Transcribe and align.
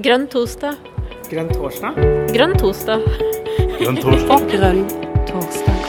Grønn 0.00 0.22
torsdag. 0.32 0.78
Grønn 1.28 1.50
torsdag? 1.52 1.96
Grønn 2.32 2.54
torsdag. 2.56 3.02
Grønn 3.76 3.98
torsdag. 4.00 4.44
Grønn 4.48 4.78
torsdag. 5.28 5.82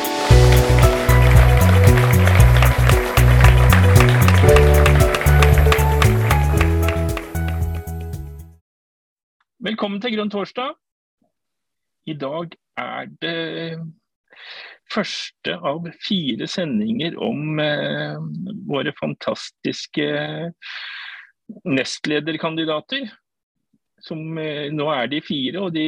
Velkommen 9.70 10.04
til 10.04 10.18
Grønn 10.18 10.34
torsdag. 10.34 10.76
I 12.04 12.18
dag 12.20 12.60
er 12.84 13.08
det 13.24 13.80
første 14.92 15.56
av 15.56 15.88
fire 16.04 16.52
sendinger 16.52 17.16
om 17.16 17.64
eh, 17.64 18.20
våre 18.68 18.92
fantastiske 19.00 20.12
nestlederkandidater. 21.64 23.08
Som, 24.06 24.38
eh, 24.38 24.70
nå 24.74 24.88
er 24.94 25.10
de 25.12 25.22
fire, 25.22 25.62
og 25.62 25.74
de, 25.76 25.88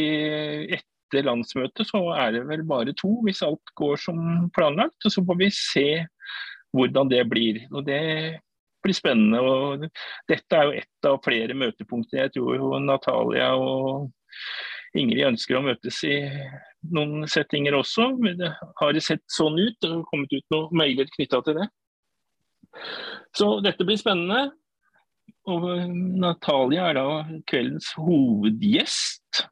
etter 0.78 1.26
landsmøtet 1.26 1.90
så 1.90 2.02
er 2.18 2.34
det 2.38 2.48
vel 2.50 2.64
bare 2.70 2.94
to, 2.98 3.16
hvis 3.26 3.44
alt 3.46 3.74
går 3.80 3.98
som 4.02 4.50
planlagt. 4.56 5.06
og 5.06 5.12
Så 5.12 5.26
får 5.26 5.40
vi 5.40 5.50
se 5.54 5.88
hvordan 6.74 7.10
det 7.10 7.24
blir. 7.30 7.64
Og 7.72 7.86
Det 7.86 8.40
blir 8.84 8.94
spennende. 8.94 9.40
og 9.40 9.88
Dette 10.28 10.58
er 10.58 10.64
jo 10.64 10.80
ett 10.82 11.06
av 11.08 11.22
flere 11.24 11.54
møtepunkter. 11.54 12.26
Jeg 12.26 12.34
tror 12.34 12.56
jo 12.58 12.80
Natalia 12.80 13.54
og 13.56 14.10
Ingrid 14.96 15.26
ønsker 15.26 15.58
å 15.58 15.66
møtes 15.66 16.04
i 16.06 16.18
noen 16.94 17.28
settinger 17.28 17.78
også. 17.78 18.12
Det 18.38 18.52
har 18.80 18.94
det 18.94 19.04
sett 19.04 19.24
sånn 19.32 19.58
ut. 19.58 19.78
Det 19.82 19.90
har 19.90 20.04
kommet 20.12 20.34
ut 20.34 20.46
noen 20.54 20.76
mailer 20.84 21.10
knytta 21.16 21.42
til 21.46 21.62
det. 21.62 21.70
Så 23.38 23.60
dette 23.66 23.86
blir 23.86 23.98
spennende. 23.98 24.52
Og 25.52 25.66
Natalia 26.24 26.88
er 26.90 26.96
da 26.96 27.08
kveldens 27.50 27.90
hovedgjest. 28.00 29.44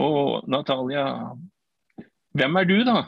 Og 0.00 0.46
Natalia, 0.50 1.04
hvem 2.34 2.60
er 2.60 2.68
du, 2.70 2.78
da? 2.88 2.98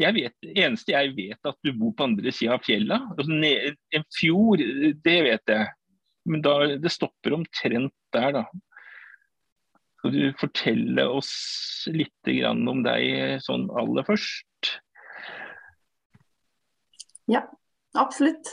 Jeg 0.00 0.16
vet, 0.16 0.34
eneste 0.56 0.94
jeg 0.94 1.12
vet 1.14 1.46
at 1.46 1.58
du 1.62 1.70
bor 1.78 1.92
på 1.94 2.06
andre 2.08 2.32
sida 2.34 2.56
av 2.56 2.64
fjella. 2.66 2.98
Altså, 3.14 3.36
en 3.94 4.06
fjord, 4.16 4.64
det 5.04 5.18
vet 5.28 5.52
jeg. 5.52 5.68
Men 6.24 6.42
da, 6.42 6.54
det 6.80 6.90
stopper 6.90 7.36
omtrent 7.36 7.94
der, 8.16 8.40
da. 8.40 8.46
Skal 10.00 10.16
du 10.16 10.24
fortelle 10.40 11.04
oss 11.12 11.34
litt 11.92 12.32
om 12.72 12.80
deg 12.84 13.36
sånn 13.44 13.68
aller 13.76 14.08
først? 14.08 14.72
Ja, 17.30 17.44
absolutt. 17.98 18.50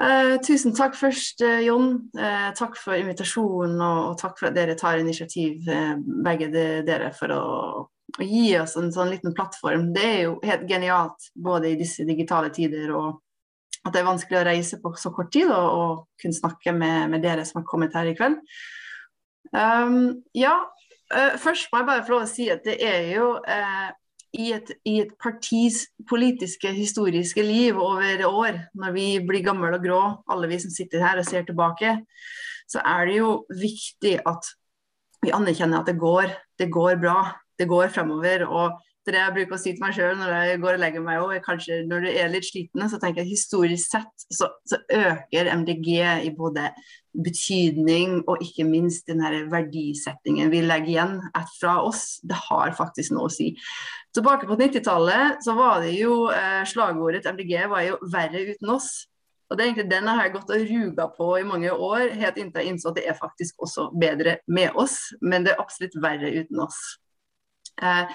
Eh, 0.00 0.34
tusen 0.40 0.72
takk 0.72 0.94
først, 0.96 1.42
eh, 1.44 1.66
Jon. 1.66 2.10
Eh, 2.16 2.50
takk 2.56 2.76
for 2.80 2.96
invitasjonen, 2.96 3.76
og, 3.76 3.98
og, 4.10 4.18
takk 4.20 4.38
for 4.38 4.48
at 4.48 4.56
dere 4.56 4.76
tar 4.80 5.00
initiativ, 5.02 5.68
eh, 5.68 5.96
begge 6.24 6.48
de, 6.52 6.66
dere, 6.86 7.10
for 7.12 7.34
å, 7.34 7.42
å, 8.16 8.24
gi 8.24 8.54
oss 8.56 8.78
en 8.80 8.88
sånn 8.94 9.12
liten 9.12 9.36
plattform. 9.36 9.90
Det 9.92 10.06
er 10.06 10.22
jo 10.24 10.38
helt 10.46 10.64
genialt, 10.70 11.28
både 11.36 11.74
i 11.74 11.80
disse 11.80 12.08
digitale 12.08 12.48
tider 12.54 12.94
og 12.96 13.20
at 13.84 13.94
det 13.94 14.00
er 14.00 14.08
vanskelig 14.08 14.40
å 14.40 14.44
reise 14.44 14.80
på 14.80 14.92
så 15.00 15.12
kort 15.12 15.30
tid, 15.32 15.48
og, 15.52 15.68
og 15.80 16.20
kunne 16.20 16.36
snakke 16.36 16.72
med, 16.76 17.10
med, 17.12 17.22
dere 17.24 17.46
som 17.48 17.60
har 17.60 17.68
kommet 17.68 17.96
her 17.96 18.08
i 18.10 18.16
kveld. 18.16 18.40
Um, 19.56 20.20
ja, 20.36 20.58
uh, 21.14 21.36
først 21.40 21.72
må 21.72 21.80
jeg 21.80 21.88
bare 21.88 22.04
få 22.04 22.12
lov 22.14 22.26
å 22.26 22.30
si 22.30 22.50
at 22.52 22.60
det 22.66 22.76
er 22.84 23.08
jo 23.14 23.32
uh, 23.40 23.88
i 24.36 24.52
et, 24.54 24.70
i 24.86 25.00
et, 25.02 25.10
partis 25.18 25.82
politiske, 26.08 26.70
historiske 26.74 27.42
liv 27.42 27.78
over 27.80 28.24
år, 28.28 28.58
når 28.78 28.94
vi 28.94 29.06
blir 29.26 29.44
gamle 29.46 29.72
og 29.74 29.82
grå, 29.84 30.00
alle 30.30 30.50
vi 30.50 30.60
som 30.62 30.72
sitter 30.74 31.02
her 31.02 31.18
og 31.18 31.26
ser 31.26 31.46
tilbake, 31.48 31.96
så 32.70 32.82
er 32.86 33.08
det 33.08 33.16
jo 33.18 33.32
viktig 33.50 34.20
at 34.28 34.52
vi 35.24 35.34
anerkjenner 35.34 35.82
at 35.82 35.90
det 35.90 35.98
går, 36.00 36.30
det 36.58 36.70
går 36.72 37.00
bra, 37.02 37.18
det 37.58 37.66
går 37.68 37.90
fremover. 37.92 38.46
og 38.46 38.78
det 39.14 39.20
jeg 39.20 39.34
bruker 39.36 39.56
å 39.56 39.60
si 39.60 39.72
til 39.74 39.82
meg 39.82 39.94
sjøl 39.96 40.16
når 40.18 40.32
jeg 40.34 40.60
går 40.62 40.76
og 40.76 40.82
legger 40.82 41.04
meg 41.04 41.24
òg, 41.24 41.34
kanskje 41.44 41.82
når 41.88 42.06
du 42.06 42.08
er 42.10 42.32
litt 42.32 42.46
sliten, 42.48 42.86
så 42.90 42.98
tenker 43.02 43.22
jeg 43.22 43.34
historisk 43.34 43.92
sett 43.94 44.24
så, 44.30 44.48
så, 44.68 44.80
øker 44.90 45.50
MDG 45.60 45.90
i 46.26 46.32
både 46.36 46.70
betydning 47.10 48.20
og 48.30 48.42
ikke 48.44 48.66
minst 48.68 49.08
den 49.10 49.22
her 49.24 49.36
verdisettingen 49.50 50.52
vi 50.52 50.62
legger 50.62 50.92
igjen 50.94 51.16
fra 51.56 51.80
oss. 51.82 52.20
Det 52.22 52.38
har 52.48 52.74
faktisk 52.78 53.16
noe 53.16 53.26
å 53.26 53.34
si. 53.34 53.52
Tilbake 54.14 54.46
på 54.46 54.58
90-tallet 54.58 55.42
så 55.44 55.54
var 55.58 55.82
det 55.84 55.96
jo 55.98 56.26
eh, 56.34 56.62
slagordet 56.68 57.24
til 57.24 57.34
MDG 57.34 57.56
var 57.70 57.86
jo 57.86 57.98
'verre 58.02 58.46
uten 58.52 58.76
oss'. 58.76 59.06
Og 59.50 59.58
det 59.58 59.64
er 59.64 59.68
egentlig 59.72 59.90
Den 59.90 60.06
jeg 60.06 60.18
har 60.20 60.30
gått 60.30 60.50
og 60.54 60.68
ruga 60.70 61.08
på 61.16 61.28
i 61.40 61.46
mange 61.46 61.72
år, 61.72 62.14
helt 62.14 62.38
inntil 62.38 62.62
jeg 62.62 62.70
innså 62.70 62.92
at 62.92 63.00
det 63.00 63.08
er 63.10 63.18
faktisk 63.18 63.58
også 63.58 63.88
bedre 63.98 64.38
med 64.46 64.70
oss, 64.78 65.10
men 65.20 65.42
det 65.42 65.54
er 65.54 65.62
absolutt 65.62 65.98
verre 65.98 66.30
uten 66.30 66.62
oss. 66.62 66.78
Eh, 67.82 68.06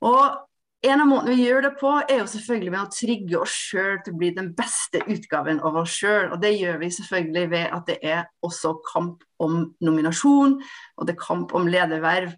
og 0.00 0.46
en 0.80 1.02
av 1.02 1.08
måtene 1.10 1.34
vi 1.36 1.44
gjør 1.44 1.66
det 1.66 1.70
på, 1.76 1.90
er 2.08 2.22
jo 2.22 2.28
selvfølgelig 2.32 2.72
med 2.72 2.80
å 2.80 2.92
trygge 2.94 3.40
oss 3.42 3.52
sjøl 3.68 3.98
til 4.00 4.14
å 4.14 4.20
bli 4.22 4.30
den 4.36 4.48
beste 4.56 5.02
utgaven 5.12 5.60
av 5.60 5.76
oss 5.82 5.92
sjøl. 5.92 6.30
Og 6.32 6.40
det 6.40 6.54
gjør 6.56 6.78
vi 6.80 6.88
selvfølgelig 6.96 7.50
ved 7.52 7.66
at 7.76 7.90
det 7.90 7.98
er 8.00 8.22
også 8.46 8.78
kamp 8.88 9.26
om 9.44 9.58
nominasjon, 9.84 10.56
og 10.96 11.08
det 11.08 11.16
er 11.16 11.20
kamp 11.20 11.52
om 11.56 11.68
lederverv. 11.68 12.32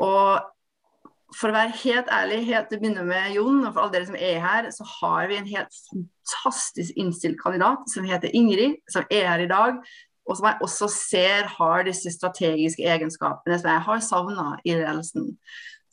Og 0.00 1.36
for 1.36 1.50
å 1.50 1.56
være 1.58 1.76
helt 1.82 2.08
ærlig, 2.16 2.40
helt 2.48 2.70
til 2.70 2.78
å 2.78 2.84
begynne 2.86 3.06
med 3.10 3.36
Jon, 3.36 3.60
og 3.66 3.74
for 3.74 3.84
alle 3.84 3.96
dere 3.98 4.08
som 4.08 4.18
er 4.30 4.40
her, 4.40 4.72
så 4.72 4.88
har 4.96 5.28
vi 5.28 5.36
en 5.36 5.52
helt 5.52 5.80
fantastisk 5.90 6.96
innstilt 6.96 7.40
kandidat 7.42 7.84
som 7.92 8.08
heter 8.08 8.32
Ingrid, 8.32 8.78
som 8.88 9.04
er 9.10 9.28
her 9.34 9.44
i 9.44 9.52
dag. 9.52 9.82
Og 10.26 10.38
som 10.38 10.48
jeg 10.48 10.64
også 10.64 10.88
ser 10.90 11.50
har 11.58 11.84
disse 11.86 12.10
strategiske 12.10 12.82
egenskapene 12.82 13.58
som 13.60 13.68
jeg 13.70 13.84
har 13.86 14.00
savna 14.02 14.46
i 14.64 14.74
ledelsen. 14.74 15.34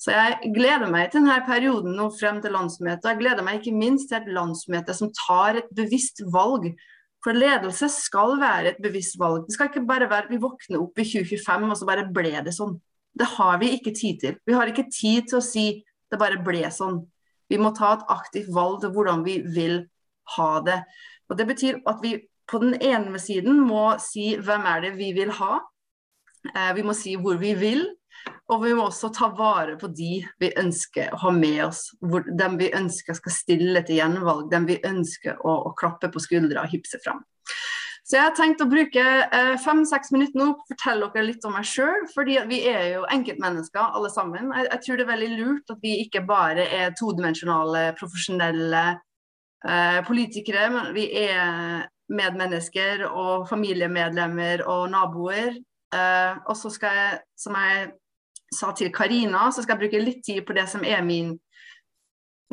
Så 0.03 0.12
jeg 0.12 0.52
gleder 0.52 0.90
meg 0.91 1.12
til 1.12 1.22
denne 1.22 1.38
perioden 1.47 1.94
nå 1.96 2.09
frem 2.18 2.41
til 2.44 2.52
landsmøtet. 2.52 3.06
Jeg 3.08 3.19
gleder 3.22 3.46
meg 3.46 3.62
ikke 3.62 3.75
minst 3.75 4.09
til 4.12 4.19
et 4.19 4.34
landsmøte 4.36 4.96
som 4.97 5.14
tar 5.16 5.62
et 5.62 5.69
bevisst 5.75 6.19
valg. 6.34 6.74
For 7.24 7.38
ledelse 7.38 7.88
skal 7.94 8.36
være 8.42 8.74
et 8.74 8.81
bevisst 8.84 9.16
valg. 9.22 9.46
Det 9.47 9.56
skal 9.56 9.69
ikke 9.69 9.86
bare 9.88 10.09
være 10.12 10.28
vi 10.34 10.42
våkner 10.44 10.84
opp 10.84 11.00
i 11.00 11.08
2025 11.08 11.69
og 11.69 11.80
så 11.80 11.88
bare 11.88 12.03
ble 12.12 12.34
det 12.44 12.52
sånn. 12.56 12.75
Det 13.16 13.30
har 13.38 13.62
vi 13.62 13.72
ikke 13.78 13.96
tid 13.96 14.19
til. 14.19 14.36
Vi 14.44 14.58
har 14.58 14.68
ikke 14.68 14.90
tid 14.92 15.30
til 15.31 15.40
å 15.40 15.46
si 15.46 15.66
det 16.12 16.19
bare 16.19 16.42
ble 16.44 16.66
sånn. 16.74 17.00
Vi 17.47 17.62
må 17.62 17.72
ta 17.78 17.94
et 17.96 18.06
aktivt 18.12 18.52
valg 18.52 18.81
til 18.84 18.92
hvordan 18.92 19.24
vi 19.24 19.40
vil 19.56 19.86
ha 20.36 20.52
det. 20.68 20.81
Og 21.31 21.40
Det 21.40 21.47
betyr 21.47 21.80
at 21.88 22.03
vi 22.03 22.18
på 22.52 22.59
den 22.59 22.75
ene 22.84 23.19
siden 23.24 23.62
må 23.63 23.94
si 24.03 24.34
hvem 24.36 24.68
er 24.68 24.84
det 24.84 24.96
vi 25.00 25.13
vil 25.16 25.31
ha. 25.40 25.62
Eh, 26.52 26.72
vi 26.75 26.84
må 26.84 26.92
si 26.92 27.16
hvor 27.16 27.40
vi 27.40 27.53
vil, 27.56 27.86
og 28.51 28.63
vi 28.63 28.73
må 28.75 28.88
også 28.88 29.09
ta 29.16 29.29
vare 29.35 29.78
på 29.79 29.89
de 29.95 30.17
vi 30.41 30.50
ønsker 30.59 31.13
å 31.13 31.22
ha 31.25 31.31
med 31.35 31.61
oss. 31.66 31.85
Dem 32.38 32.57
vi 32.59 32.72
ønsker 32.75 33.17
skal 33.17 33.35
stille 33.35 33.84
til 33.88 34.01
gjenvalg. 34.01 34.50
Dem 34.51 34.67
vi 34.69 34.81
ønsker 34.85 35.39
å, 35.41 35.56
å 35.69 35.73
klappe 35.79 36.11
på 36.11 36.22
skuldra 36.23 36.66
og 36.66 36.75
hypse 36.75 37.00
fram. 37.03 37.23
Så 38.03 38.17
jeg 38.17 38.25
har 38.25 38.35
tenkt 38.35 38.62
å 38.62 38.67
bruke 38.67 39.00
eh, 39.01 39.53
fem-seks 39.63 40.12
minutter 40.12 40.35
nå 40.35 40.50
på 40.57 40.66
å 40.66 40.72
fortelle 40.73 41.07
dere 41.13 41.28
litt 41.29 41.45
om 41.47 41.56
meg 41.56 41.67
sjøl. 41.67 42.03
fordi 42.12 42.35
vi 42.50 42.59
er 42.67 42.97
jo 42.97 43.06
enkeltmennesker 43.16 43.95
alle 43.95 44.12
sammen. 44.12 44.51
Jeg, 44.51 44.67
jeg, 44.67 44.81
tror 44.83 45.00
det 45.00 45.06
er 45.06 45.13
veldig 45.13 45.31
lurt 45.38 45.72
at 45.72 45.88
vi 45.88 45.95
ikke 46.03 46.25
bare 46.28 46.67
er 46.81 46.91
todimensjonale, 47.00 47.85
profesjonelle 48.00 48.83
eh, 48.91 50.01
politikere. 50.09 50.67
Men 50.75 50.91
vi 50.97 51.07
er 51.23 51.88
medmennesker 52.12 53.06
og 53.07 53.47
familiemedlemmer 53.47 54.67
og 54.67 54.89
naboer. 54.91 55.56
Eh, 55.95 56.44
og 56.44 56.59
så 56.59 56.73
skal 56.75 57.00
jeg, 57.00 57.19
som 57.39 57.56
jeg 57.56 57.88
sa 58.56 58.72
til 58.75 58.91
Karina, 58.94 59.50
så 59.52 59.64
skal 59.64 59.75
jeg 59.75 59.88
bruke 59.88 60.03
litt 60.03 60.24
tid 60.25 60.44
på 60.46 60.56
det 60.56 60.68
som 60.72 60.86
er 60.88 61.02
min 61.06 61.34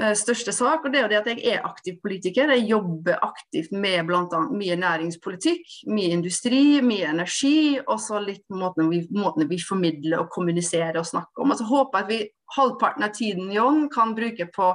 uh, 0.01 0.15
største 0.19 0.53
sak. 0.57 0.85
og 0.85 0.93
det 0.93 1.01
er 1.01 1.05
jo 1.05 1.11
det 1.13 1.21
at 1.21 1.31
Jeg 1.31 1.55
er 1.55 1.67
aktiv 1.67 2.01
politiker. 2.03 2.53
Jeg 2.55 2.69
jobber 2.69 3.19
aktivt 3.25 3.73
med 3.73 4.07
bl.a. 4.09 4.41
mye 4.51 4.77
næringspolitikk, 4.77 5.65
mye 5.89 6.13
industri, 6.17 6.81
mye 6.83 7.13
energi. 7.15 7.79
Og 7.87 8.01
så 8.01 8.21
litt 8.25 8.45
måten 8.51 8.91
vi, 8.91 9.05
måten 9.11 9.49
vi 9.49 9.61
formidler 9.61 10.25
og 10.25 10.31
kommuniserer 10.35 10.99
og 10.99 11.07
snakker 11.07 11.45
om. 11.45 11.53
Og 11.55 11.61
så 11.61 11.69
håper 11.69 11.99
jeg 11.99 12.05
at 12.05 12.15
vi 12.15 12.21
halvparten 12.57 13.07
av 13.07 13.15
tiden 13.15 13.53
John, 13.55 13.89
kan 13.93 14.17
bruke 14.17 14.49
på 14.55 14.73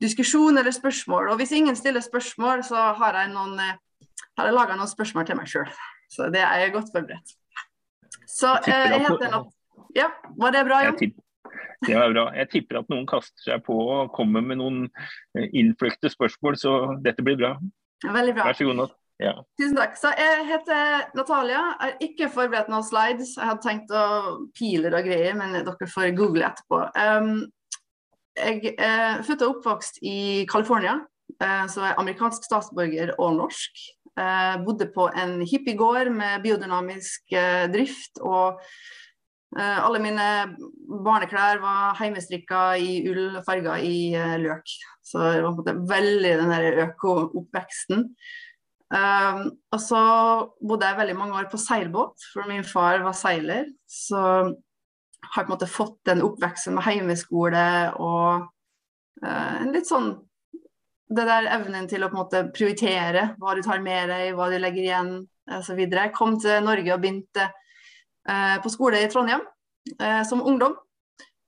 diskusjon 0.00 0.58
eller 0.58 0.72
spørsmål. 0.72 1.32
Og 1.32 1.42
hvis 1.42 1.52
ingen 1.52 1.76
stiller 1.76 2.00
spørsmål, 2.00 2.64
så 2.64 2.92
har 2.96 3.18
jeg, 3.18 3.34
noen, 3.34 3.58
uh, 3.58 4.14
har 4.38 4.48
jeg 4.48 4.56
laga 4.56 4.78
noen 4.78 4.90
spørsmål 4.90 5.26
til 5.26 5.40
meg 5.40 5.50
sjøl. 5.50 5.68
Så 6.08 6.30
det 6.32 6.40
er 6.40 6.64
jeg 6.64 6.72
godt 6.72 6.94
forberedt. 6.94 7.36
Så 8.28 8.58
jeg 8.66 9.00
heter 9.02 9.30
Natt. 9.32 9.54
Ja, 9.96 10.10
Var 10.36 10.52
det 10.52 10.64
bra, 10.68 10.82
Jon? 10.84 10.98
Det 11.86 11.94
var 11.94 12.12
bra. 12.12 12.24
Jeg 12.34 12.50
tipper 12.52 12.80
at 12.80 12.88
noen 12.92 13.06
kaster 13.08 13.44
seg 13.44 13.60
på 13.66 13.74
og 13.78 14.14
kommer 14.16 14.42
med 14.44 14.60
noen 14.60 14.86
eh, 15.38 15.46
innfløkte 15.56 16.10
spørsmål, 16.12 16.56
så 16.58 16.72
dette 17.04 17.24
blir 17.24 17.38
bra. 17.38 17.52
Veldig 18.04 18.34
bra. 18.34 18.48
Vær 18.48 18.58
så 18.58 18.66
god, 18.68 18.80
Nat. 18.82 18.96
Ja. 19.18 19.34
Tusen 19.58 19.78
takk. 19.78 19.96
Så 19.98 20.10
Jeg 20.14 20.46
heter 20.46 21.06
Natalia. 21.18 21.60
Jeg 21.60 21.78
har 21.82 22.02
ikke 22.06 22.30
forberedt 22.34 22.70
noen 22.70 22.86
slides. 22.86 23.34
Jeg 23.38 23.50
hadde 23.50 23.64
tenkt 23.64 23.94
å 23.94 24.04
pile 24.54 24.92
og 24.92 25.06
greier, 25.06 25.38
men 25.38 25.56
dere 25.58 25.90
får 25.90 26.12
google 26.18 26.46
etterpå. 26.46 26.82
Um, 26.94 27.32
jeg 28.38 28.74
er 28.78 29.24
født 29.26 29.42
og 29.42 29.56
oppvokst 29.56 29.98
i 30.06 30.46
California, 30.50 31.00
uh, 31.42 31.64
så 31.66 31.82
jeg 31.82 31.90
er 31.90 31.98
amerikansk 31.98 32.46
statsborger 32.46 33.16
og 33.18 33.34
norsk. 33.40 33.82
Jeg 34.18 34.62
bodde 34.66 34.86
på 34.94 35.08
en 35.14 35.40
hippiegård 35.46 36.10
med 36.10 36.42
biodynamisk 36.42 37.34
drift. 37.70 38.18
og 38.18 38.58
alle 39.56 40.00
mine 40.04 40.24
barneklær 41.06 41.62
var 41.62 41.94
heimestrikka 41.96 42.62
i 42.76 42.98
ull 43.08 43.38
og 43.38 43.46
farga 43.46 43.78
i 43.80 44.12
løk. 44.42 44.74
Så 45.00 45.22
det 45.22 45.40
var 45.40 45.54
på 45.56 45.62
en 45.62 45.62
måte 45.62 45.88
veldig 45.88 46.34
den 46.42 46.52
der 46.52 46.82
øko-oppveksten. 46.84 48.04
Um, 48.88 49.50
og 49.68 49.80
så 49.84 50.02
bodde 50.64 50.88
jeg 50.88 50.96
veldig 50.96 51.16
mange 51.18 51.36
år 51.36 51.50
på 51.52 51.60
seilbåt, 51.60 52.24
for 52.32 52.48
min 52.48 52.64
far 52.64 53.02
var 53.04 53.16
seiler. 53.16 53.68
Så 53.84 54.16
har 54.18 55.42
jeg 55.42 55.44
på 55.44 55.50
en 55.50 55.56
måte 55.56 55.68
fått 55.68 55.98
den 56.08 56.24
oppveksten 56.24 56.76
med 56.76 56.86
heimeskole 56.86 57.66
og 58.00 58.48
uh, 59.24 59.54
en 59.60 59.74
litt 59.74 59.88
sånn 59.88 60.14
Det 61.08 61.24
der 61.24 61.46
evnen 61.48 61.86
til 61.88 62.02
å 62.04 62.10
på 62.10 62.18
en 62.18 62.20
måte 62.20 62.40
prioritere 62.52 63.30
hva 63.40 63.54
du 63.56 63.62
tar 63.64 63.80
med 63.80 64.10
deg, 64.12 64.34
hva 64.36 64.50
du 64.52 64.58
legger 64.60 64.82
igjen 64.82 65.14
osv. 65.56 65.78
Jeg 65.80 66.12
kom 66.12 66.34
til 66.36 66.60
Norge 66.66 66.92
og 66.92 67.00
begynte 67.00 67.46
uh, 67.48 67.67
på 68.62 68.72
skole 68.72 69.00
i 69.00 69.08
Trondheim 69.08 69.40
uh, 70.02 70.22
som 70.28 70.42
ungdom. 70.44 70.74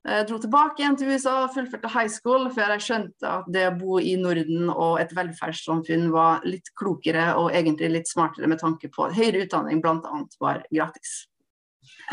Jeg 0.00 0.24
dro 0.30 0.38
tilbake 0.40 0.80
igjen 0.80 0.94
til 0.96 1.10
USA, 1.12 1.34
fullførte 1.52 1.90
high 1.92 2.08
school 2.08 2.46
før 2.54 2.72
jeg 2.72 2.84
skjønte 2.86 3.32
at 3.34 3.48
det 3.52 3.66
å 3.68 3.74
bo 3.76 3.98
i 4.00 4.14
Norden 4.16 4.70
og 4.72 4.94
et 5.02 5.12
velferdssamfunn 5.12 6.06
var 6.14 6.46
litt 6.48 6.70
klokere 6.72 7.34
og 7.36 7.50
egentlig 7.52 7.90
litt 7.92 8.08
smartere 8.08 8.48
med 8.48 8.62
tanke 8.62 8.88
på 8.94 9.04
at 9.10 9.18
høyere 9.18 9.44
utdanning 9.44 9.82
bl.a. 9.84 10.22
var 10.40 10.62
gratis. 10.72 11.18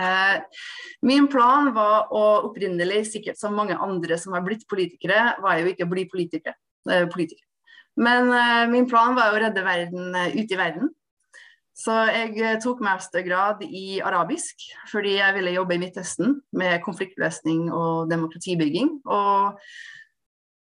Eh, 0.03 0.35
min 1.07 1.29
plan 1.31 1.71
var 1.75 2.11
å 2.11 2.25
opprinnelig, 2.49 3.05
sikkert 3.13 3.39
som 3.39 3.55
mange 3.55 3.77
andre 3.79 4.19
som 4.19 4.35
har 4.35 4.43
blitt 4.45 4.67
politikere, 4.69 5.37
var 5.43 5.61
jo 5.61 5.71
ikke 5.71 5.87
å 5.87 5.91
bli 5.95 6.07
politiker. 6.11 6.57
Eh. 6.91 7.07
Men 7.97 8.33
eh, 8.33 8.67
min 8.71 8.87
plan 8.89 9.15
var 9.17 9.33
å 9.33 9.41
redde 9.41 9.63
verden 9.65 10.15
eh, 10.15 10.35
ute 10.37 10.53
i 10.53 10.59
verden. 10.59 10.91
Så 11.77 11.93
jeg 12.09 12.33
eh, 12.41 12.57
tok 12.63 12.81
mastergrad 12.81 13.61
i 13.67 13.99
arabisk 14.01 14.65
fordi 14.89 15.19
jeg 15.19 15.35
ville 15.35 15.53
jobbe 15.53 15.75
i 15.75 15.81
Midtøsten 15.81 16.39
med 16.57 16.81
konfliktløsning 16.85 17.67
og 17.69 18.09
demokratibygging. 18.09 18.95
Og 19.05 19.59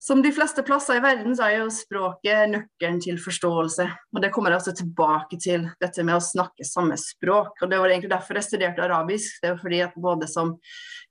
som 0.06 0.20
de 0.22 0.30
fleste 0.36 0.62
plasser 0.62 1.00
i 1.00 1.02
verden, 1.02 1.34
så 1.34 1.48
er 1.48 1.56
jo 1.64 1.72
språket 1.74 2.52
nøkkelen 2.52 3.00
til 3.02 3.16
forståelse. 3.18 3.88
Og 4.14 4.22
det 4.22 4.30
kommer 4.36 4.54
jeg 4.54 4.62
også 4.62 4.74
tilbake 4.78 5.40
til, 5.42 5.66
dette 5.82 6.06
med 6.06 6.20
å 6.20 6.22
snakke 6.22 6.68
samme 6.68 6.98
språk. 7.02 7.56
Og 7.64 7.72
det 7.72 7.80
var 7.82 7.90
egentlig 7.90 8.12
derfor 8.12 8.38
jeg 8.38 8.46
studerte 8.46 8.86
arabisk. 8.86 9.40
Det 9.42 9.56
var 9.56 9.64
fordi 9.64 9.82
at 9.88 9.98
både 9.98 10.30
som 10.30 10.54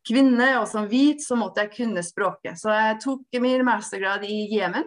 kvinne 0.07 0.53
og 0.61 0.69
som 0.71 0.87
hvit 0.87 1.25
så 1.25 1.35
måtte 1.41 1.65
jeg 1.65 1.75
kunne 1.81 2.07
språket. 2.07 2.61
Så 2.61 2.71
jeg 2.71 3.01
tok 3.03 3.43
min 3.43 3.67
mastergrad 3.67 4.29
i 4.29 4.45
Jemen. 4.53 4.87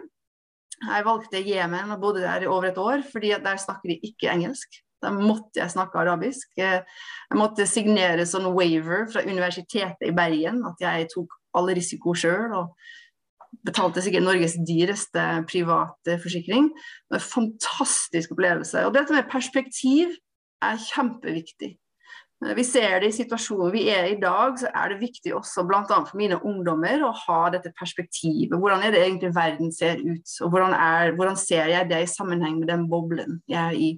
Jeg 0.78 1.08
valgte 1.10 1.44
Jemen 1.44 1.92
og 1.92 2.00
bodde 2.06 2.24
der 2.24 2.46
i 2.46 2.52
over 2.54 2.70
et 2.70 2.80
år, 2.80 3.04
fordi 3.12 3.34
der 3.44 3.60
snakker 3.60 3.92
de 3.92 4.00
ikke 4.08 4.32
engelsk. 4.32 4.86
Da 5.04 5.12
måtte 5.14 5.62
jeg 5.62 5.74
snakke 5.74 6.00
arabisk. 6.02 6.50
Eh, 6.58 6.82
jeg 6.82 7.40
måtte 7.40 7.68
signere 7.70 8.26
sånn 8.30 8.50
waiver 8.56 9.06
fra 9.12 9.26
Universitetet 9.28 10.08
i 10.10 10.16
Bergen, 10.16 10.64
at 10.68 10.82
jeg 10.82 11.10
tok 11.14 11.36
all 11.58 11.70
risiko 11.78 12.16
sjøl. 12.18 12.56
Og 12.58 13.68
betalte 13.68 14.04
sikkert 14.04 14.26
Norges 14.26 14.58
dyreste 14.68 15.26
private 15.50 16.18
forsikring. 16.24 16.72
Det 16.74 17.18
var 17.18 17.22
en 17.22 17.28
fantastisk 17.34 18.34
opplevelse. 18.36 18.86
Og 18.88 18.96
dette 18.96 19.16
med 19.16 19.30
perspektiv 19.32 20.16
er 20.66 20.80
kjempeviktig. 20.90 21.76
Eh, 22.46 22.54
vi 22.58 22.66
ser 22.66 23.00
det 23.02 23.12
i 23.12 23.18
situasjonen 23.18 23.74
vi 23.74 23.86
er 23.94 24.10
i 24.10 24.16
i 24.16 24.22
dag, 24.22 24.58
så 24.60 24.70
er 24.74 24.94
det 24.94 25.02
viktig 25.02 25.34
også 25.36 25.66
bl.a. 25.68 25.86
for 25.86 26.18
mine 26.20 26.40
ungdommer 26.42 27.06
å 27.06 27.14
ha 27.26 27.40
dette 27.54 27.74
perspektivet. 27.78 28.58
Hvordan 28.58 28.84
er 28.86 28.94
det 28.94 29.04
egentlig 29.06 29.34
verden 29.36 29.72
ser 29.74 30.02
ut, 30.02 30.26
og 30.42 30.52
hvordan, 30.54 30.74
er, 30.74 31.16
hvordan 31.18 31.40
ser 31.40 31.72
jeg 31.74 31.90
det 31.90 32.04
i 32.04 32.12
sammenheng 32.12 32.60
med 32.62 32.70
den 32.72 32.90
boblen 32.92 33.42
jeg 33.50 33.62
er 33.64 33.78
i. 33.78 33.94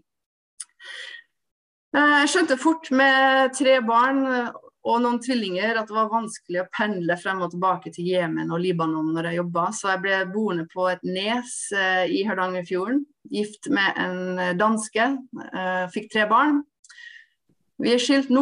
Eh, 1.89 2.15
jeg 2.21 2.29
skjønte 2.29 2.57
fort 2.61 2.89
med 2.93 3.55
tre 3.57 3.79
barn 3.81 4.21
eh, 4.29 4.49
og 4.89 4.99
noen 5.01 5.17
tvillinger 5.23 5.79
at 5.79 5.89
det 5.89 5.95
var 5.95 6.11
vanskelig 6.11 6.61
å 6.61 6.69
pendle 6.75 7.15
frem 7.19 7.41
og 7.41 7.49
tilbake 7.53 7.91
til 7.95 8.11
Jemen 8.11 8.53
og 8.53 8.61
Libanon 8.61 9.09
når 9.15 9.29
jeg 9.29 9.39
jobba, 9.39 9.65
så 9.73 9.91
jeg 9.95 10.03
ble 10.03 10.19
boende 10.29 10.67
på 10.69 10.85
et 10.91 11.01
nes 11.03 11.55
eh, 11.73 12.05
i 12.13 12.21
Hardangerfjorden. 12.29 13.01
Gift 13.33 13.71
med 13.73 13.97
en 14.01 14.57
danske. 14.57 15.05
Fikk 15.93 16.07
tre 16.13 16.23
barn. 16.29 16.63
Vi 17.77 17.91
er 17.93 18.01
skilt 18.01 18.31
nå, 18.33 18.41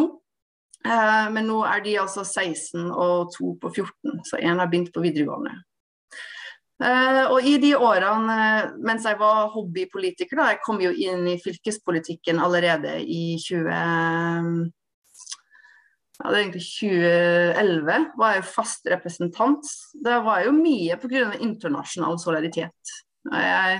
men 1.34 1.44
nå 1.44 1.58
er 1.68 1.82
de 1.84 1.98
altså 2.00 2.24
16 2.24 2.86
og 2.88 3.34
to 3.34 3.52
på 3.60 3.68
14, 3.74 4.22
så 4.24 4.40
én 4.40 4.56
har 4.56 4.70
begynt 4.70 4.88
på 4.94 5.02
videregående. 5.04 5.52
Uh, 6.78 7.24
og 7.34 7.42
i 7.42 7.56
de 7.58 7.72
årene 7.74 8.34
uh, 8.38 8.74
mens 8.86 9.02
jeg 9.08 9.18
var 9.18 9.48
hobbypolitiker, 9.50 10.38
da, 10.38 10.52
jeg 10.52 10.60
kom 10.62 10.78
jo 10.78 10.92
inn 10.94 11.24
i 11.26 11.38
fylkespolitikken 11.42 12.38
allerede 12.42 13.00
i 13.02 13.34
20... 13.42 14.68
Ja, 16.18 16.32
det 16.32 16.34
er 16.34 16.40
egentlig 16.40 16.64
2011 16.66 18.06
var 18.18 18.32
jeg 18.32 18.40
jo 18.40 18.46
fast 18.50 18.88
representant. 18.90 19.68
Det 20.02 20.16
var 20.26 20.42
jo 20.46 20.54
mye 20.54 20.96
pga. 20.98 21.28
internasjonal 21.38 22.18
solidaritet. 22.18 22.94
Jeg, 23.30 23.76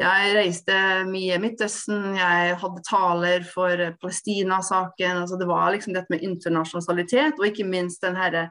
jeg 0.00 0.30
reiste 0.38 0.78
mye 1.10 1.36
i 1.36 1.42
Midtøsten, 1.42 2.14
jeg 2.16 2.56
hadde 2.62 2.84
taler 2.88 3.44
for 3.44 3.84
Palestina-saken. 4.00 5.20
altså 5.24 5.36
Det 5.36 5.48
var 5.50 5.74
liksom 5.76 5.96
dette 5.96 6.12
med 6.14 6.24
internasjonal 6.24 6.86
solidaritet, 6.86 7.36
og 7.36 7.48
ikke 7.50 7.68
minst 7.68 8.04
den 8.04 8.16
herre 8.16 8.48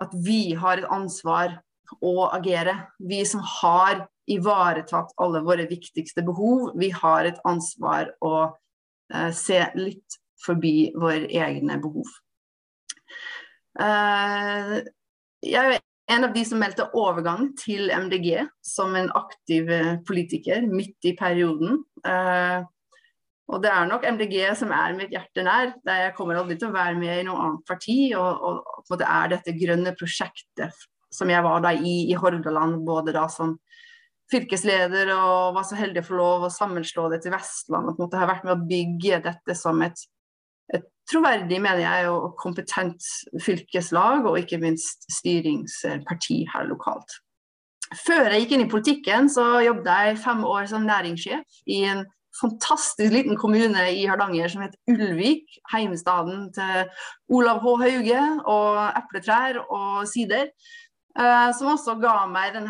at 0.00 0.14
vi 0.26 0.54
har 0.58 0.80
et 0.80 0.90
ansvar 0.90 1.60
å 1.98 2.30
agere. 2.30 2.76
Vi 2.98 3.20
som 3.28 3.42
har 3.60 4.06
ivaretatt 4.30 5.12
alle 5.20 5.42
våre 5.46 5.66
viktigste 5.70 6.22
behov, 6.26 6.70
vi 6.78 6.90
har 6.94 7.26
et 7.26 7.40
ansvar 7.48 8.12
å 8.22 8.34
eh, 8.46 9.30
se 9.34 9.64
litt 9.78 10.20
forbi 10.44 10.92
våre 10.96 11.26
egne 11.26 11.78
behov. 11.82 12.08
Eh, 13.80 14.74
jeg 15.46 15.76
er 15.76 15.80
en 16.10 16.26
av 16.26 16.34
de 16.34 16.42
som 16.46 16.60
meldte 16.60 16.88
overgang 16.98 17.52
til 17.58 17.90
MDG 17.94 18.42
som 18.66 18.96
en 18.98 19.10
aktiv 19.18 19.70
eh, 19.70 19.96
politiker 20.06 20.66
midt 20.66 21.10
i 21.10 21.14
perioden. 21.18 21.82
Eh, 22.06 22.60
og 23.50 23.62
det 23.64 23.70
er 23.74 23.88
nok 23.90 24.06
MDG 24.06 24.36
som 24.58 24.70
er 24.74 24.94
mitt 24.94 25.14
hjerte 25.14 25.42
nær. 25.46 25.72
Jeg 25.86 26.14
kommer 26.14 26.38
aldri 26.38 26.54
til 26.58 26.70
å 26.70 26.74
være 26.74 26.94
med 26.98 27.16
i 27.16 27.26
noe 27.26 27.46
annet 27.46 27.64
parti. 27.66 27.98
Og, 28.14 28.44
og, 28.46 28.82
og 28.86 29.00
det 29.00 29.08
er 29.10 29.32
dette 29.32 29.56
grønne 29.58 29.94
prosjektet 29.98 30.86
som 31.12 31.30
jeg 31.30 31.42
var 31.44 31.62
da 31.64 31.74
i, 31.74 31.94
i 32.10 32.16
Hordaland, 32.18 32.80
både 32.86 33.14
da 33.16 33.26
som 33.32 33.56
fylkesleder 34.30 35.10
og 35.16 35.56
var 35.56 35.66
så 35.66 35.78
heldig 35.78 36.04
å 36.04 36.06
få 36.06 36.18
lov 36.18 36.46
å 36.46 36.52
sammenslå 36.54 37.08
det 37.10 37.22
til 37.24 37.34
Vestland. 37.34 37.88
og 37.88 37.96
på 37.96 38.02
en 38.02 38.06
måte 38.06 38.20
har 38.20 38.30
vært 38.30 38.46
med 38.46 38.54
å 38.54 38.68
bygge 38.68 39.22
dette 39.24 39.56
som 39.58 39.80
et, 39.82 40.04
et 40.74 40.86
troverdig, 41.10 41.58
mener 41.62 41.82
jeg, 41.82 42.12
og 42.12 42.36
kompetent 42.38 43.10
fylkeslag, 43.42 44.28
og 44.28 44.38
ikke 44.38 44.60
minst 44.62 45.08
styringsparti 45.18 46.44
her 46.54 46.70
lokalt. 46.70 47.18
Før 48.04 48.30
jeg 48.30 48.44
gikk 48.44 48.54
inn 48.54 48.64
i 48.68 48.70
politikken, 48.70 49.28
så 49.32 49.64
jobbet 49.64 49.90
jeg 49.90 50.22
fem 50.22 50.44
år 50.46 50.68
som 50.70 50.86
næringssjef 50.86 51.62
i 51.74 51.82
en 51.90 52.04
fantastisk 52.38 53.10
liten 53.12 53.34
kommune 53.36 53.88
i 53.90 54.04
Hardanger 54.06 54.52
som 54.52 54.62
het 54.62 54.76
Ulvik. 54.90 55.48
Heimstaden 55.72 56.52
til 56.54 56.86
Olav 57.34 57.58
H. 57.64 57.74
Hauge 57.82 58.22
og 58.46 58.78
epletrær 59.00 59.58
og 59.66 60.06
sider. 60.08 60.52
Uh, 61.18 61.50
som 61.56 61.72
også 61.72 61.96
ga 62.00 62.22
meg 62.30 62.54
den 62.54 62.68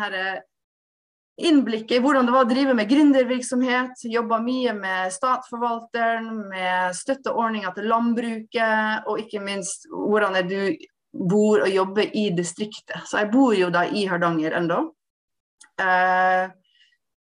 innblikket 1.41 1.97
i 1.97 2.01
hvordan 2.03 2.27
det 2.27 2.33
var 2.35 2.45
å 2.45 2.49
drive 2.49 2.75
med 2.77 2.89
gründervirksomhet. 2.89 4.05
Jobba 4.11 4.39
mye 4.43 4.73
med 4.77 5.13
statsforvalteren, 5.15 6.29
med 6.51 6.95
støtteordninger 6.97 7.75
til 7.77 7.89
landbruket, 7.91 9.07
og 9.09 9.21
ikke 9.23 9.43
minst 9.43 9.87
hvordan 9.89 10.37
du 10.49 10.73
bor 11.11 11.65
og 11.65 11.71
jobber 11.71 12.11
i 12.15 12.29
distriktet. 12.35 13.03
Så 13.07 13.23
jeg 13.23 13.31
bor 13.33 13.55
jo 13.57 13.71
da 13.73 13.85
i 13.87 14.05
Hardanger 14.09 14.55
ennå. 14.61 14.83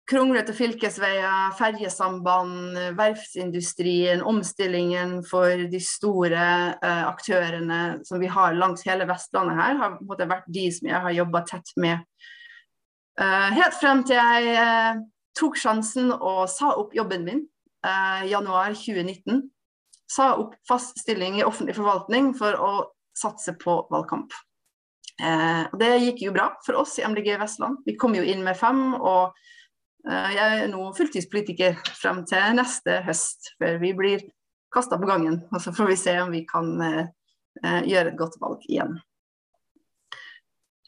Kronglete 0.07 0.53
fylkesveier, 0.55 1.51
ferjesamband, 1.57 2.77
verftsindustrien, 2.95 4.21
omstillingen 4.23 5.19
for 5.27 5.67
de 5.71 5.79
store 5.83 6.43
eh, 6.79 7.03
aktørene 7.07 7.79
som 8.07 8.21
vi 8.21 8.29
har 8.31 8.55
langs 8.55 8.85
hele 8.87 9.07
Vestlandet 9.09 9.59
her, 9.59 9.75
har 9.81 9.97
måte, 9.99 10.29
vært 10.29 10.47
de 10.53 10.69
som 10.71 10.87
jeg 10.87 11.03
har 11.03 11.15
jobba 11.17 11.43
tett 11.49 11.73
med. 11.75 12.05
Eh, 13.19 13.49
helt 13.57 13.75
frem 13.81 14.05
til 14.07 14.15
jeg 14.15 14.55
eh, 14.61 15.01
tok 15.37 15.59
sjansen 15.59 16.13
og 16.15 16.45
sa 16.51 16.71
opp 16.79 16.95
jobben 16.95 17.27
min 17.27 17.45
i 17.87 18.31
januar 18.31 18.73
2019. 18.75 19.43
Sa 20.11 20.31
opp 20.41 20.55
fast 20.67 20.97
stilling 21.03 21.37
i 21.37 21.45
offentlig 21.45 21.75
forvaltning 21.77 22.31
for 22.35 22.57
å 22.57 22.71
satse 23.15 23.53
på 23.59 23.75
valgkamp. 23.91 24.33
det 25.79 25.91
gikk 26.01 26.23
jo 26.25 26.33
bra 26.33 26.49
for 26.65 26.81
oss 26.81 26.97
i 26.99 27.05
MDG 27.05 27.37
Vestland. 27.39 27.77
Vi 27.85 27.95
kom 27.95 28.17
jo 28.17 28.25
inn 28.25 28.43
med 28.43 28.57
fem. 28.59 28.95
og 28.97 29.37
Eh, 29.37 29.56
jeg 30.07 30.59
er 30.61 30.69
nå 30.71 30.85
fulltidspolitiker 30.95 31.79
frem 31.97 32.23
til 32.29 32.55
neste 32.55 33.01
høst, 33.07 33.51
før 33.59 33.79
vi 33.81 33.91
blir 33.97 34.23
kasta 34.73 34.99
på 34.99 35.09
gangen. 35.09 35.41
Og 35.51 35.63
så 35.63 35.73
får 35.75 35.91
vi 35.91 35.97
se 35.99 36.13
om 36.21 36.31
vi 36.31 36.45
kan 36.47 36.69
eh, 36.83 37.09
eh, 37.63 37.81
gjøre 37.91 38.13
et 38.13 38.19
godt 38.19 38.39
valg 38.43 38.63
igjen. 38.69 38.99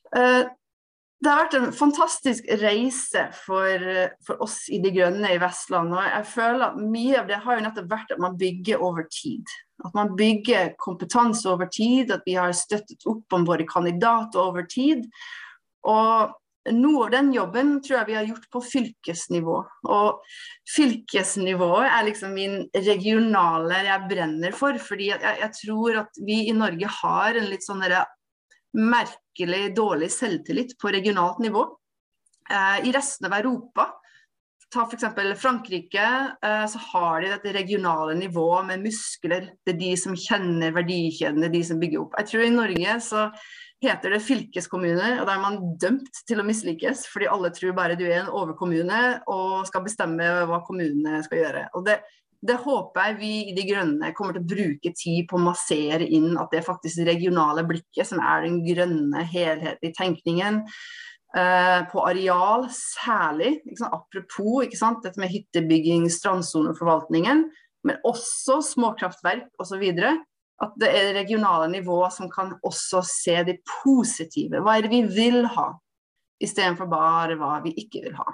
det 0.10 1.30
har 1.30 1.42
vært 1.44 1.56
en 1.60 1.74
fantastisk 1.76 2.48
reise 2.62 3.28
for, 3.44 3.84
for, 4.26 4.40
oss 4.42 4.64
i 4.74 4.80
De 4.82 4.90
Grønne 4.96 5.36
i 5.36 5.42
Vestland. 5.42 5.94
og 5.94 6.02
jeg 6.02 6.26
føler 6.32 6.64
at 6.72 6.80
Mye 6.82 7.20
av 7.20 7.28
det 7.30 7.38
har 7.44 7.60
jo 7.60 7.66
nettopp 7.68 7.92
vært 7.92 8.14
at 8.16 8.24
man 8.24 8.38
bygger 8.40 8.82
over 8.82 9.06
tid. 9.14 9.46
At 9.86 9.94
man 9.94 10.16
bygger 10.18 10.74
kompetanse 10.82 11.46
over 11.52 11.70
tid, 11.70 12.12
at 12.12 12.26
vi 12.26 12.40
har 12.40 12.56
støttet 12.58 13.06
opp 13.06 13.36
om 13.36 13.46
våre 13.46 13.68
kandidater 13.70 14.42
over 14.42 14.66
tid. 14.66 15.06
Og 15.86 16.34
noe 16.76 17.06
av 17.06 17.12
den 17.14 17.32
jobben 17.34 17.78
tror 17.82 18.00
jeg 18.00 18.10
vi 18.10 18.18
har 18.18 18.28
gjort 18.28 18.48
på 18.52 18.62
fylkesnivå. 18.66 19.58
Og 19.90 20.34
fylkesnivået 20.76 21.88
er 21.88 22.08
liksom 22.10 22.36
min 22.36 22.58
regionale 22.76 23.84
jeg 23.88 24.10
brenner 24.12 24.56
for. 24.56 24.80
Fordi 24.84 25.12
jeg, 25.14 25.36
jeg 25.44 25.52
tror 25.62 26.02
at 26.04 26.22
vi 26.26 26.42
i 26.50 26.56
Norge 26.58 26.92
har 27.00 27.40
en 27.40 27.50
litt 27.52 27.66
sånn 27.66 27.86
merkelig 28.78 29.70
dårlig 29.78 30.12
selvtillit 30.14 30.76
på 30.82 30.92
regionalt 30.94 31.40
nivå. 31.44 31.64
Eh, 32.50 32.90
I 32.90 32.94
resten 32.94 33.30
av 33.30 33.40
Europa, 33.40 33.88
ta 34.70 34.86
f.eks. 34.86 35.08
Frankrike, 35.42 36.10
eh, 36.46 36.66
så 36.70 36.82
har 36.92 37.22
de 37.22 37.32
dette 37.34 37.56
regionale 37.56 38.18
nivået 38.20 38.68
med 38.68 38.86
muskler. 38.86 39.54
Det 39.66 39.74
er 39.74 39.82
de 39.82 39.96
som 39.98 40.18
kjenner 40.18 40.76
verdikjeden, 40.76 41.42
det 41.42 41.50
er 41.50 41.58
de 41.58 41.64
som 41.72 41.82
bygger 41.82 42.04
opp. 42.04 42.20
Jeg 42.20 42.32
tror 42.34 42.46
i 42.46 42.54
Norge 42.54 43.00
så 43.06 43.26
heter 43.84 44.12
det 44.14 44.24
fylkeskommune, 44.26 45.10
og 45.22 45.28
da 45.28 45.36
er 45.36 45.44
man 45.44 45.60
dømt 45.80 46.22
til 46.28 46.42
å 46.42 46.46
mislykkes, 46.48 47.06
fordi 47.12 47.30
alle 47.32 47.52
tror 47.56 47.76
bare 47.78 47.98
du 48.00 48.06
er 48.10 48.22
en 48.22 48.34
overkommune 48.36 49.04
og 49.32 49.68
skal 49.70 49.86
bestemme 49.86 50.26
hva 50.50 50.60
kommunene 50.68 51.22
skal 51.24 51.44
gjøre. 51.44 51.66
Og 51.80 51.86
det, 51.88 52.00
det 52.44 52.60
håper 52.66 53.08
jeg 53.08 53.20
vi 53.22 53.34
i 53.50 53.56
De 53.56 53.66
Grønne 53.70 54.12
kommer 54.18 54.36
til 54.36 54.44
å 54.44 54.52
bruke 54.52 54.94
tid 54.96 55.30
på 55.30 55.40
å 55.40 55.46
massere 55.48 56.08
inn 56.08 56.34
at 56.40 56.52
det 56.52 56.62
er 56.62 56.68
faktisk 56.68 57.02
det 57.02 57.08
regionale 57.14 57.64
blikket 57.68 58.12
som 58.12 58.20
er 58.24 58.44
den 58.48 58.60
grønne, 58.68 59.24
helhetlige 59.28 59.96
tenkningen. 59.98 60.66
Uh, 61.30 61.86
på 61.92 62.02
areal 62.10 62.64
særlig, 62.74 63.60
apropos 63.86 64.66
dette 64.66 65.20
med 65.22 65.30
hyttebygging, 65.30 66.08
strandsoneforvaltningen, 66.10 67.44
men 67.86 68.00
også 68.08 68.58
småkraftverk 68.66 69.46
osv. 69.62 69.84
At 70.60 70.76
det 70.82 70.90
er 70.92 71.14
regionale 71.16 71.70
nivået 71.72 72.14
som 72.16 72.30
kan 72.32 72.54
også 72.68 73.02
se 73.08 73.38
det 73.48 73.60
positive. 73.84 74.60
Hva 74.60 74.76
er 74.78 74.88
det 74.88 74.92
vi 74.92 75.02
vil 75.08 75.46
ha, 75.56 75.70
istedenfor 76.44 76.90
bare 76.92 77.38
hva 77.40 77.60
vi 77.64 77.74
ikke 77.80 78.04
vil 78.04 78.18
ha. 78.20 78.28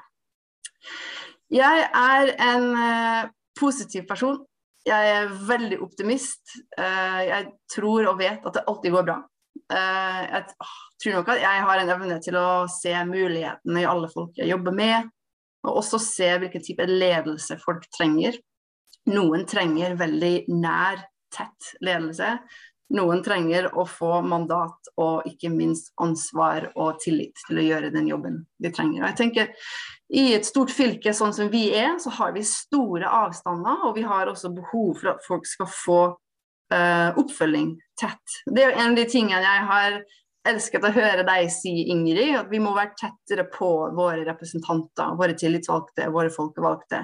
Jeg 1.53 1.85
er 1.93 2.31
en 2.41 2.71
uh, 2.73 3.29
positiv 3.59 4.07
person. 4.09 4.39
Jeg 4.85 5.13
er 5.17 5.31
veldig 5.47 5.79
optimist. 5.81 6.59
Eh, 6.77 7.21
jeg 7.25 7.45
tror 7.73 8.05
og 8.11 8.19
vet 8.19 8.43
at 8.45 8.53
det 8.53 8.65
alltid 8.69 8.93
går 8.93 9.07
bra. 9.07 9.15
Eh, 9.73 10.19
jeg 10.29 10.43
tror 11.01 11.15
nok 11.17 11.31
at 11.33 11.41
jeg 11.41 11.63
har 11.65 11.81
en 11.81 11.91
evne 11.95 12.17
til 12.21 12.37
å 12.37 12.49
se 12.69 12.93
mulighetene 13.09 13.81
i 13.81 13.87
alle 13.89 14.11
folk 14.13 14.37
jeg 14.37 14.51
jobber 14.51 14.75
med, 14.77 15.09
og 15.65 15.79
også 15.81 15.97
se 16.03 16.29
hvilken 16.37 16.65
type 16.67 16.85
ledelse 16.85 17.57
folk 17.63 17.87
trenger. 17.97 18.37
Noen 19.09 19.47
trenger 19.49 19.97
veldig 19.97 20.35
nær, 20.53 21.01
tett 21.33 21.75
ledelse. 21.85 22.37
Noen 22.93 23.23
trenger 23.25 23.71
å 23.73 23.87
få 23.89 24.19
mandat 24.21 24.91
og 25.01 25.25
ikke 25.25 25.49
minst 25.49 25.89
ansvar 26.01 26.67
og 26.75 26.99
tillit 27.01 27.39
til 27.47 27.57
å 27.57 27.65
gjøre 27.65 27.89
den 27.95 28.09
jobben 28.11 28.43
de 28.61 28.69
trenger. 28.73 29.01
Og 29.01 29.07
jeg 29.09 29.17
tenker 29.21 29.71
i 30.13 30.27
et 30.35 30.45
stort 30.45 30.73
fylke 30.73 31.15
sånn 31.17 31.33
som 31.33 31.49
vi 31.49 31.71
er, 31.73 31.95
så 32.01 32.13
har 32.19 32.35
vi 32.35 32.45
store 32.45 33.09
avstander, 33.09 33.87
og 33.87 33.97
vi 33.97 34.05
har 34.05 34.29
også 34.29 34.53
behov 34.53 34.93
for 34.99 35.15
at 35.15 35.25
folk 35.25 35.49
skal 35.49 35.71
få 35.71 35.99
uh, 36.13 37.09
oppfølging 37.17 37.73
tett. 37.97 38.37
Det 38.45 38.67
er 38.67 38.77
en 38.77 38.93
av 38.93 39.01
de 39.01 39.07
tingene 39.09 39.41
jeg 39.41 39.65
har 39.71 39.99
elsket 40.45 40.85
å 40.85 40.93
høre 40.93 41.25
deg 41.25 41.49
si, 41.49 41.73
Ingrid, 41.89 42.35
at 42.37 42.51
vi 42.51 42.61
må 42.61 42.75
være 42.75 42.93
tettere 42.99 43.47
på 43.49 43.69
våre 43.97 44.21
representanter, 44.27 45.17
våre 45.17 45.33
tillitsvalgte, 45.37 46.11
våre 46.13 46.29
folkevalgte. 46.33 47.01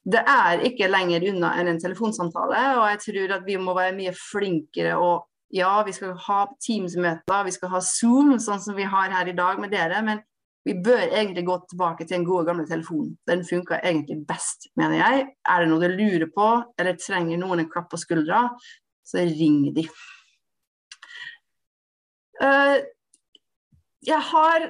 Det 0.00 0.20
er 0.32 0.62
ikke 0.64 0.88
lenger 0.88 1.26
unna 1.28 1.52
enn 1.60 1.74
en 1.74 1.80
telefonsamtale, 1.80 2.62
og 2.78 2.86
jeg 2.88 3.02
tror 3.04 3.34
at 3.36 3.44
vi 3.44 3.58
må 3.60 3.74
være 3.76 3.96
mye 3.98 4.14
flinkere 4.16 4.96
og 4.96 5.26
ja, 5.52 5.82
vi 5.82 5.92
skal 5.92 6.14
ha 6.28 6.40
Teams-møter, 6.62 7.44
vi 7.44 7.52
skal 7.52 7.72
ha 7.72 7.80
Zoom, 7.82 8.36
sånn 8.38 8.62
som 8.62 8.76
vi 8.78 8.86
har 8.86 9.10
her 9.12 9.28
i 9.28 9.36
dag 9.36 9.58
med 9.60 9.72
dere. 9.74 10.02
men 10.06 10.22
vi 10.64 10.74
bør 10.84 11.06
egentlig 11.08 11.46
gå 11.46 11.56
tilbake 11.70 12.04
til 12.04 12.18
den 12.18 12.24
gode, 12.28 12.44
gamle 12.46 12.66
telefonen. 12.68 13.14
Den 13.28 13.44
funker 13.48 13.80
egentlig 13.80 14.18
best, 14.28 14.68
mener 14.76 14.98
jeg. 14.98 15.22
Er 15.48 15.62
det 15.62 15.70
noe 15.70 15.80
du 15.80 15.94
lurer 15.96 16.28
på, 16.34 16.48
eller 16.78 16.98
trenger 17.00 17.40
noen 17.40 17.62
en 17.62 17.70
klapp 17.70 17.88
på 17.90 18.00
skuldra, 18.00 18.42
så 19.00 19.24
ring 19.24 19.62
de. 19.74 19.86
Uh, 22.40 22.76
jeg 24.04 24.20
har 24.30 24.68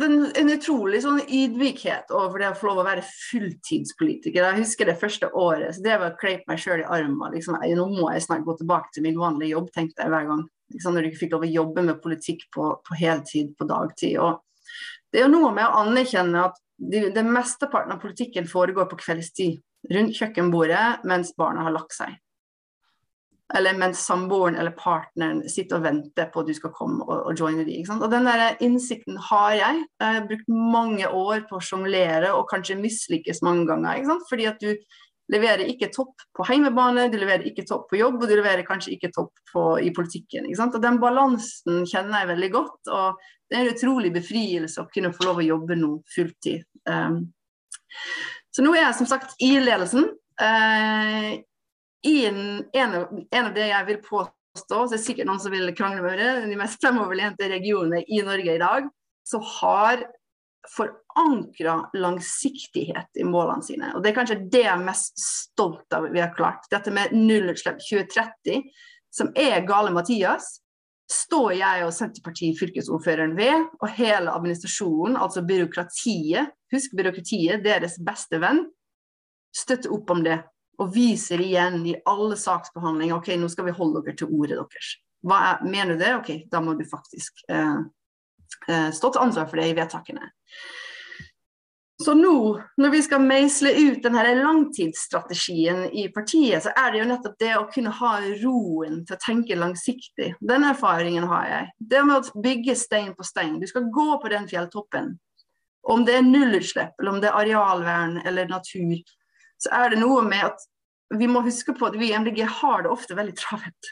den, 0.00 0.14
en 0.38 0.50
utrolig 0.54 1.02
sånn 1.04 1.20
ydmykhet 1.26 2.12
over 2.16 2.42
det 2.42 2.50
å 2.52 2.56
få 2.58 2.70
lov 2.70 2.80
å 2.82 2.86
være 2.86 3.04
fulltidspolitiker. 3.04 4.46
Jeg 4.46 4.62
husker 4.62 4.88
det 4.88 4.98
første 5.00 5.28
året, 5.38 5.76
så 5.76 5.84
det 5.84 5.98
var 6.00 6.14
å 6.14 6.20
kleipe 6.20 6.48
meg 6.50 6.62
sjøl 6.62 6.82
i 6.84 6.88
armen. 6.88 7.34
Liksom, 7.34 7.58
nå 7.60 7.86
må 7.92 8.08
jeg 8.14 8.24
snart 8.26 8.46
gå 8.46 8.56
tilbake 8.60 8.92
til 8.94 9.06
min 9.06 9.20
vanlige 9.20 9.54
jobb, 9.56 9.68
tenkte 9.74 10.04
jeg 10.04 10.14
hver 10.14 10.28
gang. 10.30 10.46
Liksom, 10.72 10.94
når 10.94 11.04
du 11.04 11.10
ikke 11.10 11.22
fikk 11.24 11.36
lov 11.36 11.46
å 11.46 11.52
jobbe 11.52 11.86
med 11.88 12.00
politikk 12.04 12.46
på, 12.54 12.68
på 12.86 12.98
heltid 12.98 13.52
på 13.58 13.68
dagtid. 13.68 14.16
Og 14.22 14.40
det 15.12 15.20
er 15.20 15.26
jo 15.26 15.34
noe 15.34 15.52
med 15.54 15.68
å 15.68 15.84
anerkjenne 15.84 16.46
at 16.48 16.58
det 16.82 17.10
de 17.14 17.22
mesteparten 17.26 17.94
av 17.94 18.00
politikken 18.02 18.48
foregår 18.48 18.88
på 18.90 18.98
kveldstid. 19.04 19.60
Rundt 19.92 20.16
kjøkkenbordet 20.16 21.02
mens 21.10 21.34
barna 21.38 21.66
har 21.66 21.74
lagt 21.74 21.94
seg. 21.96 22.16
Eller 23.56 23.76
mens 23.76 24.00
samboeren 24.06 24.56
eller 24.56 24.72
partneren 24.76 25.42
sitter 25.50 25.78
og 25.78 25.86
venter 25.86 26.30
på 26.32 26.40
at 26.42 26.48
du 26.48 26.54
skal 26.56 26.72
komme 26.72 27.04
og, 27.04 27.28
og 27.28 27.38
joine 27.38 27.66
dem. 27.68 27.84
Og 27.98 28.08
Den 28.10 28.28
der 28.28 28.56
innsikten 28.64 29.18
har 29.30 29.52
jeg. 29.58 29.84
Jeg 30.00 30.18
har 30.18 30.28
brukt 30.28 30.48
mange 30.48 31.08
år 31.08 31.44
på 31.48 31.58
å 31.58 31.64
sjonglere 31.64 32.32
og 32.36 32.48
kanskje 32.50 32.80
mislykkes 32.80 33.42
mange 33.44 33.66
ganger. 33.68 34.06
Fordi 34.30 34.48
at 34.48 34.62
du 34.62 34.72
leverer 35.32 35.68
ikke 35.70 35.90
topp 35.94 36.24
på 36.36 36.46
heimebane, 36.48 37.08
du 37.12 37.18
leverer 37.20 37.46
ikke 37.48 37.64
topp 37.68 37.86
på 37.90 38.00
jobb, 38.00 38.18
og 38.20 38.28
du 38.28 38.34
leverer 38.36 38.66
kanskje 38.66 38.96
ikke 38.96 39.12
topp 39.14 39.44
på, 39.52 39.66
i 39.80 39.92
politikken. 39.94 40.48
Og 40.50 40.80
Den 40.82 40.98
balansen 41.02 41.86
kjenner 41.88 42.22
jeg 42.22 42.32
veldig 42.34 42.50
godt. 42.56 42.80
og 42.88 43.22
Det 43.48 43.58
er 43.58 43.66
en 43.66 43.76
utrolig 43.76 44.12
befrielse 44.14 44.82
å 44.82 44.90
kunne 44.92 45.12
få 45.14 45.28
lov 45.28 45.40
å 45.40 45.46
jobbe 45.46 45.78
nå 45.78 45.94
fulltid. 46.14 46.66
Um, 46.88 47.24
så 48.52 48.64
nå 48.64 48.74
er 48.76 48.86
jeg 48.86 48.98
som 49.00 49.08
sagt 49.08 49.36
i 49.40 49.54
ledelsen. 49.60 50.10
I 50.42 51.40
en, 52.02 52.64
en, 52.72 52.94
av, 52.94 53.12
en, 53.30 53.46
av, 53.46 53.52
det 53.54 53.68
jeg 53.68 53.88
vil 53.88 54.00
påstå, 54.06 54.32
så 54.56 54.82
er 54.86 54.96
det 54.96 55.04
sikkert 55.04 55.28
noen 55.28 55.42
som 55.42 55.54
vil 55.54 55.70
krangle 55.76 56.02
med 56.04 56.18
det, 56.18 56.32
de 56.50 56.58
mest 56.60 56.80
fremoverlente 56.82 57.48
regionene 57.52 58.02
i 58.06 58.22
Norge 58.26 58.56
i 58.56 58.62
dag, 58.62 58.88
så 59.28 59.38
har 59.60 60.02
forankra 60.68 61.90
langsiktighet 61.98 63.18
i 63.18 63.24
målene 63.26 63.66
sine. 63.66 63.92
Og 63.94 64.02
Det 64.02 64.12
er 64.12 64.18
kanskje 64.18 64.40
det 64.52 64.64
jeg 64.64 64.72
er 64.72 64.84
mest 64.84 65.18
stolt 65.18 65.94
av 65.94 66.06
vi 66.12 66.22
har 66.22 66.34
klart. 66.36 66.68
Dette 66.70 66.92
med 66.94 67.14
nullutslipp 67.14 67.80
2030, 67.82 68.62
som 69.12 69.32
er 69.38 69.66
gale 69.66 69.92
Mathias, 69.94 70.60
står 71.12 71.56
jeg 71.58 71.84
og 71.84 71.92
Senterpartiet 71.92 72.60
fylkesordføreren 72.60 73.34
ved, 73.36 73.66
og 73.82 73.90
hele 73.98 74.32
administrasjonen, 74.32 75.18
altså 75.20 75.42
byråkratiet, 75.44 76.54
husk 76.72 76.94
byråkratiet, 76.96 77.64
deres 77.64 77.98
beste 78.04 78.40
venn, 78.40 78.64
støtter 79.52 79.92
opp 79.92 80.10
om 80.14 80.22
det. 80.24 80.38
Og 80.82 80.92
viser 80.94 81.40
igjen 81.44 81.80
i 81.86 81.96
alle 82.10 82.36
saksbehandlinger 82.38 83.16
ok, 83.16 83.34
nå 83.38 83.48
skal 83.52 83.68
vi 83.68 83.76
holde 83.76 84.02
dere 84.02 84.18
til 84.18 84.30
ordet 84.32 84.58
deres. 84.58 84.94
Hva 85.22 85.40
er, 85.52 85.66
mener 85.66 85.94
du 85.94 86.02
det? 86.02 86.14
Ok, 86.18 86.30
da 86.50 86.58
må 86.64 86.74
du 86.74 86.82
faktisk 86.88 87.44
eh, 87.52 87.82
Eh, 88.68 88.90
stå 88.90 89.12
til 89.12 89.20
ansvar 89.20 89.46
for 89.50 89.60
det 89.60 89.70
i 89.70 89.76
vedtakene. 89.76 90.30
Så 92.02 92.14
nå, 92.18 92.58
når 92.82 92.90
vi 92.90 93.00
skal 93.04 93.22
meisle 93.22 93.70
ut 93.78 94.00
denne 94.02 94.22
langtidsstrategien 94.40 95.84
i 95.94 96.08
partiet, 96.14 96.64
så 96.64 96.72
er 96.74 96.90
det 96.90 97.02
jo 97.02 97.08
nettopp 97.10 97.36
det 97.38 97.50
å 97.54 97.68
kunne 97.70 97.92
ha 97.94 98.12
roen 98.40 99.02
til 99.06 99.16
å 99.16 99.20
tenke 99.22 99.58
langsiktig. 99.58 100.32
Den 100.40 100.66
erfaringen 100.66 101.28
har 101.30 101.46
jeg. 101.50 101.68
Det 101.78 102.02
med 102.08 102.16
å 102.16 102.42
bygge 102.42 102.74
stein 102.78 103.12
på 103.14 103.26
stein. 103.26 103.60
Du 103.62 103.68
skal 103.70 103.86
gå 103.94 104.08
på 104.22 104.32
den 104.34 104.48
fjelltoppen. 104.50 105.14
Om 105.82 106.02
det 106.06 106.18
er 106.18 106.26
nullutslipp, 106.26 106.98
eller 106.98 107.14
om 107.14 107.22
det 107.22 107.30
er 107.30 107.38
arealvern 107.38 108.18
eller 108.26 108.50
natur, 108.50 108.98
så 109.62 109.70
er 109.78 109.94
det 109.94 110.02
noe 110.02 110.24
med 110.26 110.42
at 110.48 110.66
vi 111.20 111.28
må 111.28 111.42
huske 111.44 111.74
på 111.76 111.90
at 111.90 111.98
vi 112.00 112.10
i 112.10 112.16
MDG 112.18 112.44
har 112.60 112.84
det 112.84 112.92
ofte 112.92 113.16
veldig 113.18 113.34
travelt. 113.36 113.90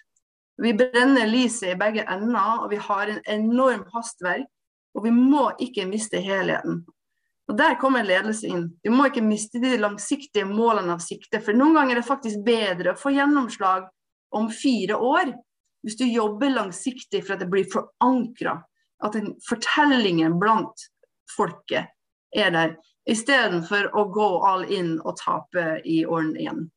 Vi 0.61 0.73
brenner 0.77 1.29
lyset 1.29 1.73
i 1.73 1.79
begge 1.81 2.05
ender, 2.09 2.65
og 2.65 2.71
vi 2.73 2.79
har 2.81 3.09
en 3.09 3.21
enorm 3.29 3.87
hastverk. 3.95 4.49
Og 4.95 5.05
vi 5.05 5.13
må 5.15 5.51
ikke 5.63 5.87
miste 5.87 6.19
helheten. 6.21 6.83
Og 7.51 7.57
Der 7.59 7.77
kommer 7.81 8.07
ledelse 8.07 8.47
inn. 8.47 8.67
Vi 8.83 8.91
må 8.91 9.07
ikke 9.09 9.23
miste 9.27 9.59
de 9.63 9.77
langsiktige 9.79 10.47
målene 10.47 10.95
av 10.95 11.03
sikte. 11.03 11.41
For 11.43 11.57
noen 11.57 11.75
ganger 11.79 11.97
er 11.97 12.01
det 12.01 12.09
faktisk 12.09 12.43
bedre 12.47 12.93
å 12.93 12.99
få 12.99 13.13
gjennomslag 13.15 13.89
om 14.35 14.51
fire 14.55 14.99
år, 14.99 15.33
hvis 15.83 15.97
du 15.99 16.05
jobber 16.07 16.53
langsiktig 16.55 17.25
for 17.25 17.35
at 17.35 17.43
det 17.43 17.51
blir 17.51 17.67
forankra. 17.71 18.61
At 19.03 19.17
den 19.17 19.33
fortellingen 19.47 20.37
blant 20.39 20.87
folket 21.37 21.91
er 22.37 22.53
der, 22.55 22.77
istedenfor 23.11 23.89
å 23.99 24.05
gå 24.15 24.29
all 24.47 24.67
in 24.71 24.99
og 25.01 25.17
tape 25.19 25.81
i 25.89 26.03
årene 26.07 26.43
igjen. 26.45 26.69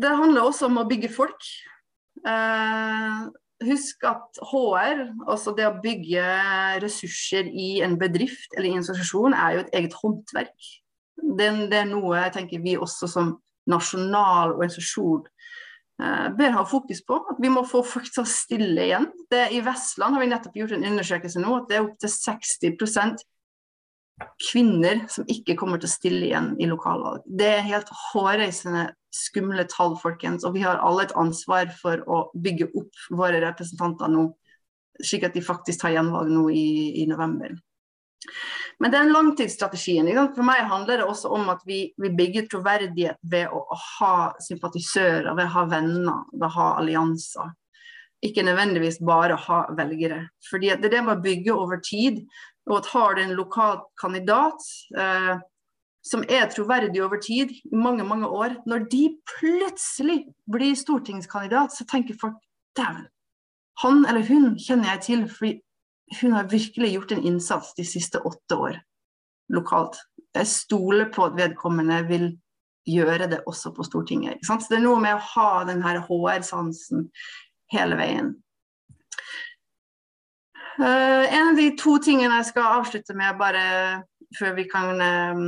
Det 0.00 0.16
handler 0.16 0.46
også 0.48 0.68
om 0.70 0.80
å 0.80 0.88
bygge 0.88 1.10
folk. 1.12 1.46
Eh, 2.26 3.22
husk 3.66 4.04
at 4.08 4.40
HR, 4.50 5.02
altså 5.28 5.52
det 5.56 5.66
å 5.68 5.76
bygge 5.82 6.24
ressurser 6.84 7.48
i 7.48 7.80
en 7.84 7.98
bedrift 8.00 8.54
eller 8.56 8.70
i 8.70 8.74
en 8.74 8.80
organisasjon, 8.80 9.36
er 9.36 9.56
jo 9.56 9.64
et 9.64 9.74
eget 9.80 9.96
håndverk. 10.00 10.70
Det, 11.20 11.50
det 11.70 11.82
er 11.82 11.90
noe 11.90 12.16
jeg 12.16 12.36
tenker 12.38 12.62
vi 12.64 12.78
også 12.80 13.08
som 13.10 13.34
nasjonal 13.70 14.54
organisasjon 14.54 15.26
eh, 16.02 16.30
bør 16.38 16.56
ha 16.56 16.64
fokus 16.68 17.02
på. 17.06 17.18
At 17.34 17.42
vi 17.42 17.52
må 17.52 17.66
få 17.68 17.82
folk 17.86 18.08
til 18.08 18.24
å 18.24 18.30
stille 18.30 18.86
igjen. 18.88 19.10
Det, 19.32 19.50
I 19.52 19.60
Vestland 19.66 20.16
har 20.16 20.24
vi 20.24 20.30
nettopp 20.32 20.56
gjort 20.62 20.78
en 20.78 20.88
undersøkelse 20.92 21.44
nå 21.44 21.58
at 21.58 21.68
det 21.68 21.78
er 21.78 21.84
opptil 21.84 22.14
60% 22.16 23.26
kvinner 24.50 25.04
som 25.08 25.28
ikke 25.32 25.56
kommer 25.56 25.80
til 25.80 25.88
å 25.88 25.92
stille 25.92 26.26
igjen 26.28 26.54
i 26.60 26.68
lokalvalg. 26.68 27.24
Det 27.24 27.52
er 27.58 27.68
helt 27.68 27.92
hårreisende 28.10 28.90
skumle 29.14 29.64
tall, 29.70 29.96
folkens. 30.00 30.44
Og 30.46 30.54
vi 30.56 30.64
har 30.64 30.80
alle 30.82 31.06
et 31.06 31.16
ansvar 31.18 31.72
for 31.80 32.02
å 32.06 32.22
bygge 32.34 32.70
opp 32.78 33.08
våre 33.10 33.42
representanter 33.42 34.12
nå, 34.12 34.28
slik 35.00 35.26
at 35.28 35.36
de 35.36 35.44
faktisk 35.44 35.82
tar 35.82 35.96
gjenvalg 35.96 36.30
nå 36.32 36.46
i, 36.54 36.70
i 37.02 37.08
november. 37.10 37.56
Men 38.80 38.92
den 38.92 39.12
langtidsstrategien 39.12 40.08
For 40.34 40.44
meg 40.46 40.68
handler 40.68 41.00
det 41.00 41.08
også 41.08 41.30
om 41.36 41.48
at 41.52 41.62
vi, 41.68 41.82
vi 42.00 42.10
bygger 42.16 42.48
troverdighet 42.52 43.18
ved 43.32 43.52
å, 43.52 43.64
ha 43.98 44.14
sympatisører, 44.44 45.32
ved 45.34 45.46
å 45.46 45.54
ha 45.56 45.64
venner, 45.68 46.22
ved 46.32 46.46
å 46.48 46.54
ha 46.56 46.68
allianser. 46.80 47.52
Ikke 48.24 48.44
nødvendigvis 48.44 49.00
bare 49.04 49.36
ha 49.48 49.60
velgere. 49.76 50.26
Fordi 50.50 50.74
Det 50.76 50.88
er 50.90 50.96
det 50.96 51.04
med 51.04 51.18
å 51.18 51.24
bygge 51.24 51.56
over 51.56 51.80
tid. 51.84 52.20
Og 52.68 52.80
at 52.80 52.90
har 52.92 53.16
du 53.16 53.22
en 53.22 53.36
lokal 53.36 53.80
kandidat 54.00 54.64
eh, 54.96 55.40
som 56.06 56.22
er 56.28 56.48
troverdig 56.52 57.02
over 57.04 57.20
tid, 57.20 57.52
i 57.52 57.76
mange, 57.76 58.04
mange 58.04 58.28
år, 58.28 58.56
når 58.66 58.86
de 58.92 59.02
plutselig 59.28 60.22
blir 60.50 60.76
stortingskandidat, 60.78 61.74
så 61.76 61.84
tenker 61.88 62.18
folk 62.20 62.38
dæven, 62.78 63.08
han 63.82 64.04
eller 64.08 64.24
hun 64.28 64.54
kjenner 64.60 64.94
jeg 64.94 65.00
til, 65.08 65.26
fordi 65.28 65.60
hun 66.20 66.32
har 66.32 66.48
virkelig 66.50 66.92
gjort 66.92 67.12
en 67.12 67.26
innsats 67.32 67.74
de 67.76 67.84
siste 67.86 68.20
åtte 68.26 68.56
år 68.56 68.80
lokalt. 69.50 69.96
Jeg 70.34 70.46
stoler 70.46 71.10
på 71.14 71.24
at 71.24 71.36
vedkommende 71.38 72.00
vil 72.08 72.26
gjøre 72.88 73.28
det 73.30 73.40
også 73.46 73.72
på 73.74 73.84
Stortinget. 73.86 74.42
Så 74.46 74.58
det 74.68 74.78
er 74.78 74.84
noe 74.84 75.00
med 75.02 75.16
å 75.16 75.24
ha 75.34 75.64
den 75.68 75.82
her 75.84 76.00
HR-sansen 76.06 77.08
hele 77.72 77.98
veien. 77.98 78.34
Uh, 80.80 81.26
en 81.28 81.50
av 81.50 81.58
de 81.58 81.70
to 81.78 81.98
tingene 82.02 82.40
jeg 82.40 82.52
skal 82.52 82.78
avslutte 82.80 83.14
med, 83.18 83.36
bare 83.38 83.64
før 84.38 84.54
vi 84.56 84.64
kan 84.70 85.02
uh, 85.02 85.42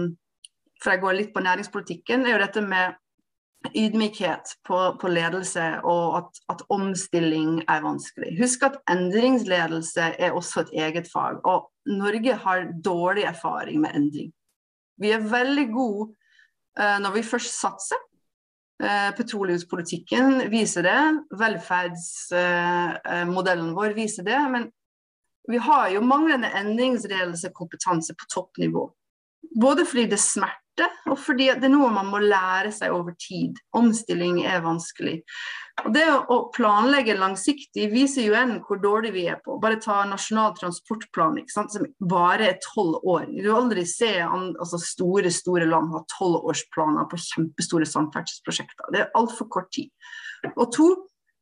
For 0.82 0.94
jeg 0.94 1.02
går 1.02 1.18
litt 1.18 1.32
på 1.34 1.44
næringspolitikken, 1.44 2.18
er 2.26 2.32
jo 2.34 2.42
dette 2.42 2.62
med 2.66 2.86
ydmykhet 3.78 4.44
på, 4.66 4.78
på 5.00 5.08
ledelse, 5.08 5.80
og 5.86 6.16
at, 6.18 6.30
at, 6.50 6.62
omstilling 6.74 7.62
er 7.70 7.80
vanskelig. 7.84 8.38
Husk 8.40 8.62
at 8.66 8.80
endringsledelse 8.90 10.02
er 10.18 10.30
også 10.34 10.60
et 10.60 10.70
eget 10.86 11.06
fag, 11.12 11.34
og 11.46 11.70
Norge 11.86 12.34
har 12.44 12.72
dårlig 12.84 13.22
erfaring 13.22 13.80
med 13.80 13.90
endring. 13.94 14.32
Vi 15.00 15.10
er 15.10 15.30
veldig 15.30 15.72
gode 15.72 16.14
uh, 16.80 16.98
når 17.02 17.10
vi 17.16 17.22
først 17.26 17.60
satser. 17.60 17.96
Uh, 18.82 19.10
petroleumspolitikken 19.16 20.50
viser 20.50 20.82
det, 20.86 21.02
velferdsmodellen 21.38 23.70
uh, 23.70 23.76
vår 23.78 23.90
viser 23.98 24.22
det. 24.26 24.50
Men 24.50 24.62
vi 25.50 25.58
har 25.58 25.88
jo 25.94 26.00
manglende 26.06 26.48
endringsledelseskompetanse 26.58 28.12
på 28.14 28.24
toppnivå. 28.34 28.84
Både 29.60 29.86
fordi 29.86 30.06
det 30.10 30.20
smerter, 30.22 30.61
og 30.80 31.18
fordi 31.20 31.50
det 31.52 31.66
er 31.68 31.72
noe 31.72 31.90
man 31.92 32.08
må 32.08 32.20
lære 32.22 32.70
seg 32.72 32.94
over 32.94 33.12
tid. 33.20 33.58
Omstilling 33.76 34.40
er 34.48 34.62
vanskelig. 34.64 35.18
Og 35.84 35.92
Det 35.92 36.04
å 36.32 36.38
planlegge 36.54 37.16
langsiktig 37.18 37.88
viser 37.92 38.24
jo 38.24 38.36
en 38.38 38.54
hvor 38.64 38.80
dårlig 38.80 39.12
vi 39.14 39.26
er 39.28 39.40
på. 39.44 39.58
Bare 39.60 39.80
ta 39.82 40.02
Nasjonal 40.08 40.54
transportplan, 40.56 41.40
som 41.52 41.68
bare 41.98 42.48
er 42.52 42.60
tolv 42.64 43.04
år. 43.04 43.28
Du 43.28 43.42
vil 43.42 43.54
aldri 43.56 43.84
se 43.88 44.14
altså 44.24 44.80
store 44.80 45.32
store 45.32 45.68
land 45.68 45.92
ha 45.92 46.04
tolvårsplaner 46.16 47.08
på 47.10 47.20
kjempestore 47.20 47.88
samferdselsprosjekter. 47.88 48.92
Det 48.94 49.02
er 49.04 49.16
altfor 49.18 49.50
kort 49.52 49.72
tid. 49.76 49.92
Og 50.54 50.70
to, 50.74 50.88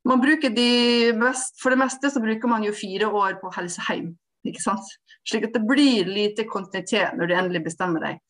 man 0.08 0.22
bruker 0.22 0.50
de 0.54 1.12
best, 1.20 1.54
For 1.60 1.70
det 1.70 1.82
meste 1.84 2.10
så 2.10 2.22
bruker 2.22 2.50
man 2.50 2.66
jo 2.66 2.74
fire 2.74 3.06
år 3.06 3.38
på 3.42 3.52
helseheim. 3.54 4.16
Slik 4.40 5.44
at 5.44 5.54
det 5.54 5.66
blir 5.68 6.08
lite 6.08 6.46
kontinuitet 6.48 7.12
når 7.18 7.28
du 7.28 7.34
endelig 7.36 7.66
bestemmer 7.66 8.00
deg. 8.00 8.22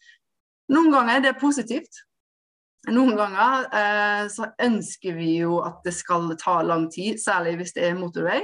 Noen 0.70 0.92
ganger 0.94 1.18
er 1.18 1.26
det 1.26 1.40
positivt. 1.40 2.04
Noen 2.88 3.12
ganger 3.18 3.66
eh, 3.76 4.24
så 4.32 4.48
ønsker 4.62 5.18
vi 5.18 5.34
jo 5.42 5.58
at 5.66 5.82
det 5.84 5.92
skal 5.98 6.30
ta 6.40 6.60
lang 6.64 6.88
tid, 6.92 7.20
særlig 7.20 7.58
hvis 7.60 7.74
det 7.76 7.88
er 7.88 7.98
motorvei. 7.98 8.40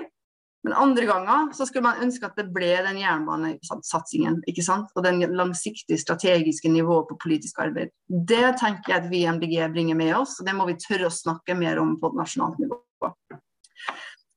Men 0.67 0.75
andre 0.75 1.05
ganger 1.07 1.53
så 1.55 1.63
skulle 1.69 1.87
man 1.87 2.01
ønske 2.03 2.27
at 2.27 2.39
det 2.41 2.49
ble 2.51 2.73
den 2.83 2.99
jernbanesatsingen 2.99 4.41
ikke 4.51 4.65
sant? 4.67 4.91
og 4.99 5.05
den 5.07 5.23
langsiktige 5.39 6.01
strategiske 6.03 6.69
nivået 6.73 7.07
på 7.07 7.19
politisk 7.23 7.61
arbeid. 7.63 7.93
Det 8.11 8.57
tenker 8.59 8.91
jeg 8.91 9.05
at 9.05 9.07
vi 9.13 9.23
i 9.23 9.31
MDG 9.31 9.61
bringer 9.71 9.95
med 9.95 10.17
oss, 10.19 10.41
og 10.41 10.49
det 10.49 10.57
må 10.59 10.67
vi 10.67 10.75
tørre 10.83 11.07
å 11.07 11.15
snakke 11.15 11.55
mer 11.55 11.79
om 11.79 11.95
på 12.01 12.11
et 12.11 12.19
nasjonalt 12.19 12.59
nivå. 12.59 12.81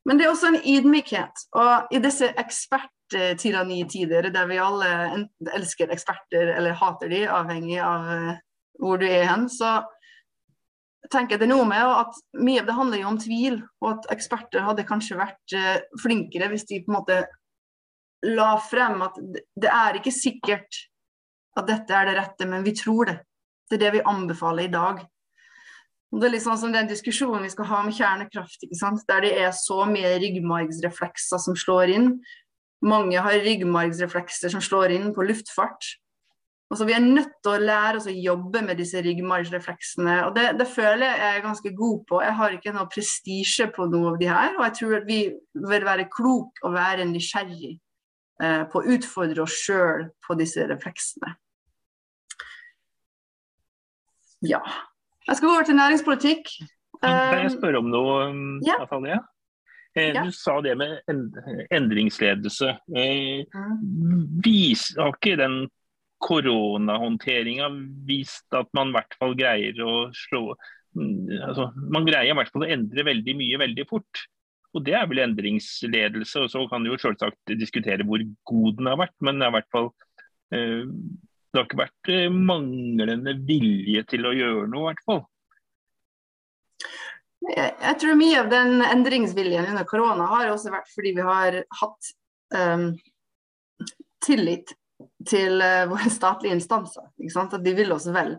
Men 0.05 0.19
det 0.19 0.27
er 0.27 0.31
også 0.31 0.53
en 0.53 0.61
ydmykhet. 0.61 1.43
Og 1.57 1.97
i 1.97 2.03
disse 2.03 2.29
eksperttyrannitider, 3.09 4.29
der 4.29 4.47
vi 4.47 4.57
alle 4.57 5.27
elsker 5.55 5.89
eksperter 5.91 6.55
eller 6.57 6.77
hater 6.77 7.09
de, 7.09 7.27
avhengig 7.27 7.79
av 7.79 8.11
eh, 8.11 8.37
hvor 8.79 8.97
du 8.97 9.07
er 9.07 9.25
hen, 9.27 9.49
så 9.49 9.83
tenker 11.11 11.35
jeg 11.35 11.39
det 11.39 11.47
er 11.49 11.55
noe 11.55 11.67
med 11.67 11.83
at 11.83 12.13
mye 12.39 12.61
av 12.61 12.67
det 12.67 12.77
handler 12.77 13.01
jo 13.01 13.09
om 13.09 13.19
tvil, 13.19 13.61
og 13.81 13.89
at 13.91 14.09
eksperter 14.13 14.63
hadde 14.63 14.85
kanskje 14.87 15.17
vært 15.17 15.55
uh, 15.55 15.79
flinkere 15.99 16.49
hvis 16.51 16.67
de 16.69 16.81
på 16.83 16.91
en 16.91 16.97
måte 16.99 17.19
la 18.27 18.57
frem 18.61 19.01
at 19.01 19.15
det 19.55 19.71
er 19.71 19.97
ikke 19.97 20.13
sikkert 20.13 20.83
at 21.57 21.67
dette 21.67 21.95
er 21.95 22.07
det 22.07 22.17
rette, 22.19 22.47
men 22.47 22.63
vi 22.63 22.75
tror 22.77 23.09
det. 23.09 23.17
Det 23.69 23.79
er 23.79 23.85
det 23.85 23.93
vi 23.97 24.05
anbefaler 24.07 24.67
i 24.67 24.73
dag. 24.73 25.01
Det 26.09 26.25
er 26.25 26.33
litt 26.33 26.45
sånn 26.45 26.59
som 26.61 26.71
den 26.73 26.87
diskusjonen 26.89 27.43
vi 27.45 27.51
skal 27.53 27.67
ha 27.69 27.81
om 27.83 27.91
kjernekraft, 27.93 28.63
der 29.09 29.25
det 29.25 29.33
er 29.43 29.51
så 29.55 29.83
mye 29.89 30.15
ryggmargsreflekser 30.21 31.41
som 31.41 31.57
slår 31.57 31.95
inn. 31.95 32.07
Mange 32.85 33.19
har 33.19 33.41
ryggmargsreflekser 33.43 34.53
som 34.53 34.63
slår 34.63 34.93
inn 34.95 35.09
på 35.15 35.25
luftfart. 35.27 35.87
Altså, 36.69 36.85
vi 36.85 36.93
er 36.93 37.01
nødt 37.01 37.31
til 37.41 37.55
å 37.55 37.61
lære 37.65 37.97
oss 37.97 38.07
å 38.07 38.13
jobbe 38.13 38.61
med 38.61 38.77
disse 38.77 39.01
ryggmargsrefleksene. 39.01 40.19
og 40.27 40.35
det, 40.35 40.51
det, 40.59 40.67
føler 40.69 41.07
jeg 41.07 41.37
er 41.39 41.45
ganske 41.45 41.71
god 41.75 42.03
på. 42.09 42.21
Jeg 42.21 42.35
har 42.37 42.55
ikke 42.55 42.73
noe 42.75 42.91
prestisje 42.93 43.67
på 43.73 43.87
noe 43.89 44.13
av 44.13 44.19
de 44.21 44.29
her. 44.29 44.53
Og 44.53 44.65
jeg 44.67 44.75
tror 44.77 44.97
at 44.99 45.07
vi 45.09 45.19
vil 45.65 45.87
være 45.87 46.09
klok 46.13 46.61
og 46.61 46.75
være 46.77 47.07
nysgjerrig 47.09 47.73
eh, 47.73 48.63
på 48.69 48.83
å 48.83 48.85
utfordre 48.95 49.47
oss 49.47 49.57
sjøl 49.65 50.11
på 50.27 50.37
disse 50.37 50.67
refleksene. 50.69 51.33
Ja. 54.45 54.61
Jeg 55.25 55.35
skal 55.39 55.49
gå 55.49 55.55
over 55.55 55.65
til 55.67 55.79
næringspolitikk. 55.81 56.53
Kan 57.01 57.39
jeg 57.39 57.49
um, 57.49 57.57
spørre 57.57 57.81
om 57.81 57.89
noe, 57.89 58.15
ja. 58.67 58.77
Natalia? 58.81 59.17
Eh, 59.17 59.38
ja. 59.97 60.23
Du 60.23 60.31
sa 60.35 60.59
det 60.61 60.75
med 60.77 61.01
endringsledelse. 61.73 62.75
Eh, 62.95 63.45
mm. 63.49 64.25
Vis, 64.45 64.89
har 64.97 65.15
ikke 65.15 65.37
den 65.39 65.61
koronahåndteringa 66.23 67.69
vist 68.07 68.51
at 68.55 68.69
man 68.75 68.91
i 68.91 68.97
hvert 68.97 69.15
fall 69.21 69.37
greier 69.39 69.77
å 69.85 69.93
slå 70.15 70.41
mm, 70.97 71.47
altså, 71.47 71.69
Man 71.95 72.07
greier 72.07 72.33
i 72.33 72.35
hvert 72.35 72.51
fall 72.51 72.65
å 72.67 72.73
endre 72.75 73.05
veldig 73.07 73.35
mye 73.39 73.61
veldig 73.61 73.87
fort. 73.89 74.27
Og 74.75 74.83
Det 74.85 74.93
er 74.93 75.07
vel 75.09 75.23
endringsledelse. 75.23 76.43
og 76.43 76.53
Så 76.53 76.67
kan 76.69 76.85
du 76.85 76.91
jo 76.91 77.01
selvsagt 77.01 77.55
diskutere 77.57 78.05
hvor 78.05 78.21
god 78.51 78.77
den 78.77 78.91
har 78.91 79.01
vært, 79.01 79.17
men 79.25 79.39
det 79.39 79.47
har 79.47 79.55
i 79.55 79.57
hvert 79.57 79.73
fall 79.73 79.89
eh, 80.53 80.85
det 81.49 81.57
har 81.57 81.65
ikke 81.65 81.81
vært 81.81 82.11
eh, 82.13 82.29
manglende 82.29 83.33
vilje 83.47 84.03
til 84.11 84.27
å 84.29 84.35
gjøre 84.37 84.67
noe, 84.69 84.83
i 84.83 84.89
hvert 84.91 85.05
fall. 85.07 85.23
Jeg, 87.47 87.71
jeg 87.79 87.99
tror 88.01 88.17
mye 88.19 88.41
av 88.41 88.49
den 88.51 88.83
endringsviljen 88.83 89.69
under 89.71 89.87
korona 89.87 90.27
har 90.33 90.51
også 90.51 90.73
vært 90.73 90.91
fordi 90.91 91.13
vi 91.15 91.23
har 91.23 91.61
hatt 91.79 92.09
um, 92.55 92.91
tillit 94.25 94.73
til 95.29 95.63
uh, 95.63 95.87
våre 95.91 96.11
statlige 96.11 96.57
instanser. 96.57 97.07
At 97.39 97.57
de 97.63 97.75
vil 97.77 97.95
oss 97.95 98.09
vel. 98.11 98.35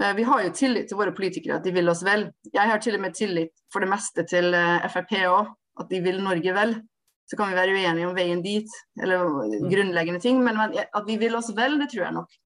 Uh, 0.00 0.12
vi 0.18 0.26
har 0.26 0.42
jo 0.42 0.56
tillit 0.58 0.90
til 0.90 0.98
våre 0.98 1.14
politikere, 1.14 1.60
at 1.60 1.66
de 1.66 1.74
vil 1.76 1.92
oss 1.92 2.02
vel. 2.06 2.28
Jeg 2.50 2.72
har 2.72 2.82
til 2.82 2.98
og 2.98 3.06
med 3.06 3.14
tillit 3.14 3.54
for 3.72 3.84
det 3.84 3.92
meste 3.94 4.26
til 4.26 4.50
uh, 4.58 4.82
Frp 4.90 5.14
òg, 5.22 5.54
at 5.82 5.92
de 5.92 6.02
vil 6.02 6.22
Norge 6.24 6.56
vel. 6.56 6.78
Så 7.26 7.38
kan 7.38 7.50
vi 7.50 7.58
være 7.58 7.74
uenige 7.74 8.06
om 8.06 8.14
veien 8.14 8.42
dit, 8.42 8.70
eller 9.02 9.26
mm. 9.26 9.70
grunnleggende 9.70 10.22
ting, 10.22 10.42
men 10.46 10.58
at 10.62 11.06
vi 11.08 11.16
vil 11.18 11.34
oss 11.34 11.50
vel, 11.56 11.74
det 11.80 11.88
tror 11.90 12.04
jeg 12.04 12.14
nok. 12.14 12.36